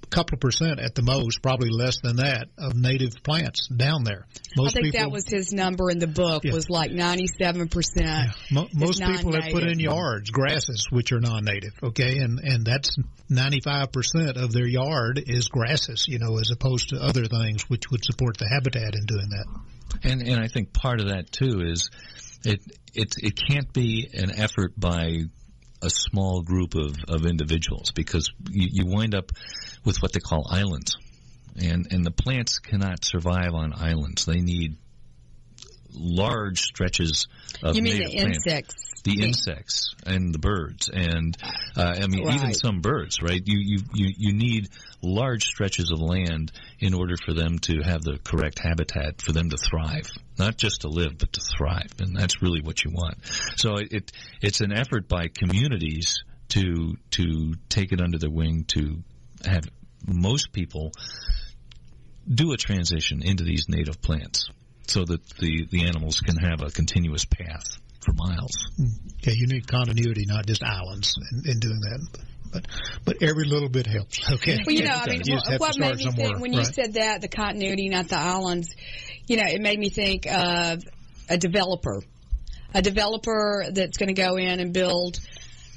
a 0.03 0.07
couple 0.09 0.37
of 0.37 0.41
percent 0.41 0.79
at 0.79 0.95
the 0.95 1.03
most, 1.03 1.43
probably 1.43 1.71
less 1.71 2.01
than 2.03 2.17
that, 2.17 2.47
of 2.59 2.75
native 2.77 3.13
plants 3.23 3.69
down 3.69 4.05
there. 4.05 4.27
I 4.59 4.71
think 4.71 4.87
people, 4.87 5.01
that 5.01 5.11
was 5.11 5.29
his 5.29 5.53
number 5.53 5.91
in 5.91 5.99
the 5.99 6.07
book 6.07 6.45
Yeah. 6.45 6.53
was 6.53 6.71
like 6.71 6.91
97%. 6.91 8.33
Most 8.75 9.03
people 9.03 9.33
have 9.33 9.53
put 9.53 9.65
in 9.65 9.81
yards 9.81 10.31
grasses, 10.31 10.87
which 10.91 11.13
are 11.13 11.21
non-native. 11.21 11.73
Okay, 11.83 12.19
and 12.19 12.39
and 12.41 12.65
that's 12.65 12.97
ninety 13.29 13.61
five 13.61 13.93
percent 13.93 14.37
of 14.37 14.53
their 14.53 14.67
yard 14.67 15.23
is 15.27 15.49
grasses. 15.49 16.07
You 16.09 16.19
know, 16.19 16.39
as 16.39 16.51
opposed 16.51 16.91
to 16.91 16.97
other 17.03 17.25
things 17.27 17.69
which 17.69 17.91
would 17.91 18.05
support 18.05 18.39
the 18.39 18.49
habitat 18.49 18.95
in 18.95 19.05
doing 19.07 19.29
that. 19.31 19.47
And 20.05 20.23
and 20.23 20.41
I 20.41 20.49
think 20.49 20.73
part 20.73 21.01
of 21.01 21.09
that 21.09 21.31
too 21.33 21.63
is 21.63 21.91
it 22.45 22.61
it 22.95 23.15
it 23.19 23.37
can't 23.49 23.73
be 23.73 24.09
an 24.15 24.31
effort 24.39 24.73
by 24.79 25.19
a 25.83 25.91
small 25.91 26.43
group 26.43 26.75
of, 26.75 26.97
of 27.09 27.27
individuals 27.27 27.93
because 27.93 28.31
you, 28.49 28.69
you 28.73 28.87
wind 28.87 29.15
up 29.15 29.33
with 29.85 30.03
what 30.03 30.13
they 30.13 30.21
call 30.21 30.47
islands. 30.51 30.97
And 31.59 31.87
and 31.91 32.05
the 32.05 32.11
plants 32.11 32.59
cannot 32.59 33.05
survive 33.05 33.55
on 33.55 33.73
islands. 33.73 34.27
They 34.27 34.41
need 34.41 34.77
large 35.93 36.61
stretches 36.61 37.29
of 37.63 37.77
You 37.77 37.83
mean 37.83 37.99
the 37.99 38.11
plants 38.11 38.47
insects? 38.47 38.96
The 39.07 39.23
insects 39.23 39.95
and 40.05 40.35
the 40.35 40.39
birds. 40.39 40.91
And 40.93 41.37
uh, 41.77 41.95
I 42.03 42.07
mean 42.09 42.29
even 42.29 42.53
some 42.53 42.81
birds 42.81 43.23
right? 43.23 43.41
You, 43.45 43.59
you 43.59 43.79
you 43.95 44.15
you 44.19 44.33
need 44.33 44.69
large 45.01 45.45
stretches 45.45 45.93
of 45.93 46.01
land 46.01 46.51
in 46.81 46.93
order 46.93 47.15
for 47.25 47.33
them 47.33 47.61
to 47.61 47.83
have 47.85 48.03
the 48.03 48.19
correct 48.25 48.59
habitat 48.59 49.23
for 49.23 49.33
them 49.33 49.51
to 49.51 49.57
thrive. 49.57 50.11
Not 50.39 50.57
just 50.57 50.81
to 50.81 50.89
live 50.89 51.19
but 51.19 51.33
to 51.35 51.41
thrive. 51.57 51.93
And 52.01 52.17
that's 52.17 52.43
really 52.43 52.61
what 52.61 52.85
you 52.85 52.91
want. 52.91 53.19
So 53.57 53.77
it, 53.77 53.93
it 53.93 54.13
it's 54.43 54.61
an 54.61 54.73
effort 54.73 55.09
by 55.09 55.29
communities 55.29 56.25
to 56.49 56.97
to 57.13 57.55
take 57.69 57.93
it 57.93 58.01
under 58.01 58.19
their 58.19 58.31
wing 58.31 58.65
to 58.69 59.03
have 59.45 59.65
most 60.05 60.53
people 60.53 60.93
do 62.29 62.53
a 62.53 62.57
transition 62.57 63.23
into 63.23 63.45
these 63.45 63.67
native 63.69 64.03
plants 64.03 64.49
so 64.89 65.05
that 65.05 65.25
the 65.39 65.67
the 65.71 65.87
animals 65.87 66.21
can 66.21 66.37
have 66.37 66.63
a 66.63 66.71
continuous 66.71 67.25
path 67.25 67.79
for 68.07 68.13
miles 68.15 68.53
Okay, 69.27 69.35
you 69.37 69.49
need 69.49 69.67
continuity, 69.67 70.25
not 70.27 70.47
just 70.47 70.63
islands, 70.63 71.15
in, 71.33 71.51
in 71.51 71.59
doing 71.59 71.81
that. 71.81 72.19
But 72.53 72.67
but 73.05 73.17
every 73.23 73.45
little 73.45 73.69
bit 73.69 73.87
helps. 73.87 74.21
Okay. 74.31 74.61
Well, 74.65 74.75
you 74.75 74.85
know, 74.85 74.93
I 74.93 75.09
mean, 75.09 75.23
You 75.25 75.37
just 75.37 75.59
what 75.59 75.77
made 75.79 75.97
me 75.97 76.05
somewhere, 76.05 76.29
think 76.29 76.41
when 76.41 76.53
you 76.53 76.61
right? 76.61 76.75
said 76.75 76.95
that 76.95 77.21
the 77.23 77.29
continuity, 77.29 77.89
not 77.89 78.09
the 78.09 78.19
islands, 78.19 78.75
you 79.27 79.37
know, 79.37 79.47
it 79.47 79.61
made 79.61 79.81
me 79.81 79.89
think 79.89 80.27
of 80.27 80.81
a 81.29 81.37
developer, 81.37 82.03
a 82.73 82.83
developer 82.83 83.65
that's 83.73 83.99
going 83.99 84.15
to 84.15 84.21
go 84.21 84.37
in 84.37 84.61
and 84.61 84.73
build 84.73 85.19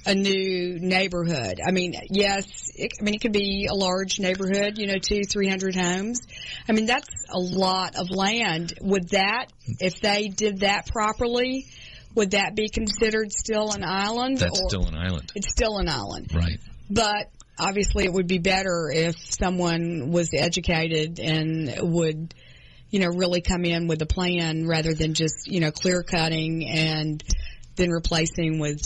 a 0.06 0.14
new 0.14 0.80
neighborhood. 0.80 1.60
I 1.66 1.72
mean, 1.72 1.96
yes, 2.10 2.46
it, 2.76 2.92
I 3.00 3.04
mean 3.04 3.16
it 3.16 3.22
could 3.22 3.34
be 3.34 3.68
a 3.70 3.74
large 3.74 4.20
neighborhood, 4.20 4.78
you 4.78 4.86
know, 4.88 5.00
two, 5.00 5.22
three 5.28 5.50
hundred 5.50 5.76
homes. 5.76 6.22
I 6.68 6.74
mean, 6.74 6.86
that's 6.86 7.10
a 7.30 7.40
lot 7.40 7.96
of 7.96 8.12
land. 8.12 8.74
Would 8.82 9.10
that, 9.10 9.48
if 9.80 10.00
they 10.02 10.28
did 10.28 10.60
that 10.60 10.88
properly, 10.88 11.66
would 12.16 12.32
that 12.32 12.56
be 12.56 12.70
considered 12.70 13.32
still 13.32 13.72
an 13.72 13.84
island? 13.84 14.38
that's 14.38 14.60
or- 14.60 14.70
still 14.70 14.86
an 14.88 14.96
island 14.96 15.32
it's 15.36 15.50
still 15.50 15.78
an 15.78 15.88
island 15.90 16.32
right 16.34 16.60
but 16.90 17.30
obviously 17.60 18.06
it 18.06 18.14
would 18.14 18.28
be 18.28 18.40
better 18.40 18.90
if 18.94 19.16
someone 19.18 20.12
was 20.12 20.30
educated 20.34 21.20
and 21.20 21.94
would 21.94 22.34
you 22.90 23.00
know 23.00 23.08
really 23.08 23.42
come 23.42 23.66
in 23.66 23.88
with 23.88 24.02
a 24.02 24.06
plan 24.06 24.68
rather 24.68 24.94
than 24.94 25.14
just 25.14 25.48
you 25.48 25.60
know 25.60 25.72
clear 25.72 26.04
cutting 26.04 26.68
and 26.68 27.24
then 27.76 27.90
replacing 27.90 28.60
with 28.60 28.82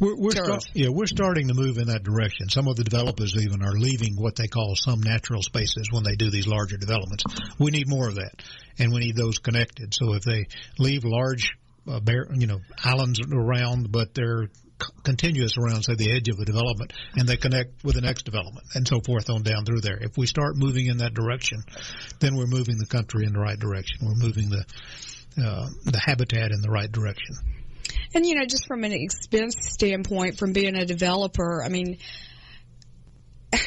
We're, 0.00 0.16
we're 0.16 0.30
Turf. 0.30 0.46
start, 0.46 0.64
yeah, 0.74 0.88
we're 0.90 1.06
starting 1.06 1.48
to 1.48 1.54
move 1.54 1.78
in 1.78 1.86
that 1.88 2.02
direction. 2.02 2.48
Some 2.48 2.66
of 2.66 2.76
the 2.76 2.84
developers 2.84 3.36
even 3.36 3.62
are 3.62 3.74
leaving 3.74 4.16
what 4.16 4.36
they 4.36 4.48
call 4.48 4.74
some 4.74 5.00
natural 5.00 5.42
spaces 5.42 5.88
when 5.92 6.02
they 6.02 6.16
do 6.16 6.30
these 6.30 6.46
larger 6.46 6.76
developments. 6.76 7.24
We 7.58 7.70
need 7.70 7.88
more 7.88 8.08
of 8.08 8.16
that, 8.16 8.42
and 8.78 8.92
we 8.92 9.00
need 9.00 9.16
those 9.16 9.38
connected. 9.38 9.94
So 9.94 10.14
if 10.14 10.22
they 10.22 10.46
leave 10.78 11.04
large, 11.04 11.56
uh, 11.88 12.00
bare, 12.00 12.26
you 12.34 12.46
know, 12.46 12.60
islands 12.82 13.20
around, 13.20 13.90
but 13.90 14.14
they're 14.14 14.48
continuous 15.02 15.56
around, 15.56 15.82
say, 15.82 15.94
the 15.94 16.12
edge 16.12 16.28
of 16.28 16.38
a 16.38 16.44
development, 16.44 16.92
and 17.16 17.28
they 17.28 17.36
connect 17.36 17.84
with 17.84 17.94
the 17.94 18.00
next 18.00 18.24
development, 18.24 18.66
and 18.74 18.86
so 18.86 19.00
forth 19.00 19.30
on 19.30 19.42
down 19.42 19.64
through 19.64 19.80
there. 19.80 19.98
If 20.00 20.16
we 20.16 20.26
start 20.26 20.56
moving 20.56 20.86
in 20.86 20.98
that 20.98 21.14
direction, 21.14 21.62
then 22.20 22.36
we're 22.36 22.46
moving 22.46 22.78
the 22.78 22.86
country 22.86 23.24
in 23.26 23.32
the 23.32 23.40
right 23.40 23.58
direction. 23.58 24.06
We're 24.06 24.26
moving 24.26 24.50
the 24.50 24.64
uh, 25.36 25.66
the 25.84 25.98
habitat 25.98 26.52
in 26.52 26.60
the 26.60 26.70
right 26.70 26.90
direction. 26.90 27.34
and 28.14 28.24
you 28.24 28.36
know 28.36 28.44
just 28.44 28.68
from 28.68 28.84
an 28.84 28.92
expense 28.92 29.56
standpoint 29.58 30.38
from 30.38 30.52
being 30.52 30.76
a 30.76 30.86
developer 30.86 31.60
i 31.64 31.68
mean 31.68 31.98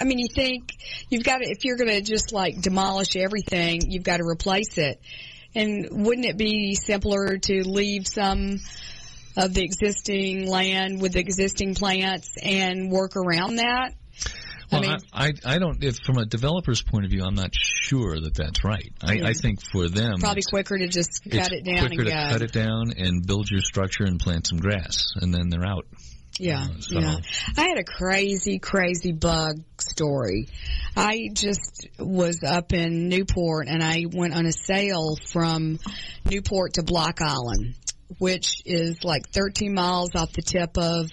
I 0.00 0.04
mean, 0.04 0.18
you 0.18 0.26
think 0.28 0.72
you've 1.08 1.22
got 1.22 1.38
to, 1.38 1.44
if 1.48 1.64
you're 1.64 1.76
going 1.76 1.88
to 1.88 2.02
just 2.02 2.32
like 2.32 2.60
demolish 2.60 3.14
everything, 3.16 3.80
you've 3.88 4.02
got 4.02 4.16
to 4.16 4.24
replace 4.24 4.76
it. 4.76 5.00
And 5.54 5.88
wouldn't 5.90 6.26
it 6.26 6.36
be 6.36 6.74
simpler 6.74 7.38
to 7.38 7.62
leave 7.68 8.06
some 8.08 8.60
of 9.36 9.54
the 9.54 9.62
existing 9.62 10.48
land 10.48 11.00
with 11.00 11.16
existing 11.16 11.74
plants 11.74 12.30
and 12.42 12.90
work 12.90 13.16
around 13.16 13.56
that? 13.56 13.94
I 14.72 14.80
Well, 14.80 14.80
mean- 14.80 14.96
I, 15.12 15.26
I, 15.26 15.32
I 15.54 15.58
don't. 15.58 15.82
If 15.84 15.98
from 16.04 16.18
a 16.18 16.24
developer's 16.24 16.82
point 16.82 17.04
of 17.04 17.10
view, 17.10 17.22
I'm 17.24 17.34
not 17.34 17.50
sure 17.52 18.18
that 18.18 18.34
that's 18.34 18.64
right. 18.64 18.92
I, 19.02 19.20
I 19.22 19.32
think 19.34 19.60
for 19.60 19.88
them, 19.88 20.18
Probably 20.18 20.38
it's, 20.38 20.46
quicker 20.48 20.78
to 20.78 20.88
just 20.88 21.22
cut 21.30 21.52
it 21.52 21.64
down 21.64 21.86
quicker 21.88 22.02
and 22.02 22.10
to 22.10 22.32
cut 22.32 22.42
it 22.42 22.52
down 22.52 22.92
and 22.96 23.26
build 23.26 23.50
your 23.50 23.60
structure 23.60 24.04
and 24.04 24.18
plant 24.18 24.46
some 24.46 24.58
grass, 24.58 25.12
and 25.16 25.32
then 25.32 25.50
they're 25.50 25.66
out. 25.66 25.86
Yeah, 26.38 26.62
Uh, 26.64 26.80
so- 26.80 26.98
yeah. 27.00 27.16
I 27.56 27.68
had 27.68 27.78
a 27.78 27.84
crazy, 27.84 28.58
crazy 28.58 29.12
bug 29.12 29.62
story. 29.78 30.48
I 30.96 31.28
just 31.32 31.88
was 31.98 32.42
up 32.42 32.72
in 32.72 33.08
Newport 33.08 33.68
and 33.68 33.82
I 33.82 34.04
went 34.12 34.34
on 34.34 34.46
a 34.46 34.52
sail 34.52 35.16
from 35.30 35.78
Newport 36.28 36.74
to 36.74 36.82
Block 36.82 37.20
Island, 37.20 37.74
which 38.18 38.62
is 38.64 39.04
like 39.04 39.28
13 39.30 39.74
miles 39.74 40.10
off 40.16 40.32
the 40.32 40.42
tip 40.42 40.76
of 40.76 41.08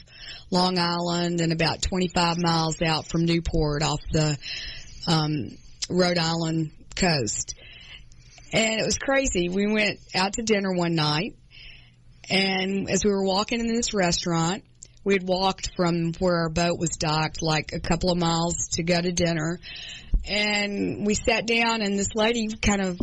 Long 0.49 0.77
Island 0.79 1.39
and 1.39 1.51
about 1.51 1.81
25 1.81 2.37
miles 2.39 2.81
out 2.81 3.07
from 3.07 3.25
Newport 3.25 3.83
off 3.83 3.99
the 4.11 4.37
um, 5.07 5.49
Rhode 5.89 6.17
Island 6.17 6.71
coast. 6.95 7.55
And 8.53 8.79
it 8.81 8.85
was 8.85 8.97
crazy. 8.97 9.49
We 9.49 9.67
went 9.71 9.99
out 10.15 10.33
to 10.33 10.41
dinner 10.41 10.73
one 10.73 10.95
night 10.95 11.35
and 12.29 12.89
as 12.89 13.03
we 13.03 13.11
were 13.11 13.23
walking 13.23 13.59
in 13.59 13.67
this 13.67 13.93
restaurant, 13.93 14.63
we 15.03 15.13
had 15.13 15.27
walked 15.27 15.71
from 15.75 16.13
where 16.19 16.41
our 16.41 16.49
boat 16.49 16.77
was 16.77 16.91
docked 16.91 17.41
like 17.41 17.73
a 17.73 17.79
couple 17.79 18.11
of 18.11 18.17
miles 18.17 18.69
to 18.73 18.83
go 18.83 18.99
to 19.01 19.11
dinner. 19.11 19.59
And 20.25 21.05
we 21.05 21.15
sat 21.15 21.47
down 21.47 21.81
and 21.81 21.97
this 21.97 22.13
lady 22.13 22.49
kind 22.55 22.81
of 22.81 22.99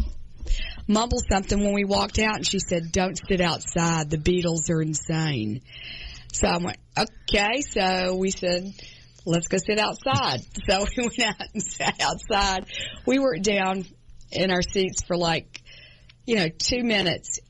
mumbled 0.86 1.24
something 1.30 1.58
when 1.58 1.74
we 1.74 1.84
walked 1.84 2.18
out 2.18 2.36
and 2.36 2.46
she 2.46 2.60
said, 2.60 2.92
don't 2.92 3.18
sit 3.28 3.40
outside. 3.40 4.10
The 4.10 4.18
beetles 4.18 4.70
are 4.70 4.80
insane. 4.80 5.62
So 6.32 6.46
I 6.46 6.58
went, 6.58 6.78
okay. 6.96 7.62
So 7.62 8.14
we 8.14 8.30
said, 8.30 8.72
let's 9.24 9.48
go 9.48 9.58
sit 9.58 9.78
outside. 9.78 10.40
So 10.68 10.86
we 10.96 11.02
went 11.04 11.22
out 11.22 11.48
and 11.52 11.62
sat 11.62 12.00
outside. 12.00 12.66
We 13.06 13.18
were 13.18 13.38
down 13.38 13.84
in 14.30 14.50
our 14.52 14.62
seats 14.62 15.02
for 15.04 15.16
like, 15.16 15.62
you 16.26 16.36
know, 16.36 16.48
two 16.48 16.84
minutes 16.84 17.40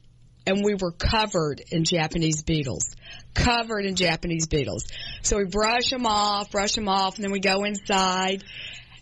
and 0.46 0.64
we 0.64 0.74
were 0.74 0.92
covered 0.92 1.60
in 1.70 1.84
Japanese 1.84 2.42
beetles. 2.42 2.94
Covered 3.38 3.84
in 3.84 3.94
Japanese 3.94 4.46
beetles. 4.46 4.84
So 5.22 5.38
we 5.38 5.44
brush 5.44 5.90
them 5.90 6.06
off, 6.06 6.50
brush 6.50 6.74
them 6.74 6.88
off, 6.88 7.16
and 7.16 7.24
then 7.24 7.32
we 7.32 7.40
go 7.40 7.64
inside. 7.64 8.44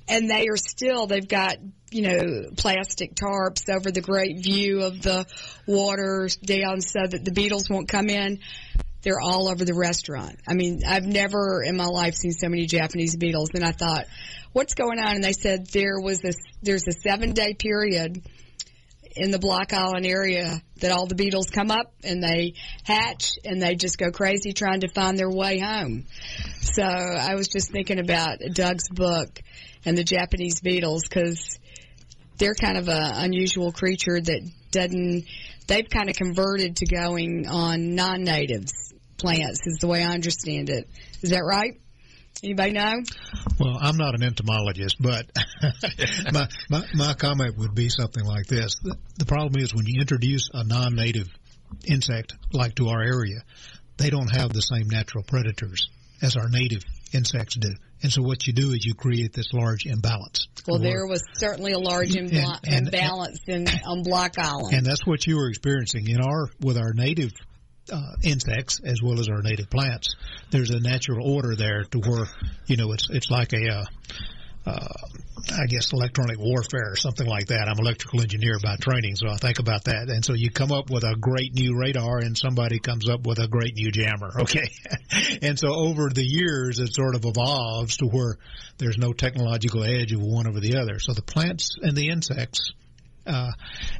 and 0.08 0.30
they 0.30 0.46
are 0.48 0.56
still 0.56 1.06
they've 1.06 1.26
got 1.26 1.56
you 1.90 2.02
know 2.02 2.50
plastic 2.56 3.14
tarps 3.14 3.68
over 3.68 3.90
the 3.90 4.00
great 4.00 4.38
view 4.42 4.82
of 4.82 5.02
the 5.02 5.26
water 5.66 6.28
down 6.44 6.80
so 6.80 7.00
that 7.08 7.24
the 7.24 7.32
beetles 7.32 7.68
won't 7.70 7.88
come 7.88 8.08
in 8.08 8.38
they're 9.02 9.20
all 9.20 9.48
over 9.48 9.64
the 9.64 9.74
restaurant 9.74 10.36
i 10.48 10.54
mean 10.54 10.82
i've 10.86 11.04
never 11.06 11.62
in 11.62 11.76
my 11.76 11.86
life 11.86 12.14
seen 12.14 12.32
so 12.32 12.48
many 12.48 12.66
japanese 12.66 13.16
beetles 13.16 13.50
and 13.54 13.64
i 13.64 13.70
thought 13.72 14.06
what's 14.52 14.74
going 14.74 14.98
on 14.98 15.14
and 15.14 15.24
they 15.24 15.32
said 15.32 15.66
there 15.68 16.00
was 16.00 16.20
this 16.20 16.36
there's 16.62 16.86
a 16.88 16.92
seven 16.92 17.32
day 17.32 17.54
period 17.54 18.20
in 19.16 19.30
the 19.30 19.38
Block 19.38 19.72
Island 19.72 20.06
area 20.06 20.62
that 20.80 20.92
all 20.92 21.06
the 21.06 21.14
beetles 21.14 21.50
come 21.50 21.70
up 21.70 21.94
and 22.04 22.22
they 22.22 22.54
hatch 22.84 23.32
and 23.44 23.60
they 23.60 23.74
just 23.74 23.98
go 23.98 24.10
crazy 24.10 24.52
trying 24.52 24.80
to 24.80 24.88
find 24.88 25.18
their 25.18 25.30
way 25.30 25.58
home. 25.58 26.04
So 26.60 26.82
I 26.82 27.34
was 27.34 27.48
just 27.48 27.70
thinking 27.70 27.98
about 27.98 28.38
Doug's 28.52 28.88
book 28.88 29.40
and 29.84 29.96
the 29.96 30.04
Japanese 30.04 30.60
beetles 30.60 31.04
because 31.04 31.58
they're 32.38 32.54
kind 32.54 32.76
of 32.76 32.88
a 32.88 33.12
unusual 33.16 33.72
creature 33.72 34.20
that 34.20 34.50
doesn't. 34.70 35.24
They've 35.66 35.88
kind 35.88 36.10
of 36.10 36.16
converted 36.16 36.76
to 36.76 36.86
going 36.86 37.46
on 37.48 37.94
non-natives 37.94 38.72
plants, 39.16 39.66
is 39.66 39.78
the 39.80 39.88
way 39.88 40.04
I 40.04 40.12
understand 40.12 40.68
it. 40.68 40.88
Is 41.22 41.30
that 41.30 41.42
right? 41.44 41.80
Anybody 42.42 42.72
know? 42.72 42.94
Well, 43.58 43.78
I'm 43.80 43.96
not 43.96 44.14
an 44.14 44.22
entomologist, 44.22 44.96
but 45.00 45.30
my, 46.32 46.48
my, 46.70 46.84
my 46.94 47.14
comment 47.14 47.56
would 47.58 47.74
be 47.74 47.88
something 47.88 48.24
like 48.24 48.46
this: 48.46 48.76
the, 48.82 48.96
the 49.18 49.24
problem 49.24 49.62
is 49.62 49.74
when 49.74 49.86
you 49.86 50.00
introduce 50.00 50.50
a 50.52 50.64
non-native 50.64 51.28
insect 51.86 52.34
like 52.52 52.74
to 52.76 52.88
our 52.88 53.02
area, 53.02 53.40
they 53.96 54.10
don't 54.10 54.28
have 54.28 54.52
the 54.52 54.60
same 54.62 54.88
natural 54.88 55.24
predators 55.24 55.88
as 56.22 56.36
our 56.36 56.48
native 56.48 56.82
insects 57.12 57.56
do. 57.56 57.74
And 58.02 58.12
so 58.12 58.22
what 58.22 58.46
you 58.46 58.52
do 58.52 58.72
is 58.72 58.84
you 58.84 58.94
create 58.94 59.32
this 59.32 59.52
large 59.52 59.86
imbalance. 59.86 60.48
Well, 60.66 60.78
there 60.78 61.06
was 61.06 61.24
certainly 61.34 61.72
a 61.72 61.78
large 61.78 62.14
and, 62.14 62.30
and, 62.32 62.86
imbalance 62.86 63.40
in 63.46 63.66
on 63.86 64.02
Block 64.02 64.38
Island, 64.38 64.74
and 64.74 64.84
that's 64.84 65.06
what 65.06 65.26
you 65.26 65.36
were 65.36 65.48
experiencing 65.48 66.08
in 66.08 66.20
our 66.20 66.48
with 66.60 66.76
our 66.76 66.92
native 66.92 67.32
uh, 67.92 68.12
insects 68.22 68.80
as 68.84 69.02
well 69.02 69.20
as 69.20 69.28
our 69.28 69.42
native 69.42 69.70
plants. 69.70 70.16
There's 70.50 70.70
a 70.70 70.80
natural 70.80 71.26
order 71.26 71.54
there 71.56 71.84
to 71.84 71.98
where 71.98 72.26
you 72.66 72.76
know 72.76 72.92
it's 72.92 73.08
it's 73.10 73.30
like 73.30 73.52
a 73.52 73.68
uh, 73.68 73.84
uh, 74.66 74.88
I 75.52 75.66
guess 75.66 75.92
electronic 75.92 76.38
warfare 76.38 76.90
or 76.90 76.96
something 76.96 77.26
like 77.26 77.46
that. 77.46 77.68
I'm 77.68 77.78
an 77.78 77.84
electrical 77.84 78.20
engineer 78.20 78.58
by 78.60 78.76
training, 78.76 79.14
so 79.14 79.28
I 79.28 79.36
think 79.36 79.60
about 79.60 79.84
that. 79.84 80.08
And 80.08 80.24
so 80.24 80.32
you 80.32 80.50
come 80.50 80.72
up 80.72 80.90
with 80.90 81.04
a 81.04 81.14
great 81.14 81.54
new 81.54 81.78
radar, 81.78 82.18
and 82.18 82.36
somebody 82.36 82.80
comes 82.80 83.08
up 83.08 83.24
with 83.26 83.38
a 83.38 83.46
great 83.46 83.74
new 83.74 83.90
jammer. 83.90 84.32
Okay, 84.46 84.70
and 85.42 85.58
so 85.58 85.74
over 85.74 86.08
the 86.08 86.24
years, 86.24 86.78
it 86.78 86.94
sort 86.94 87.16
of 87.16 87.24
evolves 87.24 87.96
to 87.96 88.06
where 88.06 88.36
there's 88.78 88.96
no 88.96 89.12
technological 89.12 89.82
edge 89.82 90.12
of 90.12 90.20
one 90.20 90.46
over 90.46 90.60
the 90.60 90.76
other. 90.76 91.00
So 91.00 91.12
the 91.12 91.22
plants 91.22 91.76
and 91.80 91.96
the 91.96 92.08
insects. 92.08 92.72
Uh, 93.26 93.50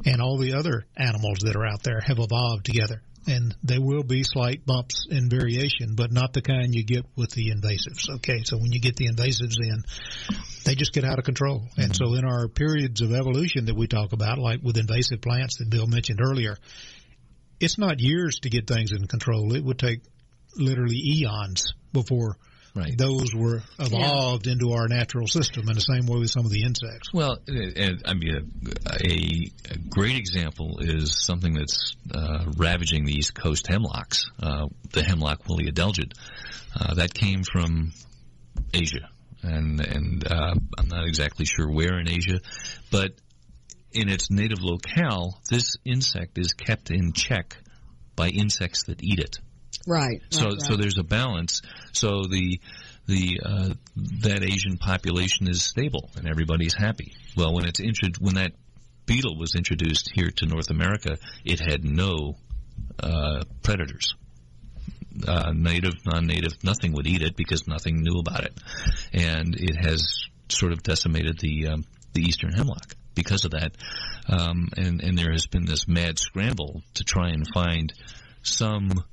and 0.05 0.21
all 0.21 0.37
the 0.37 0.53
other 0.53 0.85
animals 0.95 1.39
that 1.41 1.57
are 1.57 1.65
out 1.65 1.83
there 1.83 1.99
have 1.99 2.17
evolved 2.17 2.63
together 2.63 3.01
and 3.27 3.55
there 3.61 3.81
will 3.81 4.03
be 4.03 4.23
slight 4.23 4.65
bumps 4.65 5.05
in 5.09 5.29
variation, 5.29 5.95
but 5.95 6.11
not 6.11 6.33
the 6.33 6.41
kind 6.41 6.73
you 6.73 6.83
get 6.83 7.05
with 7.15 7.31
the 7.31 7.51
invasives. 7.51 8.09
Okay, 8.15 8.43
so 8.43 8.57
when 8.57 8.71
you 8.71 8.79
get 8.79 8.95
the 8.95 9.09
invasives 9.09 9.57
in, 9.59 9.83
they 10.63 10.75
just 10.75 10.93
get 10.93 11.03
out 11.03 11.19
of 11.19 11.25
control. 11.25 11.59
Mm-hmm. 11.59 11.81
And 11.81 11.95
so 11.95 12.13
in 12.13 12.25
our 12.25 12.47
periods 12.47 13.01
of 13.01 13.13
evolution 13.13 13.65
that 13.65 13.75
we 13.75 13.87
talk 13.87 14.13
about, 14.13 14.37
like 14.37 14.61
with 14.63 14.77
invasive 14.77 15.21
plants 15.21 15.57
that 15.57 15.69
Bill 15.69 15.87
mentioned 15.87 16.21
earlier, 16.21 16.55
it's 17.59 17.77
not 17.77 17.99
years 17.99 18.39
to 18.39 18.49
get 18.49 18.67
things 18.67 18.91
in 18.91 19.07
control. 19.07 19.53
It 19.55 19.63
would 19.63 19.79
take 19.79 20.01
literally 20.55 21.01
eons 21.03 21.73
before 21.91 22.37
Right. 22.77 22.95
Those 22.95 23.33
were 23.33 23.63
evolved 23.79 24.45
yeah. 24.45 24.53
into 24.53 24.73
our 24.73 24.87
natural 24.87 25.25
system 25.25 25.67
in 25.67 25.73
the 25.73 25.81
same 25.81 26.05
way 26.05 26.19
with 26.19 26.29
some 26.29 26.45
of 26.45 26.51
the 26.51 26.61
insects. 26.61 27.11
Well, 27.11 27.39
and, 27.47 28.03
I 28.05 28.13
mean, 28.13 28.51
a, 28.85 29.73
a, 29.73 29.77
great 29.89 30.15
example 30.15 30.77
is 30.79 31.17
something 31.17 31.55
that's 31.55 31.95
uh, 32.13 32.45
ravaging 32.55 33.05
the 33.05 33.13
East 33.13 33.33
Coast 33.33 33.65
hemlocks, 33.65 34.25
uh, 34.39 34.67
the 34.91 35.01
hemlock 35.01 35.49
woolly 35.49 35.71
adelgid. 35.71 36.13
Uh, 36.79 36.93
that 36.93 37.15
came 37.15 37.41
from 37.43 37.93
Asia, 38.71 39.09
and 39.41 39.81
and 39.81 40.31
uh, 40.31 40.53
I'm 40.77 40.87
not 40.87 41.07
exactly 41.07 41.45
sure 41.45 41.67
where 41.67 41.99
in 41.99 42.07
Asia, 42.07 42.39
but 42.91 43.13
in 43.91 44.07
its 44.07 44.29
native 44.29 44.61
locale, 44.61 45.41
this 45.49 45.77
insect 45.83 46.37
is 46.37 46.53
kept 46.53 46.91
in 46.91 47.13
check 47.13 47.57
by 48.15 48.27
insects 48.27 48.83
that 48.83 49.01
eat 49.01 49.17
it. 49.17 49.39
Right. 49.87 50.21
So 50.29 50.49
right, 50.49 50.61
so 50.61 50.75
there's 50.75 50.97
a 50.97 51.03
balance. 51.03 51.61
So 51.93 52.23
the 52.23 52.59
the 53.07 53.39
uh, 53.43 53.69
that 54.21 54.43
Asian 54.43 54.77
population 54.77 55.47
is 55.47 55.63
stable 55.63 56.09
and 56.17 56.27
everybody's 56.27 56.73
happy. 56.73 57.13
Well, 57.35 57.53
when 57.53 57.65
it's 57.65 57.79
intro- 57.79 58.09
when 58.19 58.35
that 58.35 58.51
beetle 59.05 59.37
was 59.37 59.55
introduced 59.55 60.11
here 60.13 60.29
to 60.29 60.45
North 60.45 60.69
America, 60.69 61.17
it 61.45 61.61
had 61.61 61.85
no 61.85 62.35
uh, 63.01 63.43
predators. 63.63 64.13
Uh, 65.27 65.51
native, 65.55 65.93
non-native, 66.05 66.63
nothing 66.63 66.91
would 66.91 67.07
eat 67.07 67.23
it 67.23 67.35
because 67.35 67.67
nothing 67.67 68.03
knew 68.03 68.19
about 68.19 68.43
it, 68.43 68.53
and 69.13 69.55
it 69.55 69.75
has 69.75 70.27
sort 70.49 70.71
of 70.71 70.83
decimated 70.83 71.39
the 71.39 71.69
um, 71.69 71.85
the 72.13 72.21
eastern 72.21 72.51
hemlock 72.51 72.95
because 73.15 73.45
of 73.45 73.51
that. 73.51 73.71
Um, 74.29 74.69
and 74.77 75.01
and 75.01 75.17
there 75.17 75.31
has 75.31 75.47
been 75.47 75.65
this 75.65 75.87
mad 75.87 76.19
scramble 76.19 76.83
to 76.95 77.03
try 77.03 77.29
and 77.29 77.47
find 77.51 77.93
some 78.43 79.03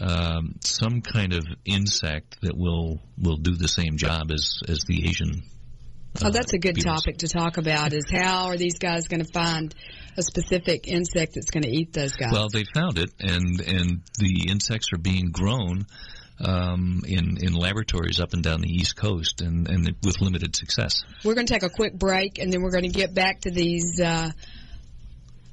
um, 0.00 0.56
some 0.64 1.02
kind 1.02 1.32
of 1.32 1.44
insect 1.64 2.40
that 2.42 2.56
will 2.56 3.00
will 3.18 3.36
do 3.36 3.54
the 3.54 3.68
same 3.68 3.96
job 3.96 4.30
as 4.30 4.60
as 4.68 4.80
the 4.80 5.08
Asian. 5.08 5.42
Uh, 6.16 6.26
oh, 6.26 6.30
that's 6.30 6.52
a 6.52 6.58
good 6.58 6.74
beetles. 6.74 7.02
topic 7.02 7.18
to 7.18 7.28
talk 7.28 7.56
about. 7.56 7.92
Is 7.92 8.10
how 8.10 8.46
are 8.46 8.56
these 8.56 8.78
guys 8.78 9.08
going 9.08 9.24
to 9.24 9.32
find 9.32 9.74
a 10.16 10.22
specific 10.22 10.86
insect 10.86 11.34
that's 11.34 11.50
going 11.50 11.62
to 11.62 11.70
eat 11.70 11.92
those 11.92 12.16
guys? 12.16 12.32
Well, 12.32 12.48
they 12.48 12.64
found 12.64 12.98
it, 12.98 13.10
and 13.20 13.60
and 13.60 14.02
the 14.18 14.46
insects 14.48 14.92
are 14.92 14.98
being 14.98 15.30
grown 15.30 15.86
um, 16.40 17.02
in 17.06 17.38
in 17.40 17.54
laboratories 17.54 18.20
up 18.20 18.32
and 18.32 18.42
down 18.42 18.60
the 18.60 18.72
East 18.72 18.96
Coast, 18.96 19.40
and 19.40 19.68
and 19.68 19.94
with 20.02 20.20
limited 20.20 20.56
success. 20.56 21.02
We're 21.24 21.34
going 21.34 21.46
to 21.46 21.52
take 21.52 21.62
a 21.62 21.70
quick 21.70 21.94
break, 21.94 22.38
and 22.38 22.52
then 22.52 22.62
we're 22.62 22.72
going 22.72 22.84
to 22.84 22.90
get 22.90 23.14
back 23.14 23.42
to 23.42 23.50
these 23.50 24.00
uh, 24.00 24.30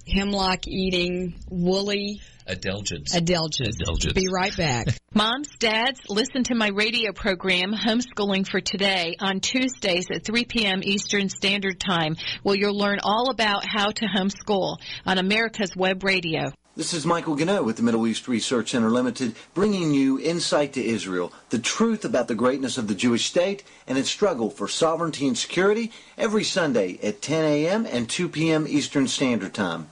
hemlock 0.09 0.67
eating 0.67 1.35
woolly 1.49 2.21
Adelgids. 2.49 3.13
Adelgids. 3.13 3.77
Adelgids. 3.79 4.15
Be 4.15 4.27
right 4.27 4.55
back. 4.57 4.87
Moms, 5.13 5.49
dads, 5.59 6.01
listen 6.09 6.43
to 6.45 6.55
my 6.55 6.69
radio 6.69 7.11
program, 7.11 7.73
Homeschooling 7.73 8.47
for 8.47 8.59
Today, 8.59 9.15
on 9.19 9.39
Tuesdays 9.39 10.07
at 10.11 10.25
3 10.25 10.45
p.m. 10.45 10.81
Eastern 10.83 11.29
Standard 11.29 11.79
Time, 11.79 12.15
where 12.41 12.55
you'll 12.55 12.77
learn 12.77 12.99
all 13.03 13.29
about 13.29 13.65
how 13.67 13.91
to 13.91 14.05
homeschool 14.05 14.77
on 15.05 15.19
America's 15.19 15.75
Web 15.75 16.03
Radio. 16.03 16.51
This 16.75 16.93
is 16.93 17.05
Michael 17.05 17.35
Gannett 17.35 17.65
with 17.65 17.77
the 17.77 17.83
Middle 17.83 18.07
East 18.07 18.27
Research 18.27 18.71
Center 18.71 18.89
Limited, 18.89 19.35
bringing 19.53 19.93
you 19.93 20.19
insight 20.19 20.73
to 20.73 20.83
Israel, 20.83 21.33
the 21.49 21.59
truth 21.59 22.05
about 22.05 22.27
the 22.27 22.35
greatness 22.35 22.77
of 22.77 22.87
the 22.87 22.95
Jewish 22.95 23.25
state 23.25 23.63
and 23.85 23.97
its 23.97 24.09
struggle 24.09 24.49
for 24.49 24.67
sovereignty 24.67 25.27
and 25.27 25.37
security 25.37 25.91
every 26.17 26.43
Sunday 26.43 26.97
at 27.03 27.21
10 27.21 27.43
a.m. 27.43 27.85
and 27.85 28.09
2 28.09 28.29
p.m. 28.29 28.65
Eastern 28.67 29.07
Standard 29.07 29.53
Time. 29.53 29.89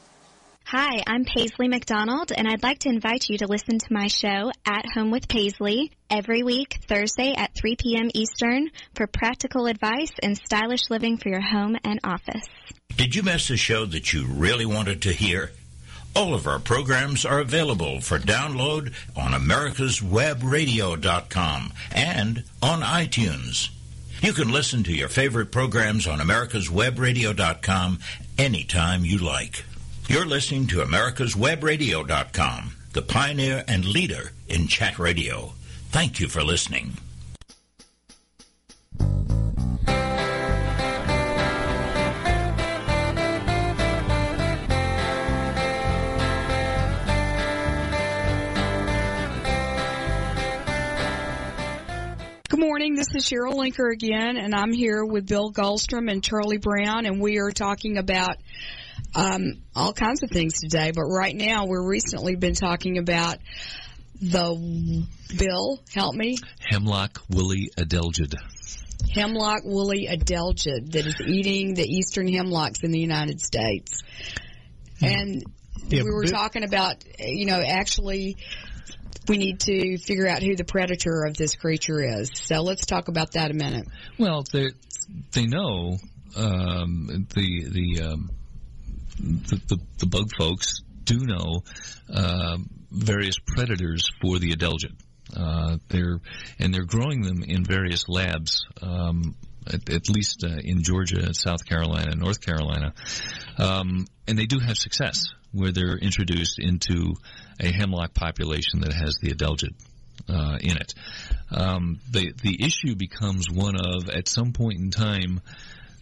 Hi, 0.71 1.01
I'm 1.07 1.23
Paisley 1.23 1.69
McDonald, 1.69 2.33
and 2.35 2.45
I'd 2.45 2.61
like 2.61 2.79
to 2.79 2.89
invite 2.89 3.29
you 3.29 3.37
to 3.37 3.47
listen 3.47 3.79
to 3.79 3.93
my 3.93 4.07
show, 4.07 4.51
At 4.65 4.85
Home 4.95 5.11
with 5.11 5.29
Paisley, 5.29 5.93
every 6.09 6.43
week, 6.43 6.79
Thursday 6.89 7.33
at 7.37 7.55
3 7.55 7.77
p.m. 7.77 8.11
Eastern, 8.13 8.71
for 8.93 9.07
practical 9.07 9.67
advice 9.67 10.11
and 10.21 10.37
stylish 10.37 10.89
living 10.89 11.19
for 11.19 11.29
your 11.29 11.39
home 11.39 11.77
and 11.85 12.01
office. 12.03 12.43
Did 12.97 13.15
you 13.15 13.23
miss 13.23 13.49
a 13.49 13.55
show 13.55 13.85
that 13.85 14.11
you 14.11 14.27
really 14.27 14.65
wanted 14.65 15.03
to 15.03 15.13
hear? 15.13 15.53
All 16.13 16.33
of 16.33 16.47
our 16.47 16.59
programs 16.59 17.25
are 17.25 17.39
available 17.39 18.01
for 18.01 18.19
download 18.19 18.91
on 19.15 19.31
americaswebradio.com 19.31 21.73
and 21.95 22.43
on 22.61 22.81
iTunes. 22.81 23.69
You 24.21 24.33
can 24.33 24.51
listen 24.51 24.83
to 24.83 24.91
your 24.91 25.07
favorite 25.07 25.53
programs 25.53 26.07
on 26.07 26.19
americaswebradio.com 26.19 27.99
anytime 28.37 29.05
you 29.05 29.19
like. 29.19 29.63
You're 30.09 30.25
listening 30.25 30.67
to 30.67 30.77
America'sWebRadio.com, 30.77 32.71
the 32.93 33.01
pioneer 33.01 33.65
and 33.67 33.83
leader 33.83 34.31
in 34.47 34.67
chat 34.67 34.97
radio. 34.97 35.51
Thank 35.89 36.21
you 36.21 36.29
for 36.29 36.41
listening. 36.41 36.93
Good 52.47 52.59
morning. 52.61 52.95
This 52.95 53.13
is 53.13 53.25
Cheryl 53.25 53.55
Linker 53.55 53.91
again, 53.91 54.37
and 54.37 54.55
I'm 54.55 54.71
here 54.71 55.03
with 55.03 55.27
Bill 55.27 55.51
Goldstrom 55.51 56.09
and 56.09 56.23
Charlie 56.23 56.59
Brown, 56.59 57.05
and 57.05 57.19
we 57.19 57.39
are 57.39 57.51
talking 57.51 57.97
about 57.97 58.37
um, 59.17 59.63
all 59.75 59.93
kinds 59.93 60.21
of 60.23 60.29
things 60.29 60.59
today. 60.61 60.91
But 60.95 61.05
right 61.05 61.35
now, 61.35 61.65
we're 61.65 61.85
recently 61.85 62.35
been 62.35 62.53
talking 62.53 62.97
about 62.99 63.37
the 64.21 65.05
Bill. 65.37 65.79
Help 65.93 66.15
me. 66.15 66.37
Hemlock 66.69 67.21
woolly 67.29 67.69
adelgid. 67.77 68.33
hemlock 69.13 69.61
woolly 69.63 70.07
adelgid 70.09 70.91
that 70.91 71.05
is 71.05 71.15
eating 71.25 71.73
the 71.73 71.83
eastern 71.83 72.27
hemlocks 72.27 72.83
in 72.83 72.91
the 72.91 72.99
United 72.99 73.41
States. 73.41 74.01
And 75.01 75.43
Yeah, 75.89 76.03
we 76.03 76.11
were 76.11 76.23
but- 76.23 76.31
talking 76.31 76.63
about, 76.63 77.03
you 77.19 77.45
know, 77.45 77.59
actually 77.61 78.37
we 79.27 79.37
need 79.37 79.59
to 79.61 79.97
figure 79.97 80.27
out 80.27 80.41
who 80.41 80.55
the 80.55 80.63
predator 80.63 81.25
of 81.25 81.35
this 81.35 81.55
creature 81.55 82.01
is. 82.01 82.31
So 82.35 82.61
let's 82.61 82.85
talk 82.85 83.07
about 83.09 83.33
that 83.33 83.51
a 83.51 83.53
minute. 83.53 83.87
Well, 84.17 84.43
they 84.51 84.69
they 85.33 85.45
know 85.45 85.97
um, 86.35 87.27
the 87.33 87.63
the, 87.69 88.01
um, 88.03 88.29
the 89.19 89.61
the 89.67 89.79
the 89.99 90.05
bug 90.05 90.29
folks 90.37 90.81
do 91.03 91.25
know 91.25 91.63
um 92.13 92.69
various 92.91 93.37
predators 93.39 94.09
for 94.21 94.39
the 94.39 94.51
adelgid. 94.51 94.95
Uh, 95.35 95.77
they're 95.89 96.19
and 96.59 96.73
they're 96.73 96.85
growing 96.85 97.21
them 97.21 97.43
in 97.43 97.65
various 97.65 98.07
labs, 98.07 98.65
um, 98.81 99.35
at, 99.67 99.89
at 99.89 100.09
least 100.09 100.45
uh, 100.45 100.59
in 100.63 100.83
Georgia, 100.83 101.33
South 101.33 101.65
Carolina, 101.65 102.15
North 102.15 102.39
Carolina, 102.39 102.93
um, 103.57 104.07
and 104.27 104.37
they 104.37 104.45
do 104.45 104.59
have 104.59 104.77
success 104.77 105.25
where 105.51 105.71
they're 105.71 105.97
introduced 105.97 106.59
into 106.59 107.13
a 107.59 107.71
hemlock 107.71 108.13
population 108.13 108.81
that 108.81 108.93
has 108.93 109.17
the 109.21 109.31
adelgid 109.31 109.73
uh, 110.29 110.57
in 110.61 110.77
it. 110.77 110.93
Um, 111.51 111.99
the 112.09 112.33
the 112.41 112.63
issue 112.63 112.95
becomes 112.95 113.49
one 113.49 113.75
of 113.75 114.09
at 114.09 114.29
some 114.29 114.53
point 114.53 114.79
in 114.79 114.91
time, 114.91 115.41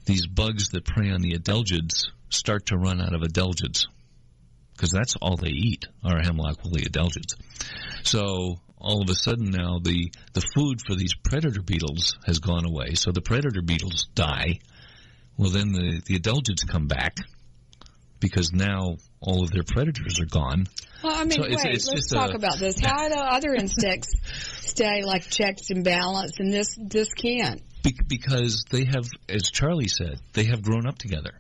these 0.06 0.28
bugs 0.28 0.70
that 0.70 0.86
prey 0.86 1.10
on 1.10 1.22
the 1.22 1.34
adelgids 1.34 2.10
start 2.36 2.68
to 2.68 2.78
run 2.78 3.02
out 3.02 3.14
of 3.14 3.22
adelgids 3.22 3.86
because 4.74 4.92
that's 4.92 5.16
all 5.22 5.38
they 5.38 5.50
eat 5.50 5.86
are 6.04 6.22
hemlock 6.22 6.64
woolly 6.64 6.84
adelgids. 6.84 7.36
So 8.04 8.60
all 8.78 9.02
of 9.02 9.10
a 9.10 9.16
sudden 9.16 9.50
now 9.52 9.80
the 9.82 10.12
the 10.34 10.46
food 10.56 10.82
for 10.86 10.96
these 10.96 11.14
predator 11.24 11.62
beetles 11.62 12.18
has 12.26 12.40
gone 12.40 12.66
away. 12.66 12.94
So 12.96 13.12
the 13.12 13.22
predator 13.22 13.62
beetles 13.62 14.08
die. 14.16 14.60
Well, 15.38 15.50
then 15.50 15.72
the 15.72 16.02
the 16.06 16.20
adelgids 16.20 16.68
come 16.68 16.88
back 16.88 17.18
because 18.20 18.52
now 18.54 18.98
all 19.20 19.44
of 19.44 19.52
their 19.52 19.64
predators 19.64 20.20
are 20.20 20.26
gone. 20.26 20.68
Well, 21.04 21.14
I 21.16 21.24
mean, 21.24 21.32
So 21.32 21.42
wait, 21.42 21.52
it's- 21.54 21.66
it's 21.76 21.88
let's 21.88 22.00
just 22.02 22.10
talk 22.14 22.32
a- 22.32 22.36
about 22.38 22.58
this. 22.58 22.80
How 22.80 23.08
do 23.10 23.16
other 23.20 23.54
insects 23.54 24.14
stay 24.62 25.04
like 25.04 25.30
checks 25.30 25.70
and 25.70 25.84
balance 25.84 26.34
and 26.40 26.52
this 26.52 26.78
this 26.82 27.14
can't? 27.14 27.62
Be- 27.84 27.98
because 28.08 28.64
they 28.72 28.86
have, 28.86 29.06
as 29.30 29.44
Charlie 29.52 29.88
said, 29.88 30.20
they 30.34 30.46
have 30.46 30.64
grown 30.64 30.88
up 30.88 30.98
together 30.98 31.32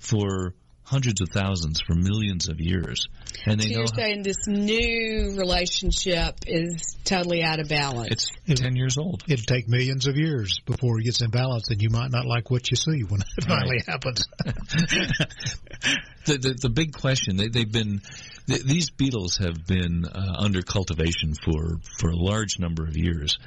for 0.00 0.54
hundreds 0.90 1.20
of 1.20 1.28
thousands, 1.28 1.80
for 1.80 1.94
millions 1.94 2.48
of 2.48 2.58
years, 2.60 3.06
and 3.46 3.60
they 3.60 3.68
So 3.68 3.70
know 3.70 3.78
you're 3.78 3.86
saying 3.86 4.22
this 4.24 4.48
new 4.48 5.36
relationship 5.38 6.34
is 6.48 6.96
totally 7.04 7.44
out 7.44 7.60
of 7.60 7.68
balance. 7.68 8.32
it's 8.46 8.60
ten 8.60 8.74
years 8.74 8.98
old. 8.98 9.22
It'd 9.28 9.46
take 9.46 9.68
millions 9.68 10.08
of 10.08 10.16
years 10.16 10.58
before 10.66 10.98
it 10.98 11.04
gets 11.04 11.22
in 11.22 11.30
balance, 11.30 11.70
and 11.70 11.80
you 11.80 11.90
might 11.90 12.10
not 12.10 12.26
like 12.26 12.50
what 12.50 12.68
you 12.70 12.76
see 12.76 13.02
when 13.04 13.20
it 13.20 13.44
finally 13.46 13.80
happens. 13.86 14.26
the, 16.26 16.38
the 16.38 16.58
the 16.60 16.70
big 16.70 16.92
question 16.92 17.36
they 17.36 17.48
they've 17.48 17.70
been 17.70 18.02
th- 18.48 18.64
these 18.64 18.90
beetles 18.90 19.36
have 19.36 19.64
been 19.66 20.04
uh, 20.04 20.34
under 20.38 20.62
cultivation 20.62 21.34
for 21.34 21.78
for 21.98 22.10
a 22.10 22.16
large 22.16 22.58
number 22.58 22.84
of 22.84 22.96
years 22.96 23.38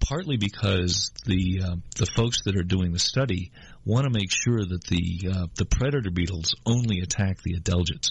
partly 0.00 0.36
because 0.36 1.10
the 1.24 1.62
uh, 1.64 1.76
the 1.96 2.06
folks 2.06 2.42
that 2.44 2.56
are 2.56 2.62
doing 2.62 2.92
the 2.92 2.98
study 2.98 3.50
want 3.86 4.04
to 4.04 4.10
make 4.10 4.30
sure 4.30 4.58
that 4.58 4.84
the 4.88 5.30
uh, 5.32 5.46
the 5.54 5.64
predator 5.64 6.10
beetles 6.10 6.54
only 6.66 7.00
attack 7.00 7.38
the 7.42 7.54
adelgids 7.58 8.10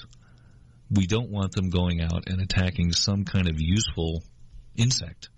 we 0.89 1.05
don't 1.07 1.29
want 1.31 1.51
them 1.51 1.69
going 1.69 2.01
out 2.01 2.23
and 2.29 2.39
attacking 2.41 2.91
some 2.93 3.25
kind 3.25 3.47
of 3.49 3.55
useful 3.59 4.23
insect 4.75 5.29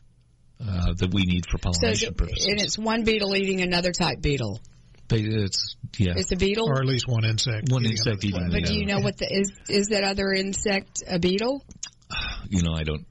uh, 0.62 0.94
that 0.98 1.14
we 1.14 1.24
need 1.24 1.46
for 1.50 1.58
so 1.58 1.70
pollination 1.72 2.10
the- 2.10 2.16
purposes. 2.16 2.46
and 2.48 2.62
it's 2.62 2.78
one 2.78 3.04
beetle 3.04 3.36
eating 3.36 3.62
another 3.62 3.92
type 3.92 4.22
beetle. 4.22 4.60
But 5.08 5.20
it's 5.22 5.78
yeah, 5.98 6.14
It's 6.18 6.34
a 6.34 6.36
beetle. 6.36 6.68
or 6.68 6.80
at 6.80 6.86
least 6.86 7.08
one 7.08 7.24
insect. 7.24 7.72
one 7.72 7.84
eating 7.84 7.92
insect 7.98 8.26
eating 8.26 8.40
plant. 8.40 8.52
but 8.52 8.66
do 8.66 8.74
you 8.78 8.86
know 8.86 9.00
what 9.00 9.18
the 9.18 9.26
is 9.26 9.52
is 9.70 9.88
that 9.88 10.04
other 10.04 10.34
insect 10.34 11.02
a 11.10 11.18
beetle? 11.18 11.64
you 12.50 12.62
know 12.62 12.74
I 12.74 12.84
don't 12.84 13.06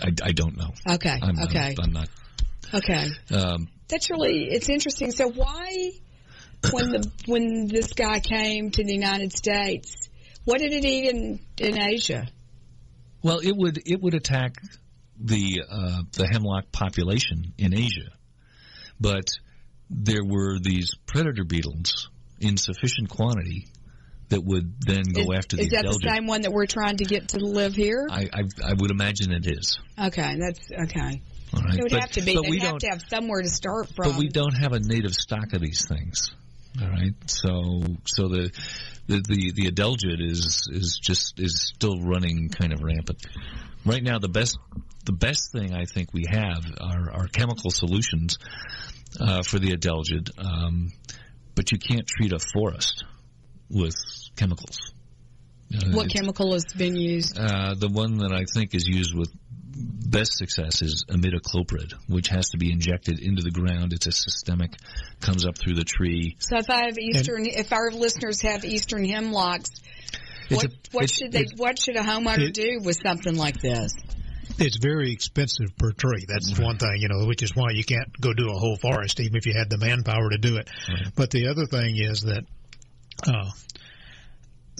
I, 0.00 0.08
I 0.22 0.32
don't 0.32 0.56
know. 0.56 0.70
Okay. 0.94 1.10
I'm, 1.20 1.36
I'm- 1.38 1.48
okay. 1.48 1.74
I'm, 1.82 1.92
not. 1.92 2.08
okay. 2.72 3.08
Um, 3.32 3.66
That's 3.88 4.08
really 4.10 4.44
it's 4.44 4.68
interesting. 4.68 5.10
So 5.10 5.28
why 5.28 5.90
when 6.70 6.90
the 6.90 7.10
when 7.26 7.68
this 7.68 7.92
guy 7.92 8.20
came 8.20 8.70
to 8.70 8.84
the 8.84 8.92
United 8.92 9.32
States, 9.32 10.08
what 10.44 10.58
did 10.58 10.72
it 10.72 10.84
eat 10.84 11.08
in 11.08 11.40
in 11.58 11.80
Asia? 11.80 12.28
well, 13.22 13.38
it 13.38 13.54
would 13.56 13.78
it 13.86 14.00
would 14.00 14.14
attack 14.14 14.56
the 15.18 15.62
uh, 15.70 16.02
the 16.12 16.26
hemlock 16.26 16.72
population 16.72 17.52
in 17.58 17.74
Asia, 17.74 18.10
but 18.98 19.26
there 19.90 20.24
were 20.24 20.58
these 20.58 20.94
predator 21.06 21.44
beetles 21.44 22.08
in 22.38 22.56
sufficient 22.56 23.10
quantity 23.10 23.68
that 24.28 24.42
would 24.44 24.80
then 24.80 25.02
go 25.12 25.32
is, 25.32 25.38
after 25.38 25.56
the 25.56 25.62
is 25.64 25.70
that 25.70 25.84
the 25.84 26.08
same 26.08 26.26
one 26.26 26.42
that 26.42 26.52
we're 26.52 26.66
trying 26.66 26.96
to 26.96 27.04
get 27.04 27.28
to 27.28 27.38
live 27.38 27.74
here? 27.74 28.06
I, 28.10 28.28
I 28.32 28.42
I 28.64 28.74
would 28.78 28.90
imagine 28.90 29.32
it 29.32 29.46
is. 29.46 29.78
Okay, 29.98 30.36
that's 30.38 30.70
okay. 30.70 31.22
All 31.52 31.62
right, 31.62 31.74
It 31.74 31.82
would 31.82 31.90
but, 31.90 32.00
have 32.00 32.10
to 32.12 32.22
be. 32.22 32.38
we 32.48 32.58
have 32.60 32.70
don't. 32.70 32.80
to 32.80 32.86
have 32.90 33.02
somewhere 33.10 33.42
to 33.42 33.48
start 33.48 33.88
from. 33.88 34.12
But 34.12 34.18
we 34.18 34.28
don't 34.28 34.54
have 34.54 34.72
a 34.72 34.78
native 34.78 35.14
stock 35.14 35.52
of 35.52 35.60
these 35.60 35.84
things. 35.84 36.30
All 36.80 36.88
right, 36.88 37.14
so 37.26 37.82
so 38.06 38.28
the 38.28 38.50
the 39.06 39.20
the, 39.26 39.52
the 39.52 39.70
adelgid 39.70 40.20
is 40.20 40.68
is 40.70 40.98
just 41.02 41.40
is 41.40 41.72
still 41.74 42.00
running 42.00 42.48
kind 42.48 42.72
of 42.72 42.82
rampant. 42.82 43.26
Right 43.84 44.02
now, 44.02 44.18
the 44.18 44.28
best 44.28 44.58
the 45.04 45.12
best 45.12 45.52
thing 45.52 45.74
I 45.74 45.84
think 45.86 46.12
we 46.12 46.24
have 46.30 46.64
are, 46.80 47.10
are 47.10 47.26
chemical 47.26 47.70
solutions 47.70 48.38
uh, 49.18 49.42
for 49.42 49.58
the 49.58 49.72
adelgid, 49.72 50.30
um, 50.38 50.92
but 51.54 51.72
you 51.72 51.78
can't 51.78 52.06
treat 52.06 52.32
a 52.32 52.38
forest 52.38 53.04
with 53.68 53.94
chemicals. 54.36 54.92
Uh, 55.74 55.90
What 55.92 56.10
chemical 56.10 56.52
has 56.52 56.64
been 56.76 56.96
used? 56.96 57.38
uh, 57.38 57.74
the 57.74 57.88
one 57.88 58.18
that 58.18 58.32
I 58.32 58.44
think 58.52 58.74
is 58.74 58.86
used 58.86 59.14
with 59.16 59.30
best 59.80 60.36
success 60.36 60.82
is 60.82 61.04
imidacloprid, 61.08 61.94
which 62.08 62.28
has 62.28 62.50
to 62.50 62.58
be 62.58 62.72
injected 62.72 63.20
into 63.20 63.42
the 63.42 63.50
ground. 63.50 63.92
It's 63.92 64.06
a 64.06 64.12
systemic, 64.12 64.72
comes 65.20 65.46
up 65.46 65.58
through 65.58 65.74
the 65.74 65.84
tree. 65.84 66.36
So 66.38 66.58
if 66.58 66.68
I 66.68 66.84
have 66.86 66.98
eastern, 66.98 67.46
if 67.46 67.72
our 67.72 67.90
listeners 67.90 68.42
have 68.42 68.64
eastern 68.64 69.04
hemlocks, 69.04 69.70
what 70.48 70.64
a- 70.64 70.72
what 70.92 71.10
should 71.10 71.32
they 71.32 71.46
what 71.56 71.78
should 71.78 71.96
a 71.96 72.00
homeowner 72.02 72.48
it- 72.48 72.54
do 72.54 72.80
with 72.82 72.98
something 73.04 73.36
like 73.36 73.60
this? 73.60 73.92
It's 74.58 74.78
very 74.82 75.12
expensive 75.12 75.76
per 75.78 75.92
tree. 75.92 76.26
That's 76.28 76.58
one 76.58 76.76
thing, 76.76 76.96
you 76.98 77.08
know, 77.08 77.26
which 77.26 77.42
is 77.42 77.54
why 77.54 77.70
you 77.70 77.84
can't 77.84 78.20
go 78.20 78.34
do 78.34 78.50
a 78.50 78.58
whole 78.58 78.76
forest, 78.76 79.20
even 79.20 79.36
if 79.36 79.46
you 79.46 79.54
had 79.56 79.70
the 79.70 79.78
manpower 79.78 80.28
to 80.30 80.38
do 80.38 80.56
it. 80.56 80.68
But 81.14 81.30
the 81.30 81.46
other 81.48 81.64
thing 81.66 81.96
is 81.96 82.22
that 82.22 82.44
uh, 83.26 83.50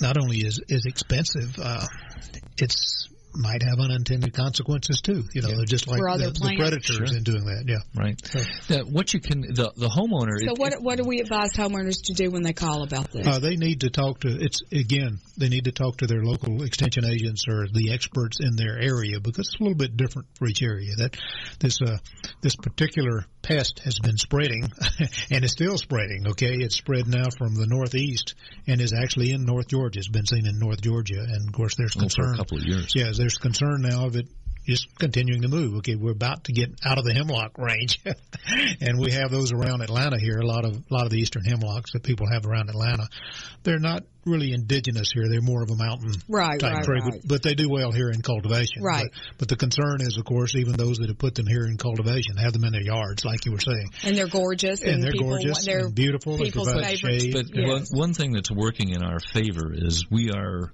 not 0.00 0.18
only 0.20 0.38
is 0.38 0.60
is 0.68 0.84
expensive, 0.86 1.58
uh, 1.58 1.86
it's 2.58 3.08
might 3.34 3.62
have 3.62 3.78
unintended 3.80 4.32
consequences 4.34 5.00
too. 5.00 5.24
You 5.34 5.42
know, 5.42 5.48
they're 5.48 5.64
just 5.64 5.86
like 5.88 6.00
the, 6.00 6.30
the 6.30 6.54
predators 6.56 6.84
Sure. 6.86 7.04
in 7.16 7.22
doing 7.22 7.44
that. 7.44 7.64
Yeah. 7.66 7.78
Right. 7.94 8.20
Yeah, 8.68 8.82
what 8.82 9.12
you 9.14 9.20
can 9.20 9.40
the 9.42 9.72
the 9.76 9.88
homeowner. 9.88 10.38
So 10.38 10.52
it- 10.52 10.58
what 10.58 10.72
it- 10.72 10.82
what 10.82 10.96
do 10.98 11.04
we 11.04 11.20
advise 11.20 11.52
homeowners 11.54 12.02
to 12.04 12.14
do 12.14 12.30
when 12.30 12.42
they 12.42 12.52
call 12.52 12.82
about 12.82 13.10
this? 13.10 13.26
Uh, 13.26 13.38
they 13.38 13.56
need 13.56 13.80
to 13.82 13.90
talk 13.90 14.20
to 14.20 14.28
it's 14.28 14.62
again. 14.72 15.18
They 15.36 15.48
need 15.48 15.64
to 15.64 15.72
talk 15.72 15.98
to 15.98 16.06
their 16.06 16.22
local 16.22 16.62
extension 16.62 17.04
agents 17.04 17.44
or 17.48 17.66
the 17.72 17.92
experts 17.92 18.38
in 18.40 18.56
their 18.56 18.78
area 18.78 19.20
because 19.20 19.48
it's 19.48 19.60
a 19.60 19.62
little 19.62 19.78
bit 19.78 19.96
different 19.96 20.28
for 20.36 20.46
each 20.48 20.62
area. 20.62 20.94
That 20.96 21.16
this 21.58 21.80
uh, 21.80 21.98
this 22.42 22.56
particular 22.56 23.24
pest 23.42 23.80
has 23.80 23.98
been 23.98 24.16
spreading 24.16 24.70
and 25.30 25.44
is 25.44 25.52
still 25.52 25.78
spreading. 25.78 26.28
Okay, 26.28 26.54
it's 26.54 26.76
spread 26.76 27.06
now 27.06 27.28
from 27.30 27.54
the 27.54 27.66
northeast 27.66 28.34
and 28.66 28.80
is 28.80 28.92
actually 28.92 29.32
in 29.32 29.44
North 29.44 29.68
Georgia. 29.68 29.98
It's 29.98 30.08
been 30.08 30.26
seen 30.26 30.46
in 30.46 30.58
North 30.58 30.80
Georgia, 30.80 31.20
and 31.20 31.48
of 31.48 31.52
course 31.52 31.74
there's 31.76 31.96
well, 31.96 32.08
for 32.08 32.22
concern. 32.22 32.34
a 32.34 32.38
couple 32.38 32.58
of 32.58 32.64
years. 32.64 32.92
Yeah, 32.94 33.12
there's 33.16 33.38
concern 33.38 33.82
now 33.82 34.06
of 34.06 34.16
it 34.16 34.26
just 34.66 34.86
continuing 34.98 35.42
to 35.42 35.48
move. 35.48 35.76
Okay, 35.78 35.94
we're 35.94 36.12
about 36.12 36.44
to 36.44 36.52
get 36.52 36.70
out 36.84 36.98
of 36.98 37.04
the 37.04 37.12
hemlock 37.12 37.58
range, 37.58 38.00
and 38.80 38.98
we 38.98 39.12
have 39.12 39.30
those 39.30 39.52
around 39.52 39.82
Atlanta 39.82 40.18
here. 40.18 40.38
A 40.38 40.46
lot 40.46 40.64
of 40.64 40.76
a 40.76 40.94
lot 40.94 41.04
of 41.04 41.10
the 41.10 41.18
eastern 41.18 41.44
hemlocks 41.44 41.92
that 41.92 42.02
people 42.02 42.26
have 42.30 42.46
around 42.46 42.68
Atlanta, 42.68 43.08
they're 43.62 43.78
not 43.78 44.04
really 44.26 44.52
indigenous 44.52 45.10
here. 45.12 45.28
They're 45.28 45.40
more 45.40 45.62
of 45.62 45.70
a 45.70 45.76
mountain 45.76 46.12
Right, 46.28 46.60
type 46.60 46.74
right, 46.74 46.84
tree, 46.84 47.00
right. 47.00 47.12
But, 47.22 47.28
but 47.28 47.42
they 47.42 47.54
do 47.54 47.68
well 47.68 47.90
here 47.90 48.10
in 48.10 48.22
cultivation. 48.22 48.82
Right. 48.82 49.08
But, 49.10 49.38
but 49.38 49.48
the 49.48 49.56
concern 49.56 50.00
is, 50.00 50.18
of 50.18 50.24
course, 50.24 50.54
even 50.56 50.74
those 50.74 50.98
that 50.98 51.08
have 51.08 51.18
put 51.18 51.34
them 51.34 51.46
here 51.46 51.64
in 51.66 51.76
cultivation 51.78 52.36
have 52.36 52.52
them 52.52 52.64
in 52.64 52.72
their 52.72 52.82
yards, 52.82 53.24
like 53.24 53.44
you 53.46 53.52
were 53.52 53.60
saying, 53.60 53.88
and 54.04 54.16
they're 54.16 54.28
gorgeous, 54.28 54.82
and, 54.82 55.02
they're 55.02 55.12
people, 55.12 55.28
gorgeous 55.30 55.64
They're 55.64 55.86
and 55.86 55.94
beautiful. 55.94 56.36
They 56.36 56.44
people's 56.44 56.70
provide 56.70 56.98
shade. 56.98 57.32
But 57.32 57.46
Yes. 57.54 57.90
one, 57.90 58.08
one 58.08 58.14
thing 58.14 58.32
that's 58.32 58.50
working 58.50 58.90
in 58.90 59.02
our 59.02 59.18
favor 59.20 59.72
is 59.72 60.04
we 60.10 60.30
are 60.30 60.72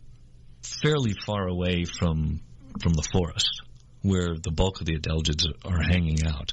fairly 0.83 1.15
far 1.25 1.47
away 1.47 1.85
from 1.85 2.41
from 2.83 2.93
the 2.93 3.03
forest 3.11 3.63
where 4.07 4.37
the 4.37 4.51
bulk 4.51 4.81
of 4.81 4.87
the 4.87 4.99
adelgids 4.99 5.47
are 5.65 5.83
hanging 5.83 6.27
out, 6.27 6.53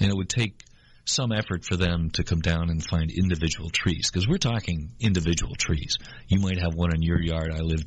and 0.00 0.10
it 0.10 0.16
would 0.16 0.28
take 0.28 0.60
some 1.04 1.32
effort 1.32 1.64
for 1.64 1.76
them 1.76 2.10
to 2.10 2.24
come 2.24 2.40
down 2.40 2.70
and 2.70 2.82
find 2.82 3.10
individual 3.10 3.68
trees 3.68 4.10
because 4.10 4.26
we're 4.26 4.38
talking 4.38 4.90
individual 5.00 5.54
trees. 5.54 5.98
You 6.28 6.40
might 6.40 6.58
have 6.58 6.74
one 6.74 6.94
in 6.94 7.02
your 7.02 7.20
yard. 7.20 7.52
I 7.52 7.60
live 7.60 7.84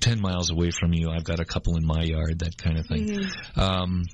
ten 0.00 0.20
miles 0.20 0.50
away 0.50 0.70
from 0.70 0.94
you. 0.94 1.10
I've 1.10 1.24
got 1.24 1.40
a 1.40 1.44
couple 1.44 1.76
in 1.76 1.84
my 1.84 2.02
yard. 2.02 2.38
That 2.38 2.56
kind 2.56 2.78
of 2.78 2.86
thing. 2.86 3.28
Um, 3.56 4.04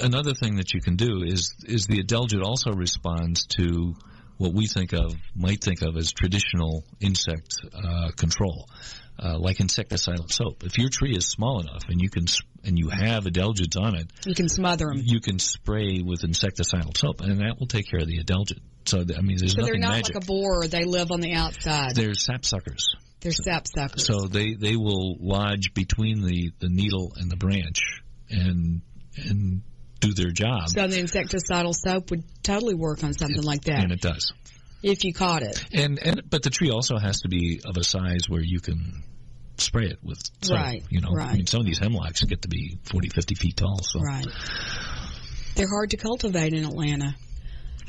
another 0.00 0.34
thing 0.34 0.56
that 0.56 0.72
you 0.72 0.80
can 0.80 0.96
do 0.96 1.22
is 1.22 1.54
is 1.66 1.86
the 1.86 2.02
adelgid 2.02 2.42
also 2.42 2.72
responds 2.72 3.46
to 3.58 3.94
what 4.38 4.54
we 4.54 4.66
think 4.66 4.92
of 4.92 5.14
might 5.34 5.62
think 5.62 5.82
of 5.82 5.96
as 5.96 6.12
traditional 6.12 6.84
insect 7.00 7.56
uh, 7.74 8.10
control, 8.16 8.68
uh, 9.18 9.36
like 9.38 9.58
insecticidal 9.58 10.30
soap. 10.30 10.62
If 10.64 10.78
your 10.78 10.88
tree 10.88 11.14
is 11.16 11.26
small 11.26 11.60
enough 11.60 11.82
and 11.88 12.00
you 12.00 12.08
can 12.08 12.26
and 12.64 12.78
you 12.78 12.88
have 12.88 13.24
adelgids 13.24 13.80
on 13.80 13.94
it, 13.96 14.10
you 14.26 14.34
can 14.34 14.48
smother 14.48 14.86
them. 14.86 15.02
You 15.02 15.20
can 15.20 15.38
spray 15.38 16.02
with 16.04 16.22
insecticidal 16.22 16.96
soap, 16.96 17.20
and 17.20 17.40
that 17.40 17.56
will 17.58 17.66
take 17.66 17.90
care 17.90 18.00
of 18.00 18.06
the 18.06 18.22
adelgid. 18.22 18.60
So 18.86 19.00
I 19.00 19.20
mean, 19.20 19.36
there's 19.38 19.52
so 19.52 19.60
nothing 19.60 19.72
they're 19.72 19.80
not 19.80 19.96
magic. 19.96 20.14
like 20.14 20.24
a 20.24 20.26
borer; 20.26 20.66
they 20.66 20.84
live 20.84 21.10
on 21.10 21.20
the 21.20 21.34
outside. 21.34 21.94
They're 21.94 22.10
sapsuckers. 22.10 22.84
They're 23.20 23.32
sapsuckers. 23.32 24.00
So 24.00 24.26
they 24.26 24.54
they 24.54 24.76
will 24.76 25.16
lodge 25.20 25.74
between 25.74 26.24
the 26.24 26.52
the 26.58 26.68
needle 26.68 27.12
and 27.16 27.30
the 27.30 27.36
branch 27.36 27.80
and 28.30 28.82
and 29.16 29.62
do 30.00 30.14
their 30.14 30.30
job. 30.30 30.68
So 30.68 30.86
the 30.86 31.02
insecticidal 31.02 31.74
soap 31.74 32.10
would 32.10 32.24
totally 32.42 32.74
work 32.74 33.02
on 33.02 33.12
something 33.12 33.42
like 33.42 33.62
that. 33.64 33.82
And 33.82 33.92
it 33.92 34.00
does. 34.00 34.32
If 34.82 35.04
you 35.04 35.12
caught 35.12 35.42
it. 35.42 35.64
And 35.72 35.98
and 35.98 36.22
but 36.30 36.42
the 36.42 36.50
tree 36.50 36.70
also 36.70 36.98
has 36.98 37.22
to 37.22 37.28
be 37.28 37.60
of 37.64 37.76
a 37.76 37.84
size 37.84 38.28
where 38.28 38.42
you 38.42 38.60
can 38.60 39.02
spray 39.60 39.86
it 39.86 39.98
with 40.02 40.18
soap. 40.42 40.56
Right. 40.56 40.84
You 40.90 41.00
know, 41.00 41.12
right. 41.12 41.30
I 41.30 41.34
mean, 41.34 41.46
some 41.46 41.60
of 41.60 41.66
these 41.66 41.78
hemlocks 41.78 42.22
get 42.24 42.42
to 42.42 42.48
be 42.48 42.78
40, 42.84 43.08
50 43.08 43.34
feet 43.34 43.56
tall. 43.56 43.80
So. 43.82 44.00
Right. 44.00 44.26
They're 45.54 45.68
hard 45.68 45.90
to 45.90 45.96
cultivate 45.96 46.54
in 46.54 46.64
Atlanta. 46.64 47.14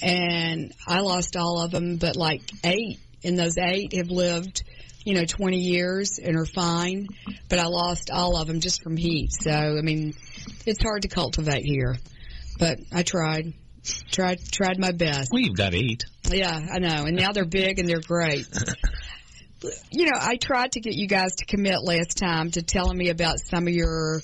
and 0.00 0.72
I 0.86 1.00
lost 1.00 1.36
all 1.36 1.60
of 1.60 1.70
them, 1.70 1.96
but 1.96 2.16
like 2.16 2.42
eight, 2.64 2.98
and 3.22 3.38
those 3.38 3.56
eight 3.58 3.94
have 3.94 4.10
lived 4.10 4.62
you 5.04 5.14
know, 5.14 5.24
20 5.24 5.58
years 5.58 6.18
and 6.22 6.36
are 6.36 6.46
fine, 6.46 7.08
but 7.48 7.58
I 7.58 7.66
lost 7.66 8.10
all 8.10 8.36
of 8.40 8.46
them 8.46 8.60
just 8.60 8.82
from 8.82 8.96
heat. 8.96 9.30
So, 9.32 9.50
I 9.50 9.82
mean, 9.82 10.14
it's 10.66 10.82
hard 10.82 11.02
to 11.02 11.08
cultivate 11.08 11.64
here, 11.64 11.96
but 12.58 12.78
I 12.92 13.02
tried, 13.02 13.52
tried, 14.10 14.38
tried 14.50 14.78
my 14.78 14.92
best. 14.92 15.30
Well, 15.32 15.42
you've 15.42 15.56
got 15.56 15.74
eight. 15.74 16.04
Yeah, 16.30 16.58
I 16.72 16.78
know. 16.78 17.04
And 17.04 17.16
now 17.16 17.32
they're 17.32 17.44
big 17.44 17.78
and 17.78 17.88
they're 17.88 18.00
great. 18.00 18.46
you 19.90 20.06
know, 20.06 20.18
I 20.20 20.36
tried 20.36 20.72
to 20.72 20.80
get 20.80 20.94
you 20.94 21.06
guys 21.06 21.36
to 21.36 21.46
commit 21.46 21.82
last 21.82 22.16
time 22.16 22.50
to 22.52 22.62
telling 22.62 22.96
me 22.96 23.08
about 23.08 23.38
some 23.38 23.66
of 23.66 23.74
your, 23.74 24.22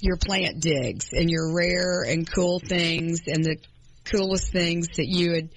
your 0.00 0.16
plant 0.16 0.60
digs 0.60 1.08
and 1.12 1.30
your 1.30 1.54
rare 1.54 2.02
and 2.02 2.30
cool 2.30 2.60
things 2.60 3.20
and 3.26 3.44
the 3.44 3.56
coolest 4.04 4.50
things 4.52 4.88
that 4.96 5.06
you 5.06 5.34
had 5.34 5.48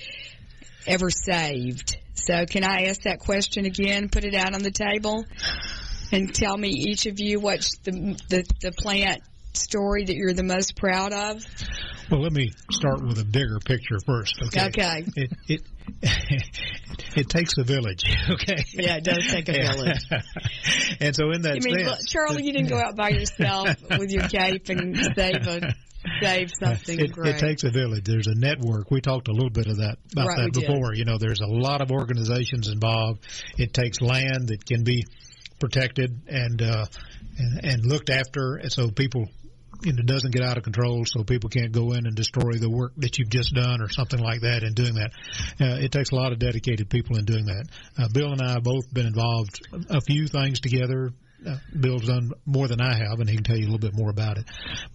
ever 0.86 1.10
saved. 1.10 1.98
So 2.14 2.46
can 2.46 2.64
I 2.64 2.86
ask 2.86 3.02
that 3.04 3.20
question 3.20 3.66
again? 3.66 4.10
Put 4.10 4.24
it 4.24 4.34
out 4.34 4.54
on 4.54 4.64
the 4.64 4.72
table 4.72 5.26
and 6.12 6.34
tell 6.34 6.58
me 6.58 6.70
each 6.70 7.06
of 7.06 7.20
you 7.20 7.40
what's 7.40 7.78
the 7.80 7.92
the, 8.30 8.44
the 8.62 8.72
plant 8.72 9.22
story 9.58 10.06
that 10.06 10.16
you're 10.16 10.34
the 10.34 10.44
most 10.44 10.76
proud 10.76 11.14
of. 11.14 11.44
Well, 12.10 12.22
let 12.22 12.32
me 12.32 12.52
start 12.72 13.04
with 13.06 13.20
a 13.20 13.26
bigger 13.26 13.60
picture 13.66 13.98
first. 14.06 14.42
Okay. 14.42 14.68
Okay. 14.68 15.06
It 15.16 15.32
it 15.48 15.62
it 17.18 17.30
takes 17.30 17.58
a 17.58 17.64
village. 17.64 18.04
Okay. 18.30 18.64
Yeah, 18.74 18.98
it 18.98 19.04
does 19.04 19.26
take 19.28 19.48
a 19.50 19.54
village. 19.54 20.00
and 21.00 21.16
so 21.16 21.32
in 21.32 21.44
that 21.44 21.56
you 21.64 21.74
mean, 21.74 21.86
sense, 21.86 22.10
Charlie, 22.10 22.44
you 22.44 22.52
didn't 22.52 22.70
go 22.70 22.78
out 22.78 22.96
by 22.96 23.10
yourself 23.10 23.70
with 23.98 24.12
your 24.12 24.28
cape 24.28 24.70
and 24.70 24.96
save 25.16 25.48
a 25.48 25.76
save 26.22 26.52
something 26.60 27.00
it, 27.00 27.12
great. 27.12 27.36
it 27.36 27.40
takes 27.40 27.64
a 27.64 27.70
village. 27.70 28.04
There's 28.04 28.28
a 28.28 28.36
network. 28.36 28.92
We 28.92 29.02
talked 29.02 29.28
a 29.28 29.32
little 29.32 29.50
bit 29.50 29.68
of 29.68 29.78
that 29.78 29.98
about 30.12 30.28
Right, 30.28 30.38
that 30.38 30.56
we 30.56 30.62
did. 30.62 30.68
before. 30.68 30.94
You 30.94 31.06
know, 31.06 31.18
there's 31.18 31.40
a 31.42 31.48
lot 31.48 31.82
of 31.82 31.92
organizations 31.92 32.70
involved. 32.70 33.26
It 33.58 33.74
takes 33.74 34.02
land 34.02 34.50
that 34.50 34.66
can 34.66 34.84
be 34.84 35.06
protected 35.60 36.22
and 36.28 36.62
uh, 36.62 36.86
and, 37.38 37.66
and 37.66 37.86
looked 37.86 38.10
after, 38.10 38.56
and 38.56 38.72
so 38.72 38.90
people. 38.90 39.28
Know, 39.86 40.04
doesn't 40.04 40.32
get 40.32 40.44
out 40.44 40.58
of 40.58 40.64
control, 40.64 41.06
so 41.06 41.24
people 41.24 41.50
can't 41.50 41.72
go 41.72 41.92
in 41.92 42.06
and 42.06 42.16
destroy 42.16 42.54
the 42.54 42.70
work 42.70 42.94
that 42.98 43.18
you've 43.18 43.30
just 43.30 43.54
done 43.54 43.82
or 43.82 43.90
something 43.90 44.20
like 44.20 44.42
that. 44.42 44.64
In 44.64 44.74
doing 44.74 44.96
that, 44.96 45.12
uh, 45.62 45.78
it 45.84 45.92
takes 45.92 46.12
a 46.12 46.16
lot 46.16 46.32
of 46.32 46.40
dedicated 46.40 46.90
people 46.90 47.18
in 47.18 47.26
doing 47.26 47.46
that. 47.46 47.66
Uh, 47.98 48.08
Bill 48.14 48.32
and 48.32 48.42
I 48.42 48.54
have 48.54 48.64
both 48.64 48.92
been 48.94 49.06
involved 49.06 49.60
a 49.90 50.02
few 50.02 50.28
things 50.28 50.60
together. 50.60 51.12
Uh, 51.46 51.58
Bill's 51.80 52.08
done 52.08 52.32
more 52.46 52.68
than 52.68 52.82
I 52.82 52.96
have, 52.98 53.20
and 53.20 53.30
he 53.30 53.36
can 53.36 53.44
tell 53.44 53.58
you 53.58 53.66
a 53.66 53.70
little 53.70 53.80
bit 53.80 53.96
more 53.96 54.10
about 54.10 54.38
it. 54.40 54.46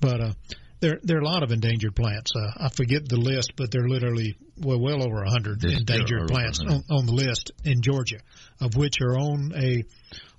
But 0.00 0.20
uh, 0.20 0.32
there 0.80 0.98
there 1.02 1.18
are 1.18 1.22
a 1.22 1.24
lot 1.24 1.42
of 1.42 1.52
endangered 1.52 1.94
plants. 1.94 2.32
Uh, 2.34 2.66
I 2.66 2.68
forget 2.68 3.08
the 3.08 3.16
list, 3.16 3.52
but 3.56 3.70
there 3.70 3.84
are 3.84 3.88
literally 3.88 4.36
well 4.58 4.80
well 4.80 5.02
over 5.02 5.22
a 5.22 5.30
hundred 5.30 5.64
endangered 5.64 6.28
plants 6.28 6.60
over 6.60 6.70
a 6.70 6.74
on, 6.74 6.84
on 6.90 7.06
the 7.06 7.12
list 7.12 7.52
in 7.64 7.82
Georgia, 7.82 8.18
of 8.60 8.74
which 8.76 9.00
are 9.00 9.16
on 9.16 9.52
a 9.56 9.84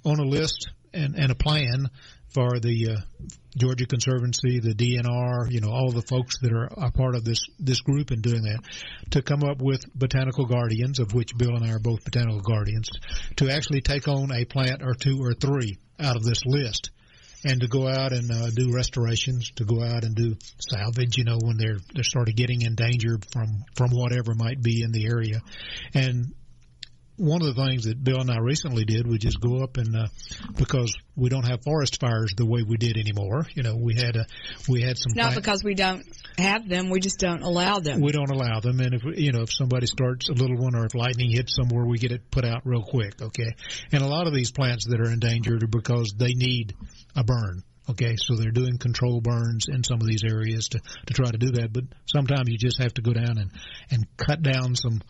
on 0.06 0.20
a 0.20 0.26
list 0.26 0.70
and, 0.94 1.16
and 1.16 1.32
a 1.32 1.36
plan 1.36 1.90
for 2.34 2.60
the 2.60 2.92
uh, 2.92 3.02
Georgia 3.56 3.86
Conservancy, 3.86 4.60
the 4.60 4.74
DNR, 4.74 5.52
you 5.52 5.62
know, 5.62 5.72
all 5.72 5.92
the 5.92 6.02
folks 6.02 6.40
that 6.40 6.52
are 6.52 6.66
a 6.66 6.92
part 6.92 7.16
of 7.16 7.24
this 7.24 7.46
this 7.60 7.82
group 7.82 8.12
in 8.12 8.22
doing 8.22 8.44
that, 8.44 8.60
to 9.12 9.22
come 9.22 9.44
up 9.44 9.62
with 9.62 9.82
botanical 9.94 10.46
guardians, 10.46 11.00
of 11.00 11.14
which 11.14 11.38
Bill 11.38 11.56
and 11.56 11.66
I 11.66 11.74
are 11.74 11.80
both 11.80 12.04
botanical 12.04 12.42
guardians, 12.42 12.90
to 13.38 13.50
actually 13.50 13.82
take 13.82 14.08
on 14.08 14.32
a 14.32 14.46
plant 14.46 14.82
or 14.84 14.94
two 14.94 15.22
or 15.22 15.34
three 15.34 15.78
out 16.00 16.16
of 16.16 16.24
this 16.24 16.44
list 16.46 16.90
and 17.46 17.62
to 17.62 17.68
go 17.68 17.88
out 17.88 18.14
and 18.14 18.32
uh, 18.32 18.50
do 18.50 18.72
restorations, 18.74 19.52
to 19.58 19.66
go 19.66 19.84
out 19.84 20.04
and 20.04 20.16
do 20.16 20.36
salvage, 20.70 21.18
you 21.18 21.26
know, 21.26 21.38
when 21.42 21.58
they're 21.58 21.80
they're 21.94 22.04
sort 22.04 22.30
of 22.30 22.36
getting 22.36 22.62
endangered 22.62 23.26
from 23.32 23.64
from 23.76 23.92
whatever 23.92 24.34
might 24.36 24.62
be 24.62 24.82
in 24.82 24.92
the 24.92 25.06
area, 25.06 25.42
and 25.94 26.34
one 27.18 27.42
of 27.42 27.56
the 27.56 27.66
things 27.66 27.86
that 27.86 28.04
Bill 28.04 28.20
and 28.20 28.32
I 28.32 28.40
recently 28.40 28.86
did 28.86 29.06
was 29.08 29.20
just 29.20 29.40
go 29.40 29.64
up 29.64 29.78
and 29.78 29.96
uh, 29.96 30.08
because 30.56 30.96
we 31.16 31.30
don't 31.30 31.48
have 31.48 31.64
forest 31.64 32.00
fires 32.00 32.34
the 32.36 32.46
way 32.46 32.64
we 32.64 32.78
did 32.78 32.98
anymore. 32.98 33.46
You 33.54 33.64
know, 33.64 33.76
we 33.76 33.96
had 33.96 34.16
a 34.16 34.26
we 34.68 34.82
had 34.82 34.98
some 34.98 35.14
not 35.16 35.34
plant- 35.34 35.36
because 35.36 35.64
we 35.64 35.76
don't 35.76 36.04
have 36.38 36.68
them; 36.68 36.90
we 36.90 37.00
just 37.00 37.20
don't 37.20 37.44
allow 37.44 37.80
them. 37.80 38.02
we 38.02 38.12
don't 38.12 38.32
allow 38.32 38.60
them, 38.60 38.80
and 38.80 38.96
if 38.96 39.04
you 39.18 39.32
know 39.32 39.42
if 39.42 39.54
somebody 39.54 39.86
starts 39.86 40.30
a 40.30 40.34
little 40.34 40.58
one 40.58 40.76
or 40.76 40.86
if 40.86 40.96
lightning 40.96 41.30
hits 41.30 41.56
somewhere, 41.56 41.86
we 41.86 41.98
get 41.98 42.12
it 42.12 42.32
put 42.32 42.46
out 42.46 42.62
real 42.66 42.84
quick. 42.84 43.22
Okay, 43.22 43.52
and 43.92 44.02
a 44.02 44.08
lot 44.08 44.26
of 44.28 44.34
these 44.34 44.52
plants 44.52 44.86
that 44.88 45.00
are 45.00 45.12
endangered 45.12 45.64
are 45.64 45.68
because 45.68 46.14
they 46.18 46.34
need 46.34 46.74
a 47.16 47.24
burn. 47.24 47.64
Okay, 47.90 48.16
so 48.18 48.36
they're 48.36 48.52
doing 48.52 48.78
control 48.78 49.20
burns 49.20 49.68
in 49.68 49.84
some 49.84 50.00
of 50.00 50.08
these 50.08 50.24
areas 50.24 50.70
to 50.70 50.80
to 51.06 51.14
try 51.14 51.30
to 51.30 51.38
do 51.38 51.52
that, 51.52 51.72
but 51.72 51.84
sometimes 52.06 52.50
you 52.50 52.58
just 52.58 52.82
have 52.82 52.94
to 52.96 53.02
go 53.02 53.14
down 53.14 53.38
and 53.38 53.52
and 53.92 54.08
cut 54.18 54.42
down 54.42 54.76
some 54.76 55.02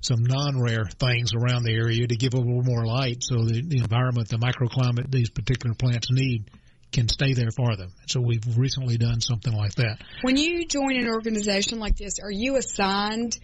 some 0.00 0.22
non-rare 0.22 0.86
things 0.98 1.32
around 1.34 1.64
the 1.64 1.72
area 1.72 2.06
to 2.06 2.16
give 2.16 2.34
a 2.34 2.38
little 2.38 2.62
more 2.62 2.86
light, 2.86 3.22
so 3.22 3.44
the, 3.44 3.62
the 3.62 3.78
environment, 3.78 4.28
the 4.28 4.38
microclimate 4.38 5.10
these 5.10 5.30
particular 5.30 5.74
plants 5.74 6.08
need 6.10 6.50
can 6.92 7.08
stay 7.08 7.34
there 7.34 7.50
for 7.50 7.76
them. 7.76 7.92
So 8.06 8.20
we've 8.20 8.42
recently 8.56 8.96
done 8.96 9.20
something 9.20 9.52
like 9.52 9.74
that. 9.76 9.98
When 10.22 10.36
you 10.36 10.66
join 10.66 10.96
an 10.98 11.08
organization 11.08 11.78
like 11.78 11.96
this, 11.96 12.18
are 12.20 12.30
you 12.30 12.56
assigned 12.56 13.38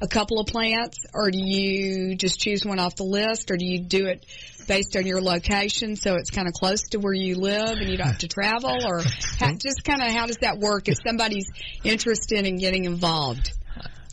a 0.00 0.08
couple 0.08 0.40
of 0.40 0.46
plants, 0.46 0.98
or 1.14 1.30
do 1.30 1.38
you 1.40 2.16
just 2.16 2.38
choose 2.40 2.64
one 2.64 2.78
off 2.78 2.96
the 2.96 3.04
list, 3.04 3.50
or 3.50 3.56
do 3.56 3.64
you 3.64 3.80
do 3.80 4.06
it 4.06 4.26
based 4.66 4.96
on 4.96 5.06
your 5.06 5.20
location, 5.20 5.96
so 5.96 6.14
it's 6.16 6.30
kind 6.30 6.48
of 6.48 6.54
close 6.54 6.82
to 6.90 6.98
where 6.98 7.12
you 7.12 7.36
live 7.36 7.78
and 7.78 7.88
you 7.88 7.96
don't 7.96 8.08
have 8.08 8.18
to 8.18 8.28
travel, 8.28 8.76
or 8.86 9.02
how, 9.38 9.52
just 9.52 9.84
kind 9.84 10.02
of 10.02 10.10
how 10.10 10.26
does 10.26 10.38
that 10.38 10.58
work 10.58 10.88
if 10.88 10.98
somebody's 11.06 11.46
interested 11.84 12.46
in 12.46 12.56
getting 12.56 12.84
involved? 12.84 13.52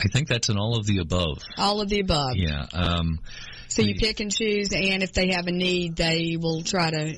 I 0.03 0.07
think 0.07 0.27
that's 0.27 0.49
in 0.49 0.57
all 0.57 0.77
of 0.77 0.85
the 0.85 0.99
above. 0.99 1.39
All 1.57 1.81
of 1.81 1.89
the 1.89 1.99
above. 1.99 2.35
Yeah. 2.35 2.65
Um, 2.73 3.19
So 3.67 3.81
you 3.83 3.95
pick 3.95 4.19
and 4.19 4.29
choose, 4.29 4.73
and 4.73 5.01
if 5.01 5.13
they 5.13 5.31
have 5.31 5.47
a 5.47 5.51
need, 5.51 5.95
they 5.95 6.35
will 6.37 6.61
try 6.61 6.91
to. 6.91 7.15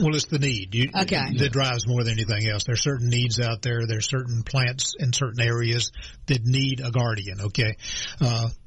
Well, 0.00 0.14
it's 0.14 0.26
the 0.26 0.38
need 0.38 0.72
you, 0.74 0.90
Okay. 0.94 1.34
that 1.38 1.50
drives 1.52 1.86
more 1.88 2.04
than 2.04 2.12
anything 2.12 2.48
else. 2.48 2.62
There's 2.64 2.80
certain 2.82 3.08
needs 3.08 3.40
out 3.40 3.60
there. 3.62 3.84
There's 3.86 4.08
certain 4.08 4.44
plants 4.44 4.94
in 4.98 5.12
certain 5.12 5.40
areas 5.40 5.90
that 6.26 6.44
need 6.44 6.80
a 6.80 6.92
guardian. 6.92 7.40
Okay, 7.40 7.76
uh, 8.20 8.48
it 8.50 8.63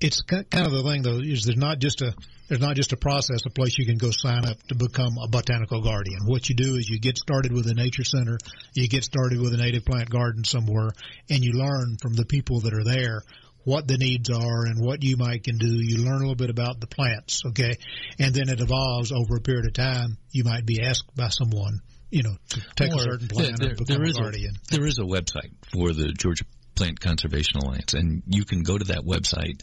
it's 0.00 0.22
kind 0.22 0.46
of 0.52 0.72
the 0.72 0.82
thing 0.82 1.02
though 1.02 1.18
is 1.18 1.44
there's 1.44 1.56
not 1.56 1.78
just 1.78 2.00
a 2.02 2.14
there's 2.48 2.60
not 2.60 2.74
just 2.74 2.92
a 2.92 2.96
process, 2.96 3.46
a 3.46 3.50
place 3.50 3.78
you 3.78 3.86
can 3.86 3.96
go 3.96 4.10
sign 4.10 4.44
up 4.44 4.60
to 4.68 4.74
become 4.74 5.16
a 5.22 5.28
botanical 5.28 5.82
guardian. 5.82 6.22
What 6.24 6.48
you 6.48 6.56
do 6.56 6.74
is 6.74 6.88
you 6.88 6.98
get 6.98 7.16
started 7.16 7.52
with 7.52 7.68
a 7.68 7.74
nature 7.74 8.02
center, 8.02 8.38
you 8.74 8.88
get 8.88 9.04
started 9.04 9.40
with 9.40 9.54
a 9.54 9.56
native 9.56 9.84
plant 9.84 10.10
garden 10.10 10.42
somewhere, 10.42 10.90
and 11.28 11.44
you 11.44 11.52
learn 11.52 11.96
from 12.02 12.14
the 12.14 12.24
people 12.24 12.60
that 12.60 12.74
are 12.74 12.82
there 12.82 13.22
what 13.64 13.86
the 13.86 13.98
needs 13.98 14.30
are 14.30 14.64
and 14.64 14.80
what 14.80 15.04
you 15.04 15.16
might 15.16 15.44
can 15.44 15.58
do. 15.58 15.68
You 15.68 15.98
learn 15.98 16.16
a 16.16 16.18
little 16.20 16.34
bit 16.34 16.50
about 16.50 16.80
the 16.80 16.86
plants, 16.86 17.42
okay, 17.46 17.74
and 18.18 18.34
then 18.34 18.48
it 18.48 18.60
evolves 18.60 19.12
over 19.12 19.36
a 19.36 19.40
period 19.40 19.66
of 19.66 19.74
time. 19.74 20.16
You 20.30 20.44
might 20.44 20.66
be 20.66 20.82
asked 20.82 21.14
by 21.14 21.28
someone, 21.28 21.80
you 22.10 22.22
know, 22.22 22.34
to 22.48 22.60
take 22.74 22.92
a 22.92 22.98
certain 22.98 23.28
plant 23.28 23.60
there, 23.60 23.70
and 23.70 23.78
become 23.78 24.02
there 24.02 24.10
a 24.10 24.12
guardian. 24.12 24.54
A, 24.56 24.76
there 24.76 24.86
is 24.86 24.98
a 24.98 25.02
website 25.02 25.52
for 25.72 25.92
the 25.92 26.12
Georgia 26.12 26.44
Plant 26.74 27.00
Conservation 27.00 27.60
Alliance, 27.62 27.94
and 27.94 28.22
you 28.26 28.44
can 28.44 28.62
go 28.62 28.78
to 28.78 28.84
that 28.86 29.04
website 29.04 29.62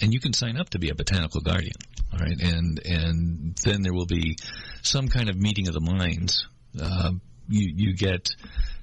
and 0.00 0.12
you 0.12 0.20
can 0.20 0.32
sign 0.32 0.56
up 0.56 0.70
to 0.70 0.78
be 0.78 0.90
a 0.90 0.94
botanical 0.94 1.40
guardian. 1.40 1.76
All 2.12 2.18
right, 2.18 2.40
and 2.40 2.80
and 2.84 3.56
then 3.64 3.82
there 3.82 3.94
will 3.94 4.06
be 4.06 4.36
some 4.82 5.08
kind 5.08 5.28
of 5.28 5.36
meeting 5.36 5.68
of 5.68 5.74
the 5.74 5.80
minds. 5.80 6.46
Uh, 6.80 7.12
you 7.48 7.72
you 7.74 7.96
get 7.96 8.28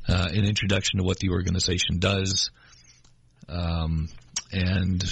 uh, 0.08 0.30
an 0.32 0.46
introduction 0.46 1.00
to 1.00 1.04
what 1.04 1.20
the 1.20 1.30
organization 1.30 2.00
does, 2.00 2.50
um, 3.48 4.10
and 4.52 5.04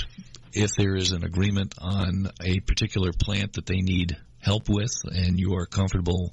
if 0.53 0.71
there 0.77 0.95
is 0.95 1.11
an 1.11 1.23
agreement 1.23 1.75
on 1.79 2.29
a 2.41 2.59
particular 2.61 3.11
plant 3.13 3.53
that 3.53 3.65
they 3.65 3.81
need 3.81 4.17
help 4.39 4.69
with, 4.69 4.93
and 5.05 5.39
you 5.39 5.55
are 5.55 5.65
comfortable 5.65 6.31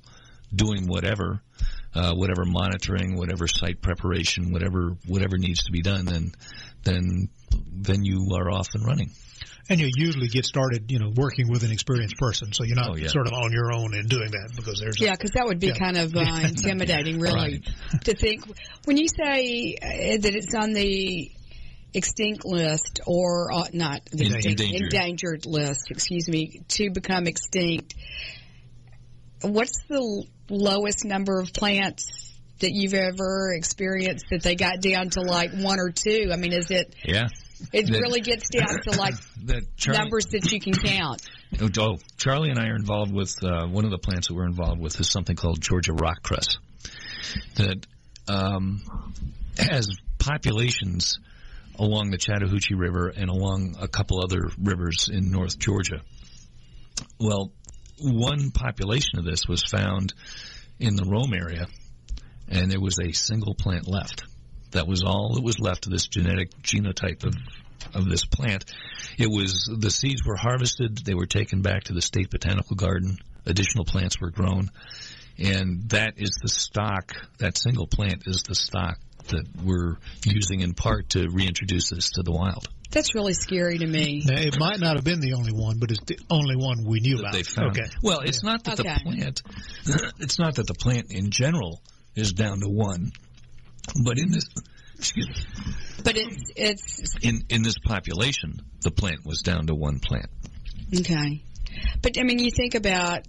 doing 0.54 0.86
whatever, 0.86 1.40
uh, 1.94 2.14
whatever 2.14 2.44
monitoring, 2.44 3.16
whatever 3.16 3.46
site 3.46 3.82
preparation, 3.82 4.52
whatever 4.52 4.96
whatever 5.06 5.36
needs 5.36 5.64
to 5.64 5.72
be 5.72 5.82
done, 5.82 6.04
then 6.04 6.32
then 6.84 7.28
then 7.72 8.04
you 8.04 8.28
are 8.34 8.50
off 8.50 8.68
and 8.74 8.86
running. 8.86 9.10
And 9.70 9.80
you 9.80 9.88
usually 9.96 10.28
get 10.28 10.44
started, 10.44 10.90
you 10.92 10.98
know, 10.98 11.10
working 11.16 11.48
with 11.48 11.62
an 11.62 11.70
experienced 11.72 12.16
person, 12.18 12.52
so 12.52 12.64
you're 12.64 12.76
not 12.76 12.90
Oh, 12.90 12.96
yeah. 12.96 13.08
sort 13.08 13.26
of 13.26 13.32
on 13.32 13.50
your 13.52 13.72
own 13.72 13.94
in 13.94 14.06
doing 14.08 14.30
that 14.32 14.52
because 14.54 14.78
there's 14.78 15.00
Yeah, 15.00 15.12
because 15.12 15.30
that 15.32 15.46
would 15.46 15.58
be 15.58 15.68
Yeah. 15.68 15.74
kind 15.78 15.96
of 15.96 16.14
uh, 16.16 16.20
intimidating, 16.46 17.18
really, 17.18 17.62
to 18.04 18.14
think. 18.14 18.44
When 18.84 18.98
you 18.98 19.06
say 19.08 19.76
uh, 19.82 20.18
that 20.20 20.34
it's 20.34 20.54
on 20.54 20.72
the 20.74 21.30
extinct 21.94 22.44
list 22.44 23.00
or 23.06 23.52
uh, 23.52 23.64
not 23.72 24.04
the 24.12 24.26
En- 24.26 24.34
extinct, 24.34 24.60
endangered. 24.60 24.82
endangered 24.92 25.46
list, 25.46 25.90
excuse 25.90 26.28
me, 26.28 26.60
to 26.68 26.90
become 26.90 27.26
extinct, 27.26 27.94
what's 29.42 29.82
the 29.88 30.24
lowest 30.50 31.04
number 31.04 31.40
of 31.40 31.52
plants 31.52 32.32
that 32.60 32.70
you've 32.72 32.94
ever 32.94 33.52
experienced 33.54 34.26
that 34.30 34.42
they 34.42 34.54
got 34.56 34.80
down 34.80 35.10
to 35.10 35.20
like 35.22 35.52
one 35.54 35.78
or 35.80 35.90
two? 35.90 36.28
I 36.32 36.36
mean, 36.36 36.52
is 36.52 36.70
it? 36.70 36.94
Yeah, 37.04 37.28
It 37.72 37.86
That- 37.86 38.00
really 38.00 38.20
gets 38.20 38.48
down 38.48 38.80
to 38.82 38.98
like 38.98 39.14
that 39.44 39.76
Charlie, 39.76 39.98
numbers 39.98 40.26
that 40.26 40.50
you 40.52 40.60
can 40.60 40.74
count. 40.74 41.22
Oh, 41.60 41.68
oh, 41.78 41.98
Charlie 42.16 42.50
and 42.50 42.58
I 42.58 42.68
are 42.68 42.76
involved 42.76 43.12
with 43.12 43.42
uh, 43.44 43.66
one 43.66 43.84
of 43.84 43.90
the 43.90 43.98
plants 43.98 44.28
that 44.28 44.34
we're 44.34 44.46
involved 44.46 44.80
with 44.80 44.98
is 45.00 45.08
something 45.08 45.36
called 45.36 45.60
Georgia 45.60 45.92
rock 45.92 46.22
cress 46.22 46.58
that 47.56 47.86
um, 48.28 48.82
has 49.58 49.88
populations 50.18 51.18
along 51.78 52.10
the 52.10 52.18
Chattahoochee 52.18 52.74
River 52.74 53.08
and 53.08 53.28
along 53.28 53.76
a 53.80 53.88
couple 53.88 54.22
other 54.22 54.50
rivers 54.58 55.08
in 55.12 55.30
North 55.30 55.58
Georgia. 55.58 56.00
Well, 57.18 57.52
one 58.00 58.50
population 58.50 59.18
of 59.18 59.24
this 59.24 59.46
was 59.48 59.62
found 59.62 60.14
in 60.78 60.96
the 60.96 61.04
Rome 61.04 61.32
area, 61.34 61.66
and 62.48 62.70
there 62.70 62.80
was 62.80 62.98
a 62.98 63.12
single 63.12 63.54
plant 63.54 63.88
left. 63.88 64.24
That 64.74 64.86
was 64.86 65.02
all 65.02 65.34
that 65.34 65.42
was 65.42 65.58
left 65.58 65.86
of 65.86 65.92
this 65.92 66.06
genetic 66.06 66.50
genotype 66.62 67.24
of 67.24 67.34
of 67.94 68.08
this 68.08 68.24
plant. 68.24 68.64
It 69.18 69.28
was 69.30 69.68
the 69.72 69.90
seeds 69.90 70.24
were 70.24 70.36
harvested, 70.36 70.98
they 70.98 71.14
were 71.14 71.26
taken 71.26 71.62
back 71.62 71.84
to 71.84 71.92
the 71.92 72.00
state 72.02 72.30
botanical 72.30 72.76
garden. 72.76 73.18
Additional 73.46 73.84
plants 73.84 74.20
were 74.20 74.30
grown, 74.30 74.70
and 75.38 75.88
that 75.90 76.14
is 76.16 76.30
the 76.42 76.48
stock. 76.48 77.12
That 77.38 77.58
single 77.58 77.86
plant 77.86 78.22
is 78.26 78.42
the 78.42 78.54
stock 78.54 78.98
that 79.28 79.46
we're 79.62 79.96
using 80.24 80.60
in 80.60 80.74
part 80.74 81.10
to 81.10 81.28
reintroduce 81.30 81.90
this 81.90 82.10
to 82.12 82.22
the 82.22 82.32
wild. 82.32 82.68
That's 82.90 83.14
really 83.14 83.34
scary 83.34 83.78
to 83.78 83.86
me. 83.86 84.22
Now, 84.24 84.38
it 84.40 84.58
might 84.58 84.78
not 84.80 84.96
have 84.96 85.04
been 85.04 85.20
the 85.20 85.32
only 85.34 85.52
one, 85.52 85.78
but 85.78 85.90
it's 85.90 86.04
the 86.04 86.18
only 86.30 86.56
one 86.56 86.84
we 86.84 87.00
knew 87.00 87.16
that 87.16 87.20
about. 87.22 87.32
they 87.32 87.42
found. 87.42 87.70
Okay. 87.78 87.88
Well, 88.02 88.20
it's 88.20 88.42
not 88.42 88.64
that 88.64 88.80
Okay. 88.80 88.94
the 89.04 89.10
plant. 89.10 89.42
It's 90.20 90.38
not 90.38 90.54
that 90.56 90.66
the 90.66 90.74
plant 90.74 91.10
in 91.10 91.30
general 91.30 91.82
is 92.14 92.32
down 92.32 92.60
to 92.60 92.68
one, 92.68 93.12
but 94.02 94.18
in 94.18 94.30
this. 94.30 94.44
Excuse 94.96 95.28
me. 95.28 95.34
But 96.04 96.16
it's 96.16 96.52
it's 96.56 97.16
In 97.22 97.44
in 97.48 97.62
this 97.62 97.78
population, 97.78 98.60
the 98.82 98.90
plant 98.90 99.24
was 99.24 99.40
down 99.40 99.66
to 99.66 99.74
one 99.74 99.98
plant. 99.98 100.30
Okay. 100.98 101.42
But 102.02 102.18
I 102.18 102.22
mean, 102.22 102.38
you 102.38 102.50
think 102.50 102.74
about. 102.74 103.22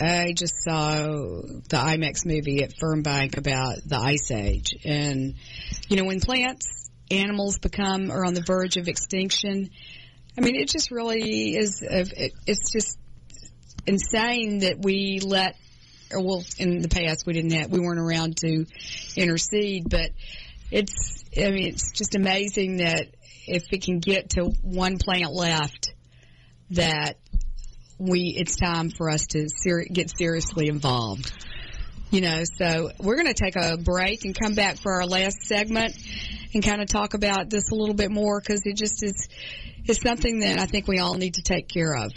I 0.00 0.32
just 0.34 0.54
saw 0.62 1.02
the 1.02 1.76
IMAX 1.76 2.24
movie 2.24 2.62
at 2.62 2.72
Fernbank 2.80 3.36
about 3.36 3.78
the 3.84 3.98
Ice 3.98 4.30
Age, 4.30 4.74
and 4.84 5.34
you 5.88 5.96
know 5.96 6.04
when 6.04 6.20
plants, 6.20 6.88
animals 7.10 7.58
become 7.58 8.10
are 8.10 8.24
on 8.24 8.32
the 8.32 8.42
verge 8.42 8.76
of 8.76 8.88
extinction. 8.88 9.70
I 10.38 10.40
mean, 10.40 10.56
it 10.56 10.68
just 10.68 10.90
really 10.90 11.56
is. 11.56 11.82
A, 11.82 12.00
it, 12.00 12.32
it's 12.46 12.72
just 12.72 12.98
insane 13.86 14.60
that 14.60 14.78
we 14.82 15.20
let. 15.22 15.56
Or 16.12 16.22
well, 16.22 16.44
in 16.58 16.82
the 16.82 16.88
past 16.88 17.26
we 17.26 17.32
didn't 17.32 17.52
have, 17.52 17.70
we 17.70 17.80
weren't 17.80 18.00
around 18.00 18.38
to 18.38 18.66
intercede, 19.16 19.88
but 19.88 20.10
it's. 20.70 21.24
I 21.36 21.50
mean, 21.50 21.68
it's 21.68 21.92
just 21.92 22.16
amazing 22.16 22.78
that 22.78 23.06
if 23.46 23.64
it 23.72 23.82
can 23.82 24.00
get 24.00 24.30
to 24.30 24.46
one 24.62 24.98
plant 24.98 25.32
left, 25.32 25.92
that 26.70 27.16
we 27.98 28.34
it's 28.36 28.56
time 28.56 28.90
for 28.90 29.10
us 29.10 29.26
to 29.28 29.48
ser- 29.48 29.84
get 29.84 30.10
seriously 30.16 30.68
involved. 30.68 31.32
You 32.10 32.22
know, 32.22 32.42
so 32.58 32.90
we're 32.98 33.14
going 33.14 33.32
to 33.32 33.34
take 33.34 33.54
a 33.54 33.76
break 33.76 34.24
and 34.24 34.36
come 34.36 34.54
back 34.54 34.78
for 34.78 34.94
our 34.94 35.06
last 35.06 35.44
segment 35.44 35.96
and 36.52 36.64
kind 36.64 36.82
of 36.82 36.88
talk 36.88 37.14
about 37.14 37.50
this 37.50 37.70
a 37.70 37.74
little 37.74 37.94
bit 37.94 38.10
more 38.10 38.40
because 38.40 38.62
it 38.64 38.76
just 38.76 39.04
is 39.04 39.28
is 39.86 39.98
something 40.04 40.40
that 40.40 40.58
I 40.58 40.66
think 40.66 40.88
we 40.88 40.98
all 40.98 41.14
need 41.14 41.34
to 41.34 41.42
take 41.42 41.68
care 41.68 41.94
of. 41.94 42.12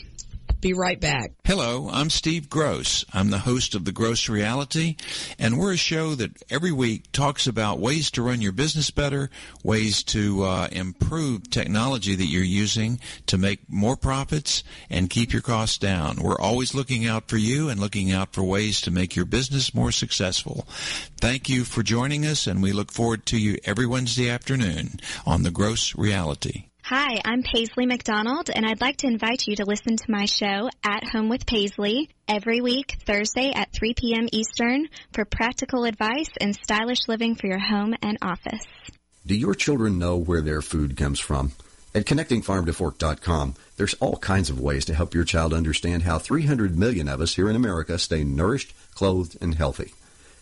Be 0.64 0.72
right 0.72 0.98
back. 0.98 1.34
Hello, 1.44 1.90
I'm 1.92 2.10
Steve 2.10 2.50
Gross. 2.50 3.04
I'm 3.12 3.32
the 3.32 3.40
host 3.40 3.76
of 3.76 3.84
The 3.84 3.92
Gross 3.92 4.30
Reality, 4.30 4.96
and 5.38 5.60
we're 5.60 5.74
a 5.74 5.78
show 5.78 6.16
that 6.16 6.42
every 6.50 6.72
week 6.72 7.12
talks 7.12 7.48
about 7.48 7.82
ways 7.82 8.10
to 8.12 8.22
run 8.22 8.40
your 8.40 8.54
business 8.54 8.90
better, 8.90 9.30
ways 9.62 10.04
to 10.04 10.44
uh, 10.44 10.70
improve 10.72 11.50
technology 11.50 12.16
that 12.16 12.28
you're 12.28 12.44
using 12.44 13.02
to 13.26 13.38
make 13.38 13.70
more 13.70 13.98
profits 13.98 14.64
and 14.90 15.10
keep 15.10 15.34
your 15.34 15.42
costs 15.42 15.78
down. 15.78 16.24
We're 16.24 16.40
always 16.40 16.74
looking 16.74 17.06
out 17.06 17.28
for 17.28 17.36
you 17.36 17.68
and 17.68 17.78
looking 17.78 18.14
out 18.14 18.32
for 18.32 18.42
ways 18.42 18.80
to 18.82 18.92
make 18.92 19.18
your 19.18 19.26
business 19.26 19.76
more 19.76 19.92
successful. 19.92 20.66
Thank 21.20 21.50
you 21.50 21.66
for 21.66 21.84
joining 21.84 22.26
us, 22.26 22.48
and 22.48 22.64
we 22.64 22.72
look 22.72 22.94
forward 22.94 23.26
to 23.26 23.38
you 23.38 23.58
every 23.66 23.86
Wednesday 23.86 24.30
afternoon 24.30 25.02
on 25.26 25.44
The 25.44 25.52
Gross 25.52 25.94
Reality. 25.94 26.70
Hi, 26.86 27.22
I'm 27.24 27.44
Paisley 27.44 27.86
McDonald, 27.86 28.50
and 28.54 28.66
I'd 28.66 28.82
like 28.82 28.98
to 28.98 29.08
invite 29.08 29.48
you 29.48 29.56
to 29.56 29.64
listen 29.64 29.96
to 29.96 30.12
my 30.12 30.26
show, 30.26 30.70
At 30.84 31.08
Home 31.08 31.30
with 31.30 31.46
Paisley, 31.46 32.10
every 32.28 32.60
week, 32.60 32.98
Thursday 33.06 33.54
at 33.56 33.72
3 33.72 33.94
p.m. 33.94 34.28
Eastern, 34.34 34.90
for 35.14 35.24
practical 35.24 35.86
advice 35.86 36.30
and 36.42 36.54
stylish 36.54 37.08
living 37.08 37.36
for 37.36 37.48
your 37.48 37.58
home 37.58 37.96
and 38.02 38.18
office. 38.22 38.66
Do 39.26 39.34
your 39.34 39.56
children 39.56 39.98
know 39.98 40.18
where 40.18 40.42
their 40.42 40.62
food 40.62 40.98
comes 40.98 41.22
from? 41.22 41.54
At 41.96 42.04
connectingfarmtofork.com, 42.04 43.56
there's 43.78 43.94
all 43.94 44.18
kinds 44.18 44.50
of 44.50 44.60
ways 44.60 44.84
to 44.86 44.94
help 44.94 45.14
your 45.14 45.24
child 45.24 45.54
understand 45.54 46.04
how 46.04 46.20
300 46.20 46.78
million 46.78 47.08
of 47.08 47.22
us 47.22 47.36
here 47.36 47.50
in 47.50 47.56
America 47.56 47.98
stay 47.98 48.26
nourished, 48.26 48.74
clothed, 48.94 49.38
and 49.40 49.56
healthy. 49.56 49.94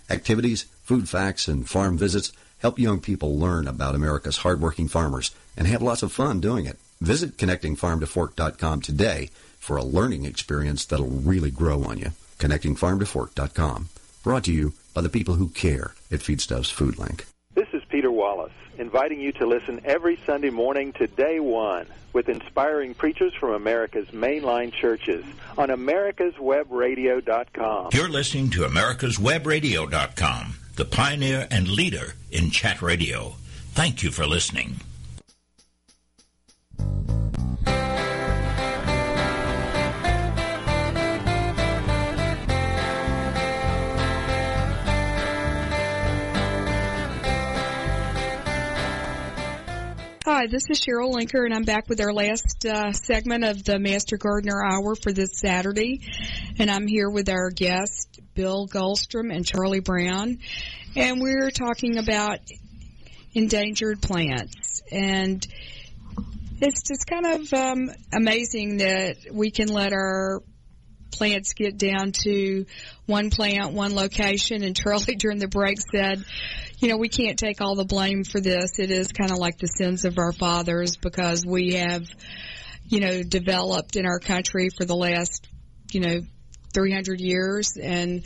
Activities, 0.10 0.64
food 0.82 1.08
facts, 1.08 1.48
and 1.48 1.70
farm 1.70 2.00
visits 2.00 2.32
help 2.58 2.80
young 2.80 3.00
people 3.00 3.38
learn 3.38 3.68
about 3.68 3.94
America's 3.94 4.38
hardworking 4.38 4.88
farmers 4.88 5.30
and 5.58 5.68
have 5.68 5.82
lots 5.82 6.04
of 6.04 6.12
fun 6.12 6.40
doing 6.40 6.66
it. 6.66 6.78
Visit 7.02 7.38
connectingfarmtofork.com 7.38 8.82
today 8.82 9.30
for 9.58 9.78
a 9.78 9.84
learning 9.84 10.26
experience 10.26 10.86
that'll 10.86 11.08
really 11.08 11.52
grow 11.52 11.84
on 11.84 11.98
you. 11.98 12.12
Connectingfarmtofork.com. 12.40 13.90
Brought 14.24 14.44
to 14.46 14.54
you 14.54 14.74
by 14.94 15.02
the 15.02 15.10
people 15.10 15.36
who 15.36 15.50
care 15.50 15.94
at 16.12 16.20
Feedstuffs 16.20 16.72
Food 16.72 17.00
Link. 17.00 17.26
This 17.54 17.68
is 17.74 17.82
Peter 17.90 18.12
Wallace, 18.12 18.54
inviting 18.78 19.20
you 19.20 19.32
to 19.34 19.46
listen 19.46 19.82
every 19.84 20.18
Sunday 20.26 20.52
morning 20.52 20.94
to 20.94 21.08
Day 21.08 21.40
One 21.40 21.86
with 22.14 22.30
inspiring 22.30 22.94
preachers 22.94 23.34
from 23.34 23.52
America's 23.52 24.08
mainline 24.10 24.72
churches 24.72 25.26
on 25.58 25.70
americaswebradio.com. 25.70 27.90
You're 27.94 28.10
listening 28.10 28.50
to 28.52 28.62
americaswebradio.com, 28.62 30.56
the 30.76 30.86
pioneer 30.86 31.48
and 31.52 31.68
leader 31.68 32.14
in 32.32 32.52
chat 32.52 32.82
radio. 32.82 33.34
Thank 33.74 34.04
you 34.04 34.12
for 34.12 34.26
listening. 34.26 34.78
Hi, 50.42 50.48
this 50.48 50.64
is 50.72 50.80
Cheryl 50.80 51.14
Linker, 51.14 51.46
and 51.46 51.54
I'm 51.54 51.66
back 51.66 51.88
with 51.88 52.02
our 52.02 52.12
last 52.12 52.66
uh, 52.66 52.94
segment 52.94 53.44
of 53.44 53.64
the 53.64 53.78
Master 53.78 54.18
Gardener 54.18 54.64
Hour 54.66 54.96
for 54.96 55.12
this 55.12 55.38
Saturday. 55.40 56.02
And 56.58 56.72
I'm 56.72 56.88
here 56.88 57.12
with 57.12 57.30
our 57.30 57.52
guests, 57.52 58.08
Bill 58.34 58.68
Goldstrom 58.68 59.32
and 59.32 59.46
Charlie 59.46 59.82
Brown. 59.82 60.40
And 60.96 61.22
we're 61.22 61.52
talking 61.52 62.00
about 62.00 62.40
endangered 63.36 64.02
plants. 64.02 64.82
And 64.92 65.46
it's 66.62 66.84
just 66.84 67.08
kind 67.08 67.26
of 67.26 67.54
um, 67.54 67.92
amazing 68.14 68.78
that 68.78 69.18
we 69.32 69.52
can 69.52 69.68
let 69.68 69.94
our 69.94 70.42
plants 71.12 71.54
get 71.54 71.78
down 71.78 72.12
to 72.24 72.66
one 73.06 73.30
plant, 73.30 73.74
one 73.74 73.96
location, 73.96 74.64
and 74.64 74.76
Charlie 74.76 75.16
during 75.18 75.40
the 75.40 75.48
break 75.48 75.80
said, 75.92 76.24
you 76.80 76.88
know, 76.88 76.98
we 76.98 77.10
can't 77.10 77.38
take 77.38 77.62
all 77.62 77.76
the 77.76 77.86
blame 77.86 78.24
for 78.24 78.40
this. 78.40 78.80
It 78.80 78.92
is 78.92 79.12
kind 79.12 79.32
of 79.32 79.38
like 79.38 79.58
the 79.58 79.68
sins 79.68 80.06
of 80.06 80.18
our 80.18 80.32
fathers 80.32 80.96
because 80.98 81.46
we 81.46 81.74
have, 81.74 82.04
you 82.88 83.00
know, 83.00 83.24
developed 83.24 83.96
in 83.96 84.06
our 84.06 84.20
country 84.20 84.70
for 84.76 84.86
the 84.86 84.96
last, 84.96 85.48
you 85.92 86.00
know, 86.00 86.22
300 86.74 87.20
years 87.20 87.78
and 87.78 88.26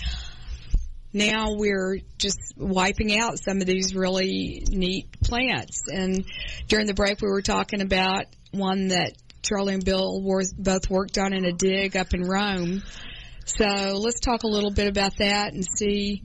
now 1.16 1.54
we're 1.54 2.00
just 2.18 2.40
wiping 2.58 3.18
out 3.18 3.40
some 3.40 3.62
of 3.62 3.66
these 3.66 3.96
really 3.96 4.66
neat 4.70 5.08
plants. 5.22 5.84
And 5.88 6.26
during 6.68 6.88
the 6.88 6.94
break, 6.94 7.22
we 7.22 7.30
were 7.30 7.42
talking 7.42 7.82
about 7.82 8.26
one 8.52 8.90
that 8.90 9.14
Charlie 9.42 9.76
and 9.76 9.86
Bill 9.86 10.22
were, 10.22 10.44
both 10.58 10.90
worked 10.90 11.18
on 11.18 11.34
in 11.34 11.46
a 11.46 11.54
dig 11.54 11.96
up 11.96 12.14
in 12.14 12.22
Rome. 12.22 12.84
So 13.46 13.66
let's 13.66 14.20
talk 14.20 14.44
a 14.44 14.48
little 14.48 14.72
bit 14.72 14.88
about 14.88 15.18
that 15.20 15.54
and 15.54 15.66
see 15.66 16.22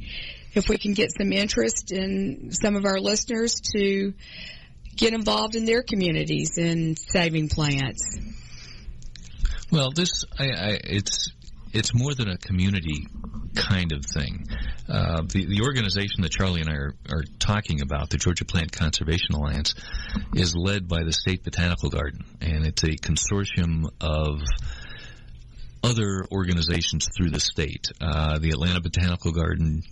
if 0.55 0.69
we 0.69 0.77
can 0.77 0.95
get 0.95 1.11
some 1.17 1.33
interest 1.33 1.93
in 1.93 2.51
some 2.51 2.75
of 2.75 2.85
our 2.85 2.99
listeners 2.99 3.61
to 3.77 4.13
get 4.97 5.15
involved 5.15 5.55
in 5.55 5.67
their 5.67 5.85
communities 5.85 6.59
in 6.59 6.97
saving 6.97 7.49
plants. 7.49 8.19
Well, 9.71 9.93
this 9.93 10.25
I, 10.37 10.47
I, 10.47 10.79
it's 10.83 11.31
it's 11.73 11.95
more 11.95 12.15
than 12.15 12.29
a 12.29 12.37
community 12.39 13.07
kind 13.55 13.93
of 13.93 14.05
thing. 14.05 14.47
Uh, 14.89 15.23
the, 15.23 15.47
the 15.47 15.63
organization 15.63 16.23
that 16.23 16.31
Charlie 16.31 16.61
and 16.61 16.71
I 16.71 16.75
are, 16.75 16.95
are 17.11 17.25
talking 17.39 17.81
about, 17.81 18.11
the 18.11 18.17
Georgia 18.17 18.45
Plant 18.45 18.73
Conservation 18.73 19.35
Alliance, 19.35 19.75
is 20.35 20.55
led 20.55 20.89
by 20.89 21.05
the 21.05 21.13
State 21.13 21.45
Botanical 21.45 21.91
Garden, 21.91 22.25
and 22.41 22.67
it's 22.67 22.83
a 22.83 22.97
consortium 22.97 23.89
of 24.01 24.41
other 25.83 26.27
organizations 26.31 27.09
through 27.17 27.31
the 27.31 27.41
state. 27.41 27.89
Uh, 28.01 28.39
the 28.39 28.51
Atlanta 28.51 28.81
Botanical 28.81 29.33
Garden, 29.33 29.83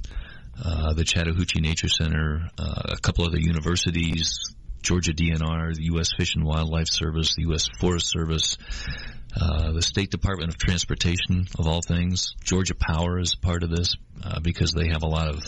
uh, 0.62 0.93
the 0.95 1.05
Chattahoochee 1.05 1.61
Nature 1.61 1.89
Center, 1.89 2.49
uh, 2.59 2.83
a 2.93 2.97
couple 3.01 3.24
other 3.24 3.39
universities, 3.39 4.55
Georgia 4.83 5.12
DNR, 5.12 5.74
the 5.74 5.85
U.S. 5.85 6.11
Fish 6.16 6.35
and 6.35 6.45
Wildlife 6.45 6.89
Service, 6.89 7.35
the 7.35 7.43
U.S. 7.43 7.68
Forest 7.81 8.11
Service, 8.11 8.57
uh, 9.41 9.72
the 9.72 9.82
State 9.82 10.11
Department 10.11 10.51
of 10.51 10.59
Transportation, 10.59 11.47
of 11.59 11.66
all 11.66 11.80
things. 11.80 12.34
Georgia 12.43 12.74
Power 12.74 13.18
is 13.18 13.34
part 13.34 13.62
of 13.62 13.70
this 13.70 13.95
uh, 14.24 14.41
because 14.41 14.72
they 14.72 14.89
have 14.89 15.03
a 15.03 15.07
lot 15.07 15.28
of 15.28 15.43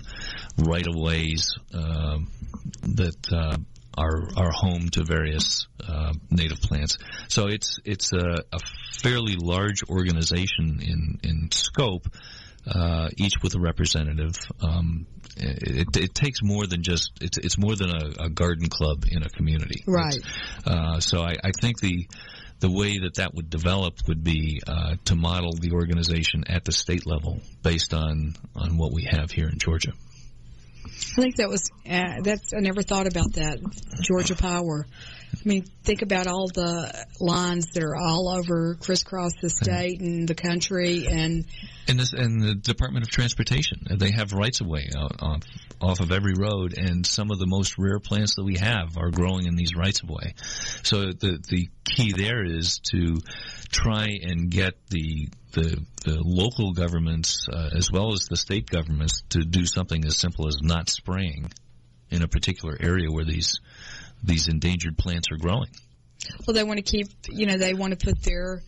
right 0.59 0.87
of 0.87 0.95
ways 0.95 1.57
uh, 1.75 2.19
that 2.83 3.33
uh, 3.33 3.57
are 3.97 4.29
are 4.37 4.51
home 4.53 4.89
to 4.91 5.05
various 5.05 5.67
uh, 5.87 6.13
native 6.31 6.61
plants. 6.61 6.99
So 7.29 7.49
it's 7.49 7.79
it's 7.85 8.13
a, 8.13 8.45
a 8.53 8.59
fairly 9.03 9.37
large 9.37 9.83
organization 9.89 10.81
in 10.83 11.21
in 11.23 11.51
scope. 11.53 12.07
Uh, 12.67 13.09
each 13.17 13.43
with 13.43 13.55
a 13.55 13.59
representative. 13.59 14.35
Um, 14.61 15.07
it, 15.35 15.97
it, 15.97 16.15
takes 16.15 16.43
more 16.43 16.67
than 16.67 16.83
just 16.83 17.13
it's 17.23 17.39
it's 17.39 17.57
more 17.57 17.75
than 17.75 17.89
a, 17.89 18.25
a 18.25 18.29
garden 18.29 18.69
club 18.69 19.07
in 19.11 19.23
a 19.23 19.31
community. 19.31 19.83
Right. 19.87 20.19
Uh, 20.67 21.01
so 21.01 21.23
I, 21.23 21.37
I 21.43 21.53
think 21.59 21.81
the 21.81 22.07
the 22.61 22.71
way 22.71 22.99
that 22.99 23.15
that 23.15 23.35
would 23.35 23.51
develop 23.51 23.95
would 24.07 24.23
be 24.23 24.61
uh, 24.67 24.97
to 25.07 25.17
model 25.17 25.53
the 25.53 25.73
organization 25.73 26.45
at 26.47 26.65
the 26.65 26.73
state 26.73 27.07
level 27.07 27.41
based 27.63 27.95
on 27.95 28.35
on 28.55 28.77
what 28.77 28.93
we 28.93 29.05
have 29.05 29.31
here 29.31 29.49
in 29.49 29.59
Georgia. 29.59 29.93
I 30.85 31.23
think 31.23 31.37
that 31.37 31.49
was 31.49 31.71
uh, 31.89 32.21
that's 32.23 32.53
I 32.55 32.61
never 32.61 32.83
thought 32.83 33.07
about 33.07 33.33
that 33.35 33.59
Georgia 34.03 34.37
Power. 34.37 34.87
I 35.33 35.49
mean, 35.49 35.65
think 35.85 36.03
about 36.03 36.27
all 36.27 36.49
the 36.49 37.07
lines 37.21 37.69
that 37.73 37.83
are 37.83 37.97
all 37.97 38.29
over 38.29 38.75
crisscross 38.75 39.33
the 39.41 39.49
state 39.49 40.01
and 40.01 40.29
the 40.29 40.35
country, 40.35 41.07
and 41.07 41.47
and 41.89 41.99
this 41.99 42.13
and 42.13 42.43
the 42.43 42.55
Department 42.55 43.05
of 43.05 43.11
Transportation. 43.11 43.87
They 43.97 44.11
have 44.11 44.33
rights 44.33 44.61
of 44.61 44.67
way 44.67 44.91
off 44.97 45.43
off 45.81 46.01
of 46.01 46.13
every 46.13 46.35
road, 46.37 46.75
and 46.77 47.07
some 47.07 47.31
of 47.31 47.39
the 47.39 47.47
most 47.47 47.79
rare 47.79 48.01
plants 48.01 48.35
that 48.37 48.45
we 48.45 48.59
have 48.59 48.99
are 48.99 49.11
growing 49.11 49.47
in 49.47 49.57
these 49.57 49.75
rights 49.75 50.03
of 50.03 50.11
way. 50.11 50.35
So 50.83 51.07
the 51.07 51.43
the 51.49 51.69
key 51.85 52.13
there 52.13 52.45
is 52.45 52.79
to 52.91 53.19
try 53.71 54.09
and 54.23 54.51
get 54.51 54.75
the 54.89 55.29
the, 55.53 55.85
the 56.05 56.21
local 56.23 56.73
governments 56.73 57.49
uh, 57.53 57.71
as 57.77 57.91
well 57.91 58.13
as 58.13 58.27
the 58.27 58.37
state 58.37 58.71
governments 58.71 59.23
to 59.31 59.41
do 59.41 59.67
something 59.67 60.05
as 60.05 60.17
simple 60.17 60.47
as 60.47 60.59
not 60.63 60.89
spraying 60.89 61.51
in 62.11 62.23
a 62.23 62.29
particular 62.29 62.77
area 62.79 63.11
where 63.11 63.25
these 63.25 63.61
these 64.23 64.49
endangered 64.49 64.97
plants 64.99 65.29
are 65.31 65.37
growing. 65.37 65.69
Well, 66.47 66.55
they 66.55 66.65
want 66.65 66.79
to 66.79 66.83
keep, 66.83 67.09
you 67.29 67.47
know, 67.47 67.57
they 67.57 67.75
want 67.75 67.99
to 67.99 68.05
put 68.05 68.23
their 68.23 68.63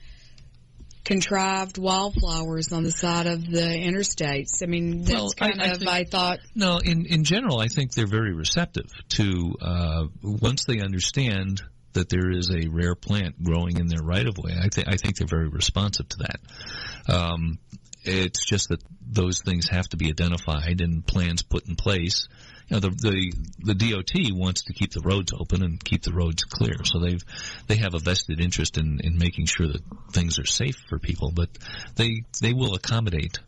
contrived 1.04 1.78
wildflowers 1.78 2.72
on 2.72 2.84
the 2.84 2.90
side 2.90 3.26
of 3.26 3.44
the 3.44 3.60
interstates. 3.60 4.62
I 4.62 4.66
mean, 4.66 5.02
that's 5.02 5.12
well, 5.12 5.30
kind 5.36 5.60
I, 5.60 5.66
I 5.66 5.68
of, 5.70 5.78
think, 5.78 5.90
I 5.90 6.04
thought. 6.04 6.38
No, 6.54 6.78
in, 6.78 7.06
in 7.06 7.24
general, 7.24 7.58
I 7.58 7.68
think 7.68 7.92
they're 7.92 8.06
very 8.06 8.32
receptive 8.32 8.86
to, 9.10 9.54
uh, 9.60 10.04
once 10.22 10.64
they 10.64 10.80
understand 10.80 11.62
that 11.92 12.08
there 12.08 12.30
is 12.30 12.50
a 12.50 12.68
rare 12.68 12.94
plant 12.94 13.42
growing 13.42 13.78
in 13.78 13.88
their 13.88 14.02
right 14.02 14.26
of 14.26 14.38
way, 14.38 14.52
I, 14.58 14.68
th- 14.68 14.86
I 14.88 14.96
think 14.96 15.16
they're 15.16 15.26
very 15.26 15.48
responsive 15.48 16.08
to 16.10 16.16
that. 16.18 17.12
Um, 17.12 17.58
it's 18.04 18.44
just 18.44 18.70
that 18.70 18.82
those 19.06 19.42
things 19.42 19.68
have 19.68 19.88
to 19.90 19.96
be 19.96 20.08
identified 20.08 20.80
and 20.80 21.06
plans 21.06 21.42
put 21.42 21.68
in 21.68 21.76
place 21.76 22.28
the, 22.80 22.90
the, 22.90 23.32
the 23.58 23.74
DOT 23.74 24.38
wants 24.38 24.62
to 24.64 24.72
keep 24.72 24.92
the 24.92 25.02
roads 25.02 25.32
open 25.32 25.62
and 25.62 25.82
keep 25.82 26.02
the 26.02 26.12
roads 26.12 26.44
clear. 26.44 26.84
So 26.84 27.00
they've, 27.00 27.22
they 27.66 27.76
have 27.76 27.94
a 27.94 27.98
vested 27.98 28.40
interest 28.40 28.78
in, 28.78 29.00
in 29.02 29.18
making 29.18 29.46
sure 29.46 29.68
that 29.68 29.82
things 30.12 30.38
are 30.38 30.46
safe 30.46 30.76
for 30.88 30.98
people, 30.98 31.32
but 31.34 31.48
they, 31.96 32.24
they 32.40 32.52
will 32.52 32.74
accommodate 32.74 33.38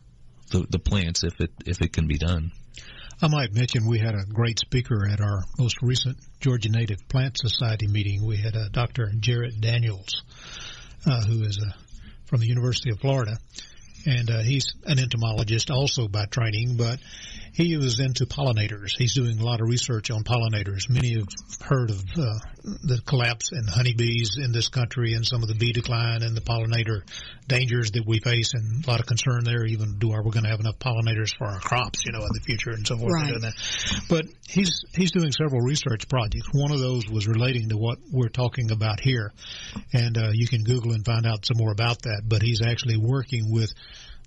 the, 0.51 0.65
the 0.69 0.79
plants 0.79 1.23
if 1.23 1.39
it, 1.39 1.51
if 1.65 1.81
it 1.81 1.93
can 1.93 2.07
be 2.07 2.17
done. 2.17 2.51
I 3.21 3.29
might 3.29 3.53
mention 3.53 3.87
we 3.87 3.99
had 3.99 4.13
a 4.13 4.25
great 4.25 4.59
speaker 4.59 5.07
at 5.09 5.21
our 5.21 5.43
most 5.57 5.81
recent 5.81 6.17
Georgia 6.41 6.69
Native 6.69 7.07
Plant 7.07 7.37
Society 7.37 7.87
meeting. 7.87 8.25
We 8.25 8.37
had 8.37 8.55
a 8.55 8.69
Dr. 8.69 9.09
Jaret 9.19 9.61
Daniels, 9.61 10.23
uh, 11.05 11.23
who 11.23 11.43
is 11.43 11.57
a, 11.57 11.73
from 12.25 12.41
the 12.41 12.47
University 12.47 12.91
of 12.91 12.99
Florida, 12.99 13.37
and 14.05 14.29
uh, 14.29 14.39
he's 14.39 14.73
an 14.85 14.99
entomologist 14.99 15.71
also 15.71 16.09
by 16.09 16.25
training, 16.25 16.75
but 16.77 16.99
he 17.55 17.77
was 17.77 18.01
into 18.01 18.25
pollinators. 18.25 18.97
He's 18.97 19.15
doing 19.15 19.39
a 19.39 19.45
lot 19.45 19.61
of 19.61 19.69
research 19.69 20.11
on 20.11 20.25
pollinators. 20.25 20.89
Many 20.89 21.13
have 21.13 21.27
heard 21.61 21.89
of 21.89 22.01
uh, 22.17 22.39
the 22.83 22.99
collapse 23.05 23.51
in 23.53 23.65
honeybees 23.65 24.37
in 24.37 24.51
this 24.51 24.67
country 24.67 25.13
and 25.13 25.25
some 25.25 25.41
of 25.41 25.47
the 25.47 25.55
bee 25.55 25.71
decline 25.71 26.21
and 26.21 26.35
the 26.35 26.41
pollinator 26.41 27.07
dangers 27.47 27.91
that 27.91 28.03
we 28.05 28.19
face 28.19 28.53
and 28.53 28.85
a 28.85 28.89
lot 28.89 28.99
of 28.99 29.05
concern 29.05 29.45
there. 29.45 29.65
Even 29.65 29.97
do 29.99 30.11
are 30.11 30.21
we 30.21 30.31
going 30.31 30.43
to 30.43 30.49
have 30.49 30.59
enough 30.59 30.77
pollinators 30.79 31.31
for 31.37 31.45
our 31.45 31.59
crops, 31.59 32.05
you 32.05 32.11
know, 32.11 32.19
in 32.19 32.29
the 32.33 32.41
future 32.41 32.71
and 32.71 32.85
so 32.85 32.97
forth. 32.97 33.13
Right. 33.13 33.33
But 34.09 34.25
he's 34.49 34.83
he's 34.93 35.11
doing 35.11 35.31
several 35.31 35.61
research 35.61 36.09
projects. 36.09 36.49
One 36.51 36.73
of 36.73 36.79
those 36.79 37.07
was 37.07 37.25
relating 37.25 37.69
to 37.69 37.77
what 37.77 37.99
we're 38.11 38.27
talking 38.27 38.71
about 38.71 38.99
here, 38.99 39.31
and 39.93 40.17
uh, 40.17 40.31
you 40.33 40.47
can 40.47 40.65
Google 40.65 40.91
and 40.91 41.05
find 41.05 41.25
out 41.25 41.45
some 41.45 41.57
more 41.57 41.71
about 41.71 42.01
that. 42.01 42.23
But 42.27 42.41
he's 42.41 42.61
actually 42.61 42.97
working 42.97 43.49
with 43.49 43.71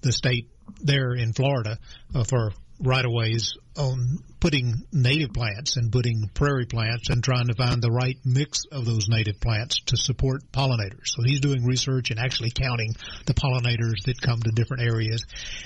the 0.01 0.12
state 0.12 0.49
there 0.81 1.12
in 1.12 1.35
Florida 1.35 1.79
uh, 2.14 2.24
for 2.24 2.53
right 2.81 3.05
of 3.05 3.12
ways 3.12 3.55
on 3.76 4.18
putting 4.41 4.83
native 4.93 5.33
plants 5.33 5.76
and 5.76 5.91
putting 5.91 6.31
prairie 6.35 6.66
plants 6.66 7.11
and 7.11 7.22
trying 7.22 7.49
to 7.49 7.55
find 7.55 7.83
the 7.83 7.91
right 7.91 8.16
mix 8.24 8.62
of 8.70 8.85
those 8.85 9.09
native 9.09 9.41
plants 9.41 9.81
to 9.87 9.97
support 9.97 10.43
pollinators. 10.53 11.07
So 11.07 11.22
he's 11.24 11.41
doing 11.41 11.64
research 11.64 12.11
and 12.11 12.20
actually 12.20 12.51
counting 12.51 12.95
the 13.26 13.35
pollinators 13.35 14.05
that 14.07 14.20
come 14.20 14.41
to 14.43 14.51
different 14.51 14.85
areas. 14.85 15.24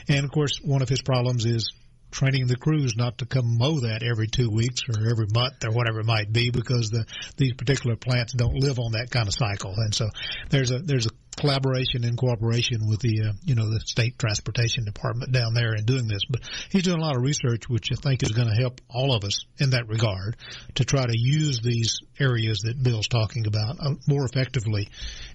And 0.08 0.24
of 0.24 0.30
course, 0.30 0.58
one 0.62 0.82
of 0.82 0.88
his 0.88 1.02
problems 1.02 1.44
is 1.44 1.72
training 2.12 2.46
the 2.46 2.56
crews 2.56 2.94
not 2.96 3.18
to 3.18 3.26
come 3.26 3.56
mow 3.58 3.80
that 3.80 4.02
every 4.02 4.28
two 4.28 4.50
weeks 4.50 4.82
or 4.88 5.10
every 5.10 5.26
month 5.32 5.64
or 5.64 5.72
whatever 5.72 6.00
it 6.00 6.06
might 6.06 6.30
be 6.30 6.50
because 6.50 6.90
the 6.90 7.06
these 7.38 7.54
particular 7.54 7.96
plants 7.96 8.34
don't 8.34 8.54
live 8.54 8.78
on 8.78 8.92
that 8.92 9.10
kind 9.10 9.26
of 9.26 9.34
cycle 9.34 9.72
and 9.74 9.94
so 9.94 10.06
there's 10.50 10.70
a 10.70 10.78
there's 10.78 11.06
a 11.06 11.10
collaboration 11.36 12.04
and 12.04 12.16
cooperation 12.16 12.86
with 12.88 13.00
the 13.00 13.28
uh, 13.28 13.32
you 13.44 13.54
know 13.54 13.68
the 13.68 13.80
state 13.80 14.18
transportation 14.18 14.84
department 14.84 15.32
down 15.32 15.54
there 15.54 15.74
in 15.74 15.84
doing 15.84 16.06
this. 16.06 16.22
But 16.28 16.40
he's 16.70 16.82
doing 16.82 16.98
a 16.98 17.02
lot 17.02 17.16
of 17.16 17.22
research, 17.22 17.68
which 17.68 17.88
I 17.92 17.96
think 17.96 18.22
is 18.22 18.32
going 18.32 18.48
to 18.48 18.54
help 18.54 18.80
all 18.88 19.14
of 19.14 19.24
us 19.24 19.44
in 19.58 19.70
that 19.70 19.88
regard 19.88 20.36
to 20.76 20.84
try 20.84 21.04
to 21.04 21.18
use 21.18 21.60
these 21.60 21.98
areas 22.20 22.60
that 22.64 22.82
Bill's 22.82 23.08
talking 23.08 23.46
about 23.46 23.76
uh, 23.80 23.94
more 24.06 24.24
effectively 24.24 24.88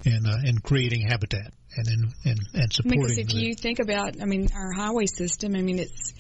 in 0.05 0.25
uh, 0.25 0.37
in 0.43 0.59
creating 0.59 1.07
habitat 1.07 1.53
and 1.75 1.87
in 1.87 2.13
and, 2.25 2.39
and 2.53 2.73
supporting. 2.73 3.01
Because 3.01 3.17
if 3.17 3.27
the, 3.27 3.35
you 3.37 3.55
think 3.55 3.79
about, 3.79 4.21
I 4.21 4.25
mean, 4.25 4.49
our 4.55 4.71
highway 4.73 5.05
system, 5.05 5.55
I 5.55 5.61
mean, 5.61 5.79
it's 5.79 6.13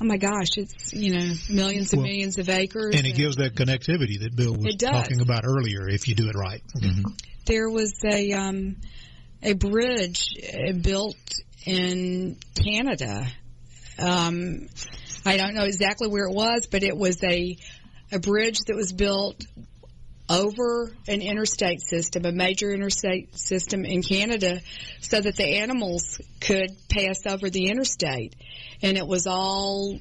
oh 0.00 0.04
my 0.04 0.16
gosh, 0.16 0.56
it's 0.56 0.92
you 0.92 1.12
know 1.12 1.34
millions 1.48 1.92
and 1.92 2.02
well, 2.02 2.10
millions 2.10 2.38
of 2.38 2.48
acres, 2.48 2.94
and 2.96 3.06
it 3.06 3.10
and 3.10 3.18
gives 3.18 3.36
that 3.36 3.54
connectivity 3.54 4.20
that 4.20 4.34
Bill 4.34 4.54
was 4.54 4.76
talking 4.76 5.20
about 5.20 5.44
earlier. 5.44 5.88
If 5.88 6.08
you 6.08 6.14
do 6.14 6.28
it 6.28 6.34
right. 6.36 6.62
Mm-hmm. 6.76 7.12
There 7.46 7.68
was 7.68 7.94
a 8.04 8.32
um, 8.32 8.76
a 9.42 9.54
bridge 9.54 10.34
uh, 10.52 10.72
built 10.72 11.16
in 11.64 12.36
Canada. 12.54 13.26
Um, 13.98 14.68
I 15.24 15.36
don't 15.36 15.54
know 15.54 15.64
exactly 15.64 16.08
where 16.08 16.26
it 16.26 16.34
was, 16.34 16.66
but 16.70 16.82
it 16.82 16.96
was 16.96 17.22
a 17.22 17.56
a 18.12 18.18
bridge 18.18 18.58
that 18.66 18.74
was 18.74 18.92
built 18.92 19.44
over 20.28 20.92
an 21.08 21.22
interstate 21.22 21.80
system, 21.80 22.24
a 22.24 22.32
major 22.32 22.70
interstate 22.70 23.36
system 23.36 23.84
in 23.84 24.02
Canada, 24.02 24.60
so 25.00 25.20
that 25.20 25.36
the 25.36 25.58
animals 25.58 26.20
could 26.40 26.70
pass 26.88 27.26
over 27.26 27.50
the 27.50 27.68
interstate. 27.68 28.34
And 28.82 28.96
it 28.96 29.06
was 29.06 29.26
all, 29.26 29.98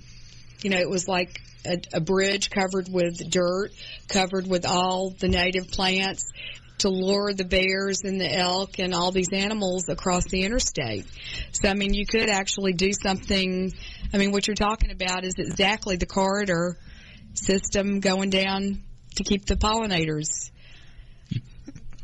you 0.61 0.69
know, 0.69 0.77
it 0.77 0.89
was 0.89 1.07
like 1.07 1.41
a, 1.65 1.77
a 1.93 1.99
bridge 1.99 2.49
covered 2.51 2.87
with 2.91 3.29
dirt, 3.29 3.71
covered 4.07 4.47
with 4.47 4.65
all 4.65 5.15
the 5.19 5.27
native 5.27 5.71
plants 5.71 6.31
to 6.79 6.89
lure 6.89 7.33
the 7.33 7.45
bears 7.45 8.01
and 8.03 8.19
the 8.19 8.31
elk 8.31 8.79
and 8.79 8.93
all 8.93 9.11
these 9.11 9.31
animals 9.31 9.89
across 9.89 10.25
the 10.25 10.43
interstate. 10.43 11.05
So, 11.51 11.69
I 11.69 11.73
mean, 11.73 11.93
you 11.93 12.05
could 12.05 12.29
actually 12.29 12.73
do 12.73 12.91
something. 12.93 13.71
I 14.13 14.17
mean, 14.17 14.31
what 14.31 14.47
you're 14.47 14.55
talking 14.55 14.91
about 14.91 15.25
is 15.25 15.35
exactly 15.37 15.95
the 15.95 16.05
corridor 16.05 16.77
system 17.33 17.99
going 17.99 18.29
down 18.29 18.81
to 19.15 19.23
keep 19.23 19.45
the 19.45 19.55
pollinators 19.55 20.51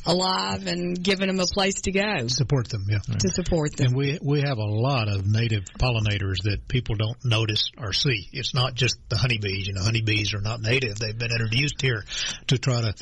alive 0.06 0.68
and 0.68 1.02
giving 1.02 1.28
them 1.28 1.40
a 1.40 1.46
place 1.46 1.82
to 1.82 1.92
go. 1.92 2.28
Support 2.28 2.70
them, 2.70 2.86
yeah. 2.88 3.00
To 3.00 3.30
support 3.30 3.76
them. 3.76 3.88
And 3.88 3.96
we 3.96 4.20
we 4.22 4.42
have 4.42 4.58
a 4.58 4.66
lot 4.66 5.10
of 5.10 5.26
native 5.26 5.64
pollinators 5.80 6.44
that 6.44 6.68
people 6.68 6.96
don't 6.96 7.18
notice 7.26 7.72
or 7.78 7.94
see. 7.94 8.30
It's 8.32 8.54
not 8.54 8.76
just 8.76 8.98
the 9.10 9.18
honeybees. 9.18 9.68
You 9.68 9.74
know, 9.74 9.82
honeybees 9.82 10.34
are 10.34 10.42
not 10.42 10.62
native. 10.62 10.98
They've 11.00 11.18
been 11.18 11.32
introduced 11.32 11.82
here 11.82 12.04
to 12.48 12.58
try 12.58 12.82
to 12.82 12.94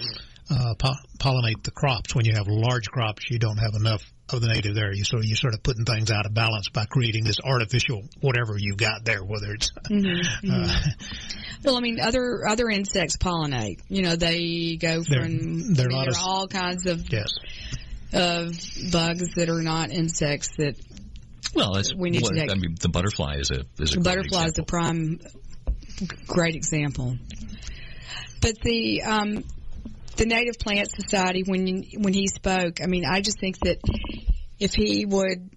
uh, 0.49 0.73
po- 0.77 0.93
pollinate 1.19 1.63
the 1.63 1.71
crops. 1.71 2.13
When 2.15 2.25
you 2.25 2.33
have 2.35 2.47
large 2.47 2.87
crops, 2.89 3.29
you 3.29 3.39
don't 3.39 3.57
have 3.57 3.73
enough 3.75 4.03
of 4.29 4.41
the 4.41 4.47
native 4.47 4.75
there. 4.75 4.91
You 4.93 5.03
sort 5.03 5.23
of, 5.23 5.29
you 5.29 5.35
sort 5.35 5.53
of 5.53 5.61
putting 5.63 5.85
things 5.85 6.09
out 6.11 6.25
of 6.25 6.33
balance 6.33 6.69
by 6.69 6.85
creating 6.85 7.23
this 7.23 7.37
artificial 7.43 8.03
whatever 8.21 8.55
you 8.57 8.75
got 8.75 9.03
there, 9.05 9.23
whether 9.23 9.53
it's. 9.53 9.71
Mm-hmm, 9.89 10.51
uh, 10.51 10.75
Well, 11.63 11.77
I 11.77 11.79
mean, 11.81 11.99
other 12.01 12.45
other 12.47 12.69
insects 12.69 13.15
pollinate. 13.17 13.79
You 13.89 14.01
know, 14.01 14.15
they 14.15 14.75
go 14.77 15.03
from. 15.03 15.05
there 15.05 15.21
are 15.21 15.23
I 15.23 15.27
a 15.27 15.29
mean, 15.29 15.73
lot 15.97 16.05
there 16.05 16.09
of- 16.11 16.17
all 16.21 16.47
kinds 16.47 16.85
of 16.87 17.07
yes. 17.11 17.29
of 18.11 18.51
bugs 18.91 19.33
that 19.35 19.49
are 19.49 19.61
not 19.61 19.89
insects 19.91 20.49
that 20.57 20.75
Well, 21.55 21.73
that's 21.73 21.93
We 21.95 22.09
need 22.09 22.19
to 22.19 22.23
what, 22.25 22.35
take- 22.35 22.51
I 22.51 22.55
mean, 22.55 22.75
the 22.79 22.89
butterfly 22.89 23.35
is 23.37 23.51
a 23.51 23.63
is 23.81 23.93
a 23.93 23.95
great 23.95 24.03
butterfly 24.03 24.45
is 24.47 24.53
the 24.53 24.63
prime 24.63 25.19
great 26.27 26.55
example. 26.55 27.17
But 28.41 28.59
the 28.61 29.03
um, 29.03 29.43
the 30.15 30.25
Native 30.25 30.59
Plant 30.59 30.89
Society, 30.99 31.43
when 31.45 31.67
you, 31.67 31.99
when 31.99 32.13
he 32.13 32.27
spoke, 32.27 32.81
I 32.81 32.87
mean, 32.87 33.05
I 33.05 33.21
just 33.21 33.39
think 33.39 33.59
that 33.59 33.79
if 34.59 34.73
he 34.73 35.05
would, 35.05 35.49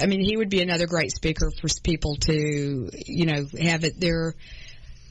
I 0.00 0.06
mean, 0.06 0.20
he 0.20 0.36
would 0.36 0.48
be 0.48 0.62
another 0.62 0.86
great 0.86 1.12
speaker 1.12 1.50
for 1.60 1.68
people 1.82 2.16
to, 2.16 2.90
you 3.06 3.26
know, 3.26 3.44
have 3.60 3.84
at 3.84 4.00
their 4.00 4.34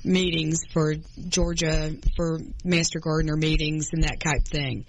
meetings 0.04 0.62
for 0.72 0.96
Georgia 1.28 1.94
for 2.16 2.40
Master 2.64 3.00
Gardener 3.00 3.36
meetings 3.36 3.90
and 3.94 4.04
that 4.04 4.20
type 4.20 4.46
thing. 4.46 4.86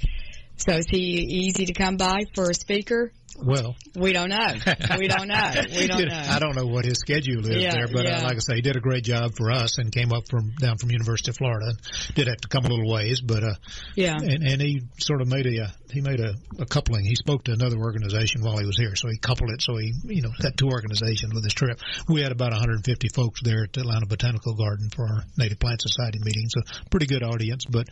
So 0.57 0.72
is 0.72 0.86
he 0.88 0.99
easy 0.99 1.66
to 1.66 1.72
come 1.72 1.97
by 1.97 2.20
for 2.34 2.51
a 2.51 2.55
speaker? 2.55 3.12
Well, 3.37 3.76
We 3.97 4.12
don't 4.12 4.28
know. 4.28 4.55
We 4.99 5.09
don't 5.09 5.28
know. 5.28 5.51
We 5.72 5.87
don't 5.87 6.09
know. 6.09 6.22
I 6.28 6.39
don't 6.39 6.55
know 6.57 6.66
what 6.66 6.85
his 6.85 6.99
schedule 6.99 7.47
is 7.49 7.62
Yeah, 7.62 7.72
there, 7.72 7.89
but 7.89 8.05
yeah. 8.05 8.18
uh, 8.18 8.22
like 8.24 8.37
I 8.37 8.39
say, 8.41 8.55
he 8.57 8.61
did 8.62 8.76
a 8.76 8.80
great 8.80 9.05
job 9.05 9.35
for 9.37 9.51
us 9.51 9.78
and 9.78 9.91
came 9.93 10.12
up 10.12 10.28
from 10.28 10.53
down 10.61 10.78
from 10.78 10.91
University 10.91 11.30
of 11.30 11.37
Florida. 11.37 11.72
Did 12.14 12.28
have 12.28 12.39
to 12.39 12.49
come 12.49 12.64
a 12.64 12.68
little 12.68 12.91
ways, 12.93 13.20
but 13.20 13.43
uh, 13.45 13.55
Yeah. 13.97 14.16
and 14.16 14.43
and 14.43 14.61
he 14.61 14.83
sort 14.99 15.20
of 15.22 15.28
made 15.28 15.47
a 15.47 15.64
uh, 15.64 15.68
he 15.91 16.01
made 16.01 16.20
a, 16.20 16.35
a 16.59 16.66
coupling. 16.66 17.05
He 17.05 17.14
spoke 17.14 17.45
to 17.45 17.53
another 17.53 17.78
organization 17.78 18.43
while 18.43 18.59
he 18.59 18.66
was 18.66 18.76
here, 18.76 18.95
so 18.97 19.09
he 19.09 19.18
coupled 19.18 19.51
it. 19.51 19.62
So 19.62 19.76
he 19.76 19.93
you 20.05 20.22
know 20.22 20.30
had 20.41 20.57
two 20.57 20.68
organizations 20.68 21.35
with 21.35 21.45
his 21.45 21.55
trip. 21.55 21.78
We 22.09 22.22
had 22.22 22.33
about 22.33 22.51
150 22.53 23.09
folks 23.09 23.41
there 23.43 23.64
at 23.64 23.72
the 23.72 23.80
Atlanta 23.80 24.07
Botanical 24.07 24.55
Garden 24.55 24.91
for 24.95 25.05
our 25.07 25.24
Native 25.39 25.59
Plant 25.59 25.83
Society 25.83 26.18
meeting, 26.22 26.49
so 26.49 26.61
pretty 26.91 27.07
good 27.07 27.22
audience. 27.22 27.64
But 27.64 27.89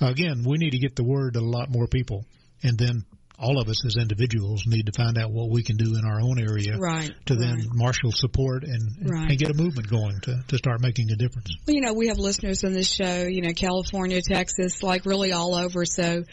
uh, 0.00 0.06
again, 0.06 0.44
we 0.46 0.58
need 0.58 0.70
to 0.70 0.78
get 0.78 0.96
the 0.96 1.04
word 1.04 1.34
to 1.34 1.40
a 1.40 1.42
lot 1.42 1.70
more 1.70 1.86
people, 1.86 2.24
and 2.62 2.78
then. 2.78 3.04
All 3.42 3.60
of 3.60 3.68
us 3.68 3.84
as 3.84 3.96
individuals 3.96 4.64
need 4.66 4.86
to 4.86 4.92
find 4.92 5.18
out 5.18 5.32
what 5.32 5.50
we 5.50 5.62
can 5.62 5.76
do 5.76 5.96
in 5.96 6.04
our 6.04 6.20
own 6.20 6.38
area 6.38 6.76
Right, 6.78 7.10
to 7.26 7.34
then 7.34 7.56
right. 7.56 7.66
marshal 7.72 8.12
support 8.12 8.62
and, 8.64 9.10
Right. 9.10 9.30
and 9.30 9.38
get 9.38 9.50
a 9.50 9.54
movement 9.54 9.88
going 9.88 10.20
to, 10.22 10.42
to 10.48 10.56
start 10.56 10.80
making 10.80 11.10
a 11.10 11.16
difference. 11.16 11.56
Well, 11.66 11.74
you 11.74 11.82
know, 11.82 11.92
we 11.92 12.08
have 12.08 12.18
listeners 12.18 12.62
on 12.64 12.72
this 12.72 12.88
show, 12.88 13.24
you 13.26 13.42
know, 13.42 13.52
California, 13.52 14.20
Texas, 14.22 14.82
like 14.82 15.04
really 15.06 15.32
all 15.32 15.54
over. 15.54 15.84
So 15.84 16.24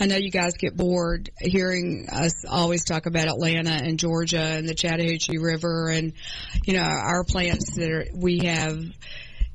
I 0.00 0.06
know 0.06 0.16
you 0.16 0.30
guys 0.30 0.54
get 0.58 0.76
bored 0.76 1.30
hearing 1.40 2.08
us 2.10 2.44
always 2.48 2.84
talk 2.84 3.06
about 3.06 3.28
Atlanta 3.28 3.70
and 3.70 3.98
Georgia 3.98 4.40
and 4.40 4.68
the 4.68 4.74
Chattahoochee 4.74 5.38
River 5.38 5.88
and, 5.88 6.12
you 6.64 6.74
know, 6.74 6.82
our 6.82 7.24
plants 7.24 7.76
that 7.76 7.90
are, 7.90 8.06
we 8.14 8.40
have 8.46 8.78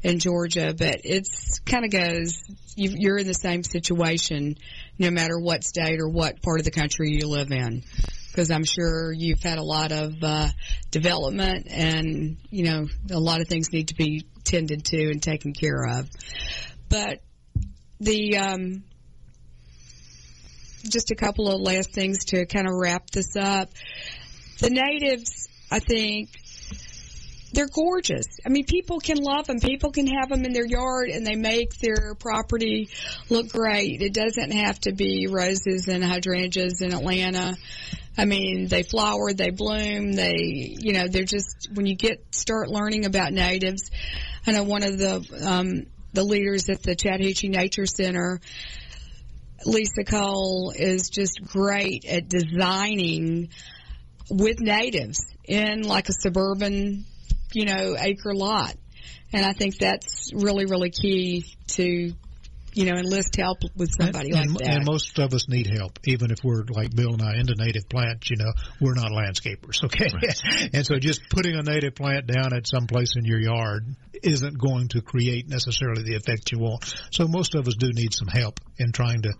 in 0.03 0.19
Georgia, 0.19 0.73
but 0.77 1.01
it's 1.03 1.59
kind 1.59 1.85
of 1.85 1.91
goes, 1.91 2.43
you, 2.75 2.93
you're 2.97 3.17
in 3.17 3.27
the 3.27 3.33
same 3.33 3.63
situation 3.63 4.55
no 4.97 5.11
matter 5.11 5.39
what 5.39 5.63
state 5.63 5.99
or 5.99 6.09
what 6.09 6.41
part 6.41 6.59
of 6.59 6.65
the 6.65 6.71
country 6.71 7.11
you 7.11 7.27
live 7.27 7.51
in. 7.51 7.83
Because 8.27 8.49
I'm 8.49 8.63
sure 8.63 9.11
you've 9.11 9.43
had 9.43 9.57
a 9.57 9.63
lot 9.63 9.91
of 9.91 10.13
uh, 10.23 10.47
development, 10.89 11.67
and 11.69 12.37
you 12.49 12.63
know 12.63 12.87
a 13.11 13.19
lot 13.19 13.41
of 13.41 13.49
things 13.49 13.73
need 13.73 13.89
to 13.89 13.95
be 13.95 14.25
tended 14.45 14.85
to 14.85 15.11
and 15.11 15.21
taken 15.21 15.51
care 15.53 15.83
of. 15.83 16.09
But 16.87 17.19
the 17.99 18.37
um, 18.37 18.83
just 20.89 21.11
a 21.11 21.15
couple 21.15 21.49
of 21.49 21.59
last 21.59 21.93
things 21.93 22.25
to 22.25 22.45
kind 22.45 22.67
of 22.67 22.73
wrap 22.73 23.09
this 23.09 23.35
up. 23.35 23.69
The 24.59 24.69
natives, 24.69 25.49
I 25.69 25.79
think, 25.79 26.29
they're 27.53 27.67
gorgeous. 27.67 28.25
I 28.45 28.49
mean, 28.49 28.65
people 28.65 28.99
can 28.99 29.17
love 29.17 29.47
them. 29.47 29.59
People 29.59 29.91
can 29.91 30.07
have 30.07 30.29
them 30.29 30.45
in 30.45 30.53
their 30.53 30.65
yard 30.65 31.09
and 31.09 31.25
they 31.25 31.35
make 31.35 31.77
their 31.79 32.15
property 32.15 32.89
look 33.29 33.49
great. 33.49 34.01
It 34.01 34.13
doesn't 34.13 34.51
have 34.51 34.79
to 34.81 34.93
be 34.93 35.27
roses 35.27 35.87
and 35.87 36.03
hydrangeas 36.03 36.81
in 36.81 36.93
Atlanta. 36.93 37.55
I 38.17 38.25
mean, 38.25 38.67
they 38.67 38.83
flower, 38.83 39.33
they 39.33 39.51
bloom, 39.51 40.13
they, 40.13 40.35
you 40.37 40.93
know, 40.93 41.07
they're 41.07 41.23
just, 41.23 41.69
when 41.73 41.85
you 41.85 41.95
get, 41.95 42.35
start 42.35 42.69
learning 42.69 43.05
about 43.05 43.31
natives, 43.31 43.89
I 44.45 44.51
know 44.51 44.63
one 44.63 44.83
of 44.83 44.97
the, 44.97 45.25
um, 45.45 45.85
the 46.13 46.23
leaders 46.23 46.69
at 46.69 46.83
the 46.83 46.95
Chattahoochee 46.95 47.49
Nature 47.49 47.85
Center, 47.85 48.41
Lisa 49.65 50.03
Cole, 50.03 50.73
is 50.75 51.09
just 51.09 51.41
great 51.45 52.05
at 52.05 52.27
designing 52.27 53.49
with 54.29 54.59
natives 54.59 55.25
in 55.45 55.83
like 55.83 56.09
a 56.09 56.13
suburban, 56.13 57.05
you 57.53 57.65
know, 57.65 57.95
acre 57.97 58.33
lot. 58.33 58.75
And 59.33 59.45
I 59.45 59.53
think 59.53 59.77
that's 59.77 60.31
really, 60.33 60.65
really 60.65 60.89
key 60.89 61.45
to, 61.69 62.13
you 62.73 62.85
know, 62.85 62.97
enlist 62.97 63.35
help 63.37 63.59
with 63.75 63.91
somebody 63.91 64.31
and, 64.31 64.35
like 64.35 64.45
and, 64.45 64.55
that. 64.57 64.67
and 64.69 64.85
most 64.85 65.17
of 65.19 65.33
us 65.33 65.47
need 65.47 65.67
help, 65.67 65.99
even 66.05 66.31
if 66.31 66.39
we're 66.43 66.63
like 66.69 66.93
Bill 66.93 67.13
and 67.13 67.21
I 67.21 67.39
into 67.39 67.55
native 67.55 67.87
plants. 67.87 68.29
You 68.29 68.37
know, 68.37 68.51
we're 68.81 68.93
not 68.93 69.11
landscapers, 69.11 69.83
okay? 69.85 70.09
and 70.73 70.85
so 70.85 70.99
just 70.99 71.21
putting 71.29 71.55
a 71.55 71.63
native 71.63 71.95
plant 71.95 72.27
down 72.27 72.53
at 72.53 72.67
some 72.67 72.87
place 72.87 73.13
in 73.15 73.25
your 73.25 73.39
yard 73.39 73.85
isn't 74.23 74.57
going 74.57 74.89
to 74.89 75.01
create 75.01 75.47
necessarily 75.47 76.03
the 76.03 76.15
effect 76.15 76.51
you 76.51 76.59
want. 76.59 76.93
So 77.11 77.27
most 77.27 77.55
of 77.55 77.67
us 77.67 77.75
do 77.75 77.89
need 77.91 78.13
some 78.13 78.27
help 78.27 78.59
in 78.77 78.91
trying 78.91 79.23
to 79.23 79.33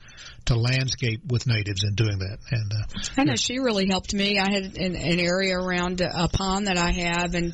to 0.46 0.56
landscape 0.56 1.22
with 1.28 1.48
natives 1.48 1.84
and 1.84 1.96
doing 1.96 2.20
that. 2.20 2.38
And 2.50 2.72
uh, 2.74 3.02
I 3.18 3.24
know 3.26 3.36
she 3.36 3.60
really 3.60 3.88
helped 3.88 4.14
me. 4.14 4.40
I 4.40 4.52
had 4.52 4.78
an, 4.78 4.96
an 4.96 5.20
area 5.20 5.56
around 5.56 6.02
a 6.02 6.28
pond 6.30 6.68
that 6.68 6.78
I 6.78 6.92
have, 6.92 7.36
and 7.36 7.54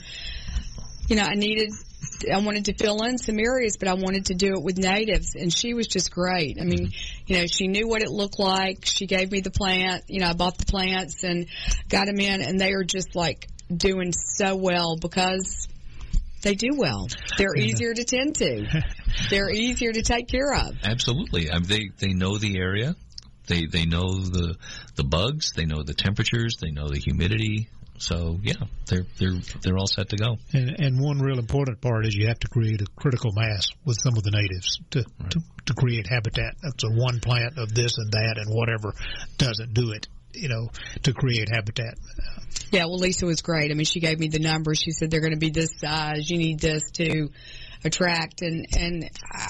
you 1.08 1.16
know, 1.16 1.24
I 1.24 1.36
needed, 1.36 1.72
I 2.32 2.40
wanted 2.40 2.66
to 2.66 2.74
fill 2.74 3.04
in 3.04 3.18
some 3.18 3.40
areas, 3.40 3.78
but 3.78 3.88
I 3.88 3.94
wanted 3.94 4.26
to 4.28 4.36
do 4.36 4.54
it 4.54 4.64
with 4.64 4.78
natives, 4.78 5.36
and 5.36 5.54
she 5.54 5.74
was 5.74 5.88
just 5.88 6.12
great. 6.12 6.58
I 6.60 6.66
mean, 6.66 6.92
you 7.26 7.38
know, 7.38 7.46
she 7.48 7.68
knew 7.68 7.88
what 7.88 8.02
it 8.02 8.10
looked 8.10 8.40
like. 8.40 8.86
She 8.86 9.08
gave 9.08 9.32
me 9.32 9.42
the 9.42 9.52
plant. 9.52 10.04
You 10.08 10.20
know, 10.20 10.28
I 10.28 10.34
bought 10.34 10.58
the 10.58 10.66
plants 10.66 11.24
and 11.24 11.48
got 11.90 12.08
them 12.08 12.20
in, 12.20 12.42
and 12.42 12.60
they 12.60 12.74
are 12.74 12.84
just 12.84 13.16
like 13.16 13.48
doing 13.76 14.12
so 14.12 14.56
well 14.56 14.98
because 14.98 15.68
they 16.42 16.56
do 16.56 16.70
well. 16.76 17.08
They're 17.38 17.56
easier 17.56 17.94
to 17.94 18.04
tend 18.04 18.36
to. 18.36 18.84
They're 19.30 19.50
easier 19.50 19.92
to 19.92 20.02
take 20.02 20.28
care 20.28 20.54
of. 20.54 20.76
Absolutely. 20.84 21.50
I 21.52 21.56
mean, 21.56 21.68
they 21.68 21.90
they 21.98 22.14
know 22.14 22.38
the 22.38 22.58
area. 22.60 22.96
They 23.48 23.66
they 23.66 23.86
know 23.86 24.20
the 24.20 24.56
the 24.96 25.04
bugs. 25.04 25.54
They 25.54 25.66
know 25.66 25.84
the 25.84 25.94
temperatures. 25.94 26.58
They 26.62 26.72
know 26.72 26.90
the 26.90 27.00
humidity. 27.00 27.70
So 27.98 28.40
yeah, 28.44 28.54
they're 28.86 29.06
they're 29.18 29.40
they're 29.62 29.78
all 29.78 29.88
set 29.88 30.10
to 30.10 30.18
go. 30.18 30.38
And, 30.54 30.76
and 30.80 31.00
one 31.00 31.20
real 31.20 31.40
important 31.40 31.82
part 31.82 32.06
is 32.06 32.16
you 32.16 32.28
have 32.28 32.40
to 32.40 32.48
create 32.48 32.82
a 32.82 32.86
critical 32.96 33.32
mass 33.34 33.70
with 33.86 33.98
some 34.00 34.16
of 34.18 34.24
the 34.24 34.32
natives 34.32 34.80
to, 34.92 35.04
to, 35.04 35.40
to 35.66 35.74
create 35.74 36.08
habitat. 36.08 36.56
That's 36.62 36.84
a 36.84 36.90
one 36.90 37.20
plant 37.20 37.58
of 37.58 37.74
this 37.74 37.98
and 37.98 38.12
that 38.12 38.38
and 38.38 38.54
whatever 38.54 38.94
doesn't 39.38 39.74
do 39.74 39.92
it, 39.92 40.08
you 40.34 40.48
know, 40.48 40.70
to 41.04 41.14
create 41.14 41.50
habitat. 41.52 41.96
Yeah, 42.72 42.86
well, 42.86 42.98
Lisa 42.98 43.26
was 43.26 43.42
great. 43.42 43.72
I 43.72 43.74
mean, 43.74 43.86
she 43.86 44.00
gave 44.00 44.20
me 44.20 44.28
the 44.28 44.40
numbers. 44.40 44.80
She 44.80 44.92
said 44.92 45.10
they're 45.10 45.22
going 45.22 45.34
to 45.34 45.40
be 45.40 45.50
this 45.50 45.72
size. 45.80 46.30
You 46.30 46.38
need 46.38 46.60
this 46.60 46.92
to 46.94 47.30
attract, 47.84 48.42
and 48.42 48.68
and 48.78 49.10
uh, 49.34 49.48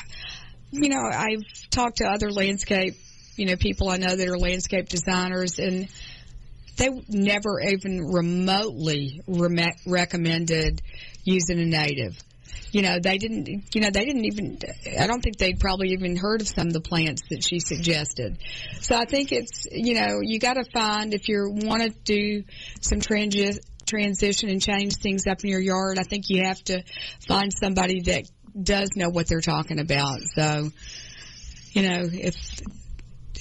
you 0.71 0.89
know, 0.89 1.01
I've 1.01 1.69
talked 1.69 1.97
to 1.97 2.05
other 2.05 2.31
landscape, 2.31 2.95
you 3.35 3.45
know, 3.45 3.55
people 3.55 3.89
I 3.89 3.97
know 3.97 4.15
that 4.15 4.27
are 4.27 4.37
landscape 4.37 4.87
designers, 4.89 5.59
and 5.59 5.89
they 6.78 6.89
never 7.09 7.59
even 7.59 8.05
remotely 8.05 9.21
rem- 9.28 9.73
recommended 9.86 10.82
using 11.23 11.59
a 11.59 11.65
native. 11.65 12.17
You 12.71 12.82
know, 12.82 12.97
they 13.01 13.17
didn't. 13.17 13.75
You 13.75 13.82
know, 13.82 13.89
they 13.89 14.05
didn't 14.05 14.25
even. 14.25 14.59
I 14.99 15.07
don't 15.07 15.21
think 15.21 15.38
they'd 15.38 15.59
probably 15.59 15.89
even 15.89 16.15
heard 16.15 16.41
of 16.41 16.47
some 16.47 16.67
of 16.67 16.73
the 16.73 16.82
plants 16.82 17.23
that 17.30 17.43
she 17.43 17.59
suggested. 17.59 18.38
So 18.82 18.95
I 18.95 19.05
think 19.05 19.32
it's. 19.32 19.65
You 19.71 19.95
know, 19.95 20.19
you 20.21 20.39
got 20.39 20.53
to 20.53 20.65
find 20.73 21.13
if 21.13 21.28
you 21.28 21.49
want 21.49 21.84
to 21.84 21.89
do 21.89 22.43
some 22.82 22.99
transi- 22.99 23.59
transition 23.86 24.49
and 24.49 24.61
change 24.61 24.97
things 24.97 25.25
up 25.28 25.43
in 25.43 25.49
your 25.49 25.61
yard. 25.61 25.97
I 25.97 26.03
think 26.03 26.25
you 26.30 26.43
have 26.45 26.61
to 26.65 26.84
find 27.28 27.51
somebody 27.53 28.01
that 28.01 28.25
does 28.61 28.89
know 28.95 29.09
what 29.09 29.28
they're 29.28 29.41
talking 29.41 29.80
about. 29.80 30.19
So, 30.36 30.69
you 31.71 31.82
know, 31.84 32.01
if 32.03 32.36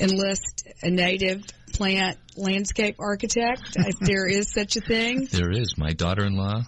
enlist 0.01 0.67
a 0.83 0.91
native 0.91 1.45
plant 1.77 2.19
landscape 2.37 2.97
architect, 2.99 3.63
if 3.77 3.99
there 4.01 4.27
is 4.27 4.51
such 4.53 4.77
a 4.77 4.81
thing. 4.81 5.29
There 5.31 5.51
is. 5.51 5.77
My 5.79 5.93
daughter-in-law 5.93 6.63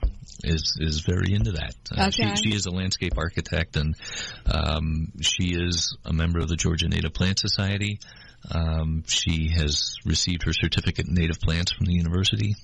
is 0.44 0.76
is 0.80 1.00
very 1.00 1.34
into 1.34 1.52
that. 1.52 1.74
Uh, 1.96 2.06
Okay. 2.08 2.34
she, 2.36 2.50
she 2.50 2.56
is 2.56 2.66
a 2.66 2.70
landscape 2.70 3.14
architect, 3.16 3.76
and 3.76 3.96
um, 4.46 5.12
she 5.20 5.54
is 5.54 5.96
a 6.04 6.12
member 6.12 6.38
of 6.40 6.48
the 6.48 6.56
Georgia 6.56 6.88
Native 6.88 7.12
Plant 7.12 7.38
Society. 7.38 7.98
Um, 8.50 9.02
she 9.06 9.48
has 9.56 9.96
received 10.04 10.44
her 10.44 10.52
certificate 10.52 11.08
in 11.08 11.14
native 11.14 11.40
plants 11.40 11.72
from 11.72 11.86
the 11.86 11.92
university, 11.94 12.54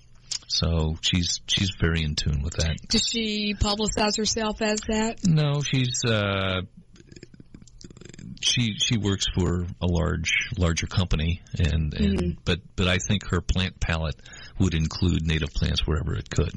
so 0.47 0.97
she's 1.01 1.40
she's 1.49 1.72
very 1.80 2.03
in 2.05 2.14
tune 2.14 2.42
with 2.42 2.55
that. 2.55 2.76
Does 2.88 3.09
she 3.09 3.55
publicize 3.55 4.16
herself 4.16 4.62
as 4.62 4.80
that? 4.88 5.26
No, 5.26 5.62
she's 5.62 6.05
uh, 6.05 6.61
she 8.45 8.74
she 8.78 8.97
works 8.97 9.26
for 9.34 9.66
a 9.80 9.86
large 9.86 10.32
larger 10.59 10.86
company, 10.86 11.40
and 11.59 11.95
and 11.95 12.18
Mhm. 12.18 12.36
but 12.45 12.61
but 12.76 12.88
I 12.88 12.99
think 12.99 13.26
her 13.28 13.40
plant 13.40 13.80
palette 13.80 14.16
would 14.59 14.74
include 14.74 15.26
native 15.26 15.53
plants 15.55 15.86
wherever 15.86 16.14
it 16.14 16.28
could. 16.30 16.53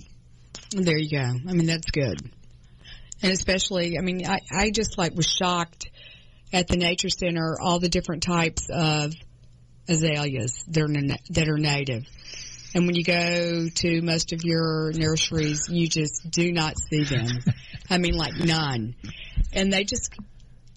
There 0.72 0.98
you 0.98 1.10
go. 1.10 1.24
I 1.24 1.54
mean, 1.54 1.66
that's 1.68 1.90
good. 1.92 2.20
And 3.24 3.32
especially, 3.32 3.98
I 3.98 4.02
mean, 4.02 4.26
I, 4.28 4.40
I 4.52 4.70
just 4.70 4.98
like 4.98 5.16
was 5.16 5.28
shocked 5.28 5.90
at 6.54 6.68
the 6.68 6.78
nature 6.78 7.10
center, 7.10 7.58
all 7.60 7.80
the 7.80 7.90
different 7.90 8.24
types 8.24 8.70
of 8.70 9.14
azaleas 9.88 10.64
that 10.68 10.84
are, 10.84 11.18
that 11.34 11.48
are 11.50 11.58
native. 11.58 12.04
And 12.76 12.86
when 12.86 12.96
you 12.96 13.04
go 13.04 13.68
to 13.74 14.02
most 14.02 14.34
of 14.34 14.42
your 14.44 14.92
nurseries, 14.94 15.68
you 15.70 15.88
just 15.88 16.30
do 16.30 16.52
not 16.52 16.76
see 16.78 17.04
them. 17.04 17.28
I 17.90 17.98
mean, 17.98 18.14
like 18.16 18.36
none. 18.36 18.96
And 19.54 19.72
they 19.74 19.84
just, 19.84 20.14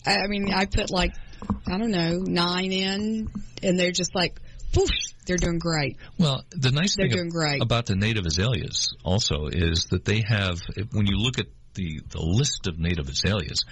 I 0.06 0.26
mean, 0.28 0.52
I 0.52 0.66
put 0.66 0.90
like, 0.90 1.12
I 1.66 1.78
don't 1.78 1.90
know, 1.90 2.18
nine 2.18 2.72
in, 2.72 3.28
and 3.62 3.78
they're 3.78 3.92
just 3.92 4.14
like, 4.14 4.40
whoosh, 4.74 5.14
they're 5.26 5.36
doing 5.36 5.58
great. 5.58 5.96
Well, 6.18 6.44
the 6.50 6.70
nice 6.70 6.96
They're 6.96 7.08
thing 7.08 7.28
great. 7.28 7.62
about 7.62 7.86
the 7.86 7.96
native 7.96 8.24
azaleas 8.26 8.94
also 9.04 9.46
is 9.46 9.86
that 9.90 10.04
they 10.04 10.22
have, 10.26 10.60
when 10.92 11.06
you 11.06 11.16
look 11.16 11.38
at 11.38 11.46
the, 11.74 12.00
the 12.08 12.20
list 12.20 12.66
of 12.68 12.78
native 12.78 13.08
azaleas, 13.08 13.64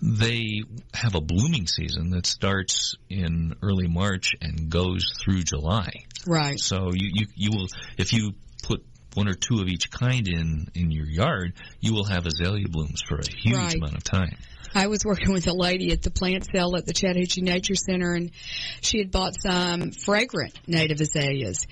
they 0.00 0.62
have 0.94 1.14
a 1.16 1.20
blooming 1.20 1.66
season 1.66 2.10
that 2.10 2.24
starts 2.26 2.94
in 3.08 3.54
early 3.62 3.88
March 3.88 4.34
and 4.40 4.70
goes 4.70 5.12
through 5.22 5.42
July. 5.42 5.90
Right. 6.26 6.58
So 6.60 6.92
you, 6.94 7.10
you, 7.12 7.26
you 7.34 7.50
will, 7.52 7.66
if 7.96 8.12
you 8.12 8.32
put 8.62 8.84
one 9.14 9.28
or 9.28 9.34
two 9.34 9.60
of 9.60 9.66
each 9.68 9.90
kind 9.90 10.28
in, 10.28 10.68
in 10.74 10.90
your 10.92 11.06
yard, 11.06 11.54
you 11.80 11.94
will 11.94 12.04
have 12.04 12.26
azalea 12.26 12.68
blooms 12.68 13.02
for 13.08 13.16
a 13.18 13.26
huge 13.28 13.56
Right. 13.56 13.74
amount 13.74 13.96
of 13.96 14.04
time. 14.04 14.36
I 14.78 14.86
was 14.86 15.04
working 15.04 15.32
with 15.32 15.48
a 15.48 15.52
lady 15.52 15.90
at 15.90 16.02
the 16.02 16.10
plant 16.10 16.46
sale 16.54 16.76
at 16.76 16.86
the 16.86 16.92
Chattahoochee 16.92 17.42
Nature 17.42 17.74
Center, 17.74 18.12
and 18.14 18.30
she 18.80 18.98
had 18.98 19.10
bought 19.10 19.34
some 19.42 19.90
fragrant 19.90 20.56
native 20.68 21.00
azaleas, 21.00 21.66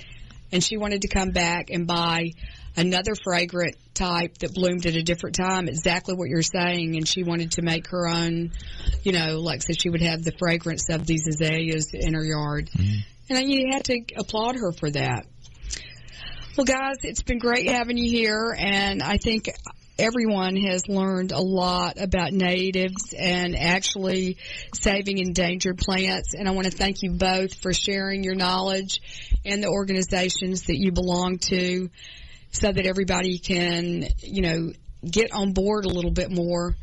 and 0.50 0.62
she 0.62 0.76
wanted 0.76 1.02
to 1.02 1.08
come 1.08 1.30
back 1.30 1.70
and 1.70 1.86
buy 1.86 2.32
another 2.76 3.12
fragrant 3.14 3.76
type 3.94 4.38
that 4.38 4.52
bloomed 4.52 4.86
at 4.86 4.96
a 4.96 5.04
different 5.04 5.36
time, 5.36 5.68
exactly 5.68 6.16
what 6.16 6.28
you're 6.28 6.42
saying, 6.42 6.96
and 6.96 7.06
she 7.06 7.22
wanted 7.22 7.52
to 7.52 7.62
make 7.62 7.86
her 7.90 8.08
own, 8.08 8.50
you 9.04 9.12
know, 9.12 9.38
like 9.38 9.62
so 9.62 9.72
she 9.72 9.88
would 9.88 10.02
have 10.02 10.24
the 10.24 10.32
fragrance 10.36 10.88
of 10.90 11.06
these 11.06 11.28
azaleas 11.28 11.94
in 11.94 12.12
her 12.12 12.24
yard, 12.24 12.68
mm-hmm. 12.76 13.36
and 13.36 13.48
you 13.48 13.68
had 13.70 13.84
to 13.84 14.00
applaud 14.16 14.56
her 14.56 14.72
for 14.72 14.90
that. 14.90 15.26
Well, 16.56 16.64
guys, 16.64 16.96
it's 17.04 17.22
been 17.22 17.38
great 17.38 17.70
having 17.70 17.98
you 17.98 18.10
here, 18.10 18.52
and 18.58 19.00
I 19.00 19.18
think 19.18 19.48
everyone 19.98 20.56
has 20.56 20.88
learned 20.88 21.32
a 21.32 21.40
lot 21.40 22.00
about 22.00 22.32
natives 22.32 23.14
and 23.18 23.56
actually 23.56 24.36
saving 24.74 25.18
endangered 25.18 25.78
plants. 25.78 26.34
And 26.34 26.48
I 26.48 26.52
want 26.52 26.66
to 26.66 26.76
thank 26.76 27.02
you 27.02 27.12
both 27.12 27.54
for 27.54 27.72
sharing 27.72 28.22
your 28.22 28.34
knowledge 28.34 29.00
and 29.44 29.62
the 29.62 29.68
organizations 29.68 30.64
that 30.64 30.76
you 30.76 30.92
belong 30.92 31.38
to 31.50 31.88
so 32.50 32.72
that 32.72 32.86
everybody 32.86 33.38
can, 33.38 34.08
you 34.20 34.42
know, 34.42 34.72
get 35.08 35.32
on 35.32 35.52
board 35.52 35.84
a 35.84 35.88
little 35.88 36.10
bit 36.10 36.30
more 36.30 36.74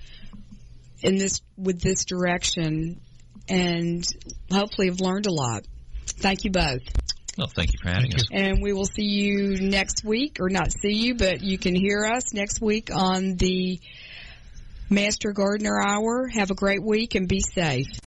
in 1.02 1.18
this, 1.18 1.42
with 1.58 1.82
this 1.82 2.06
direction 2.06 3.02
and 3.50 4.06
hopefully 4.52 4.88
have 4.88 5.02
learned 5.02 5.26
a 5.26 5.32
lot. 5.32 5.66
Thank 6.06 6.46
you 6.46 6.52
both. 6.52 6.82
Well, 7.38 7.48
thank 7.48 7.74
you 7.74 7.80
for 7.82 7.90
having 7.90 8.14
us. 8.14 8.28
And 8.32 8.62
we 8.62 8.74
will 8.74 8.86
see 8.86 9.06
you 9.06 9.58
next 9.60 10.04
week, 10.04 10.38
or 10.40 10.50
not 10.50 10.72
see 10.72 10.94
you, 10.94 11.16
but 11.16 11.42
you 11.42 11.58
can 11.58 11.74
hear 11.74 12.06
us 12.06 12.34
next 12.34 12.62
week 12.62 12.90
on 12.94 13.36
the 13.38 13.80
Master 14.90 15.32
Gardener 15.32 15.80
Hour. 15.80 16.28
Have 16.28 16.52
a 16.52 16.56
great 16.56 16.84
week 16.84 17.16
and 17.16 17.28
be 17.28 17.40
safe. 17.40 18.00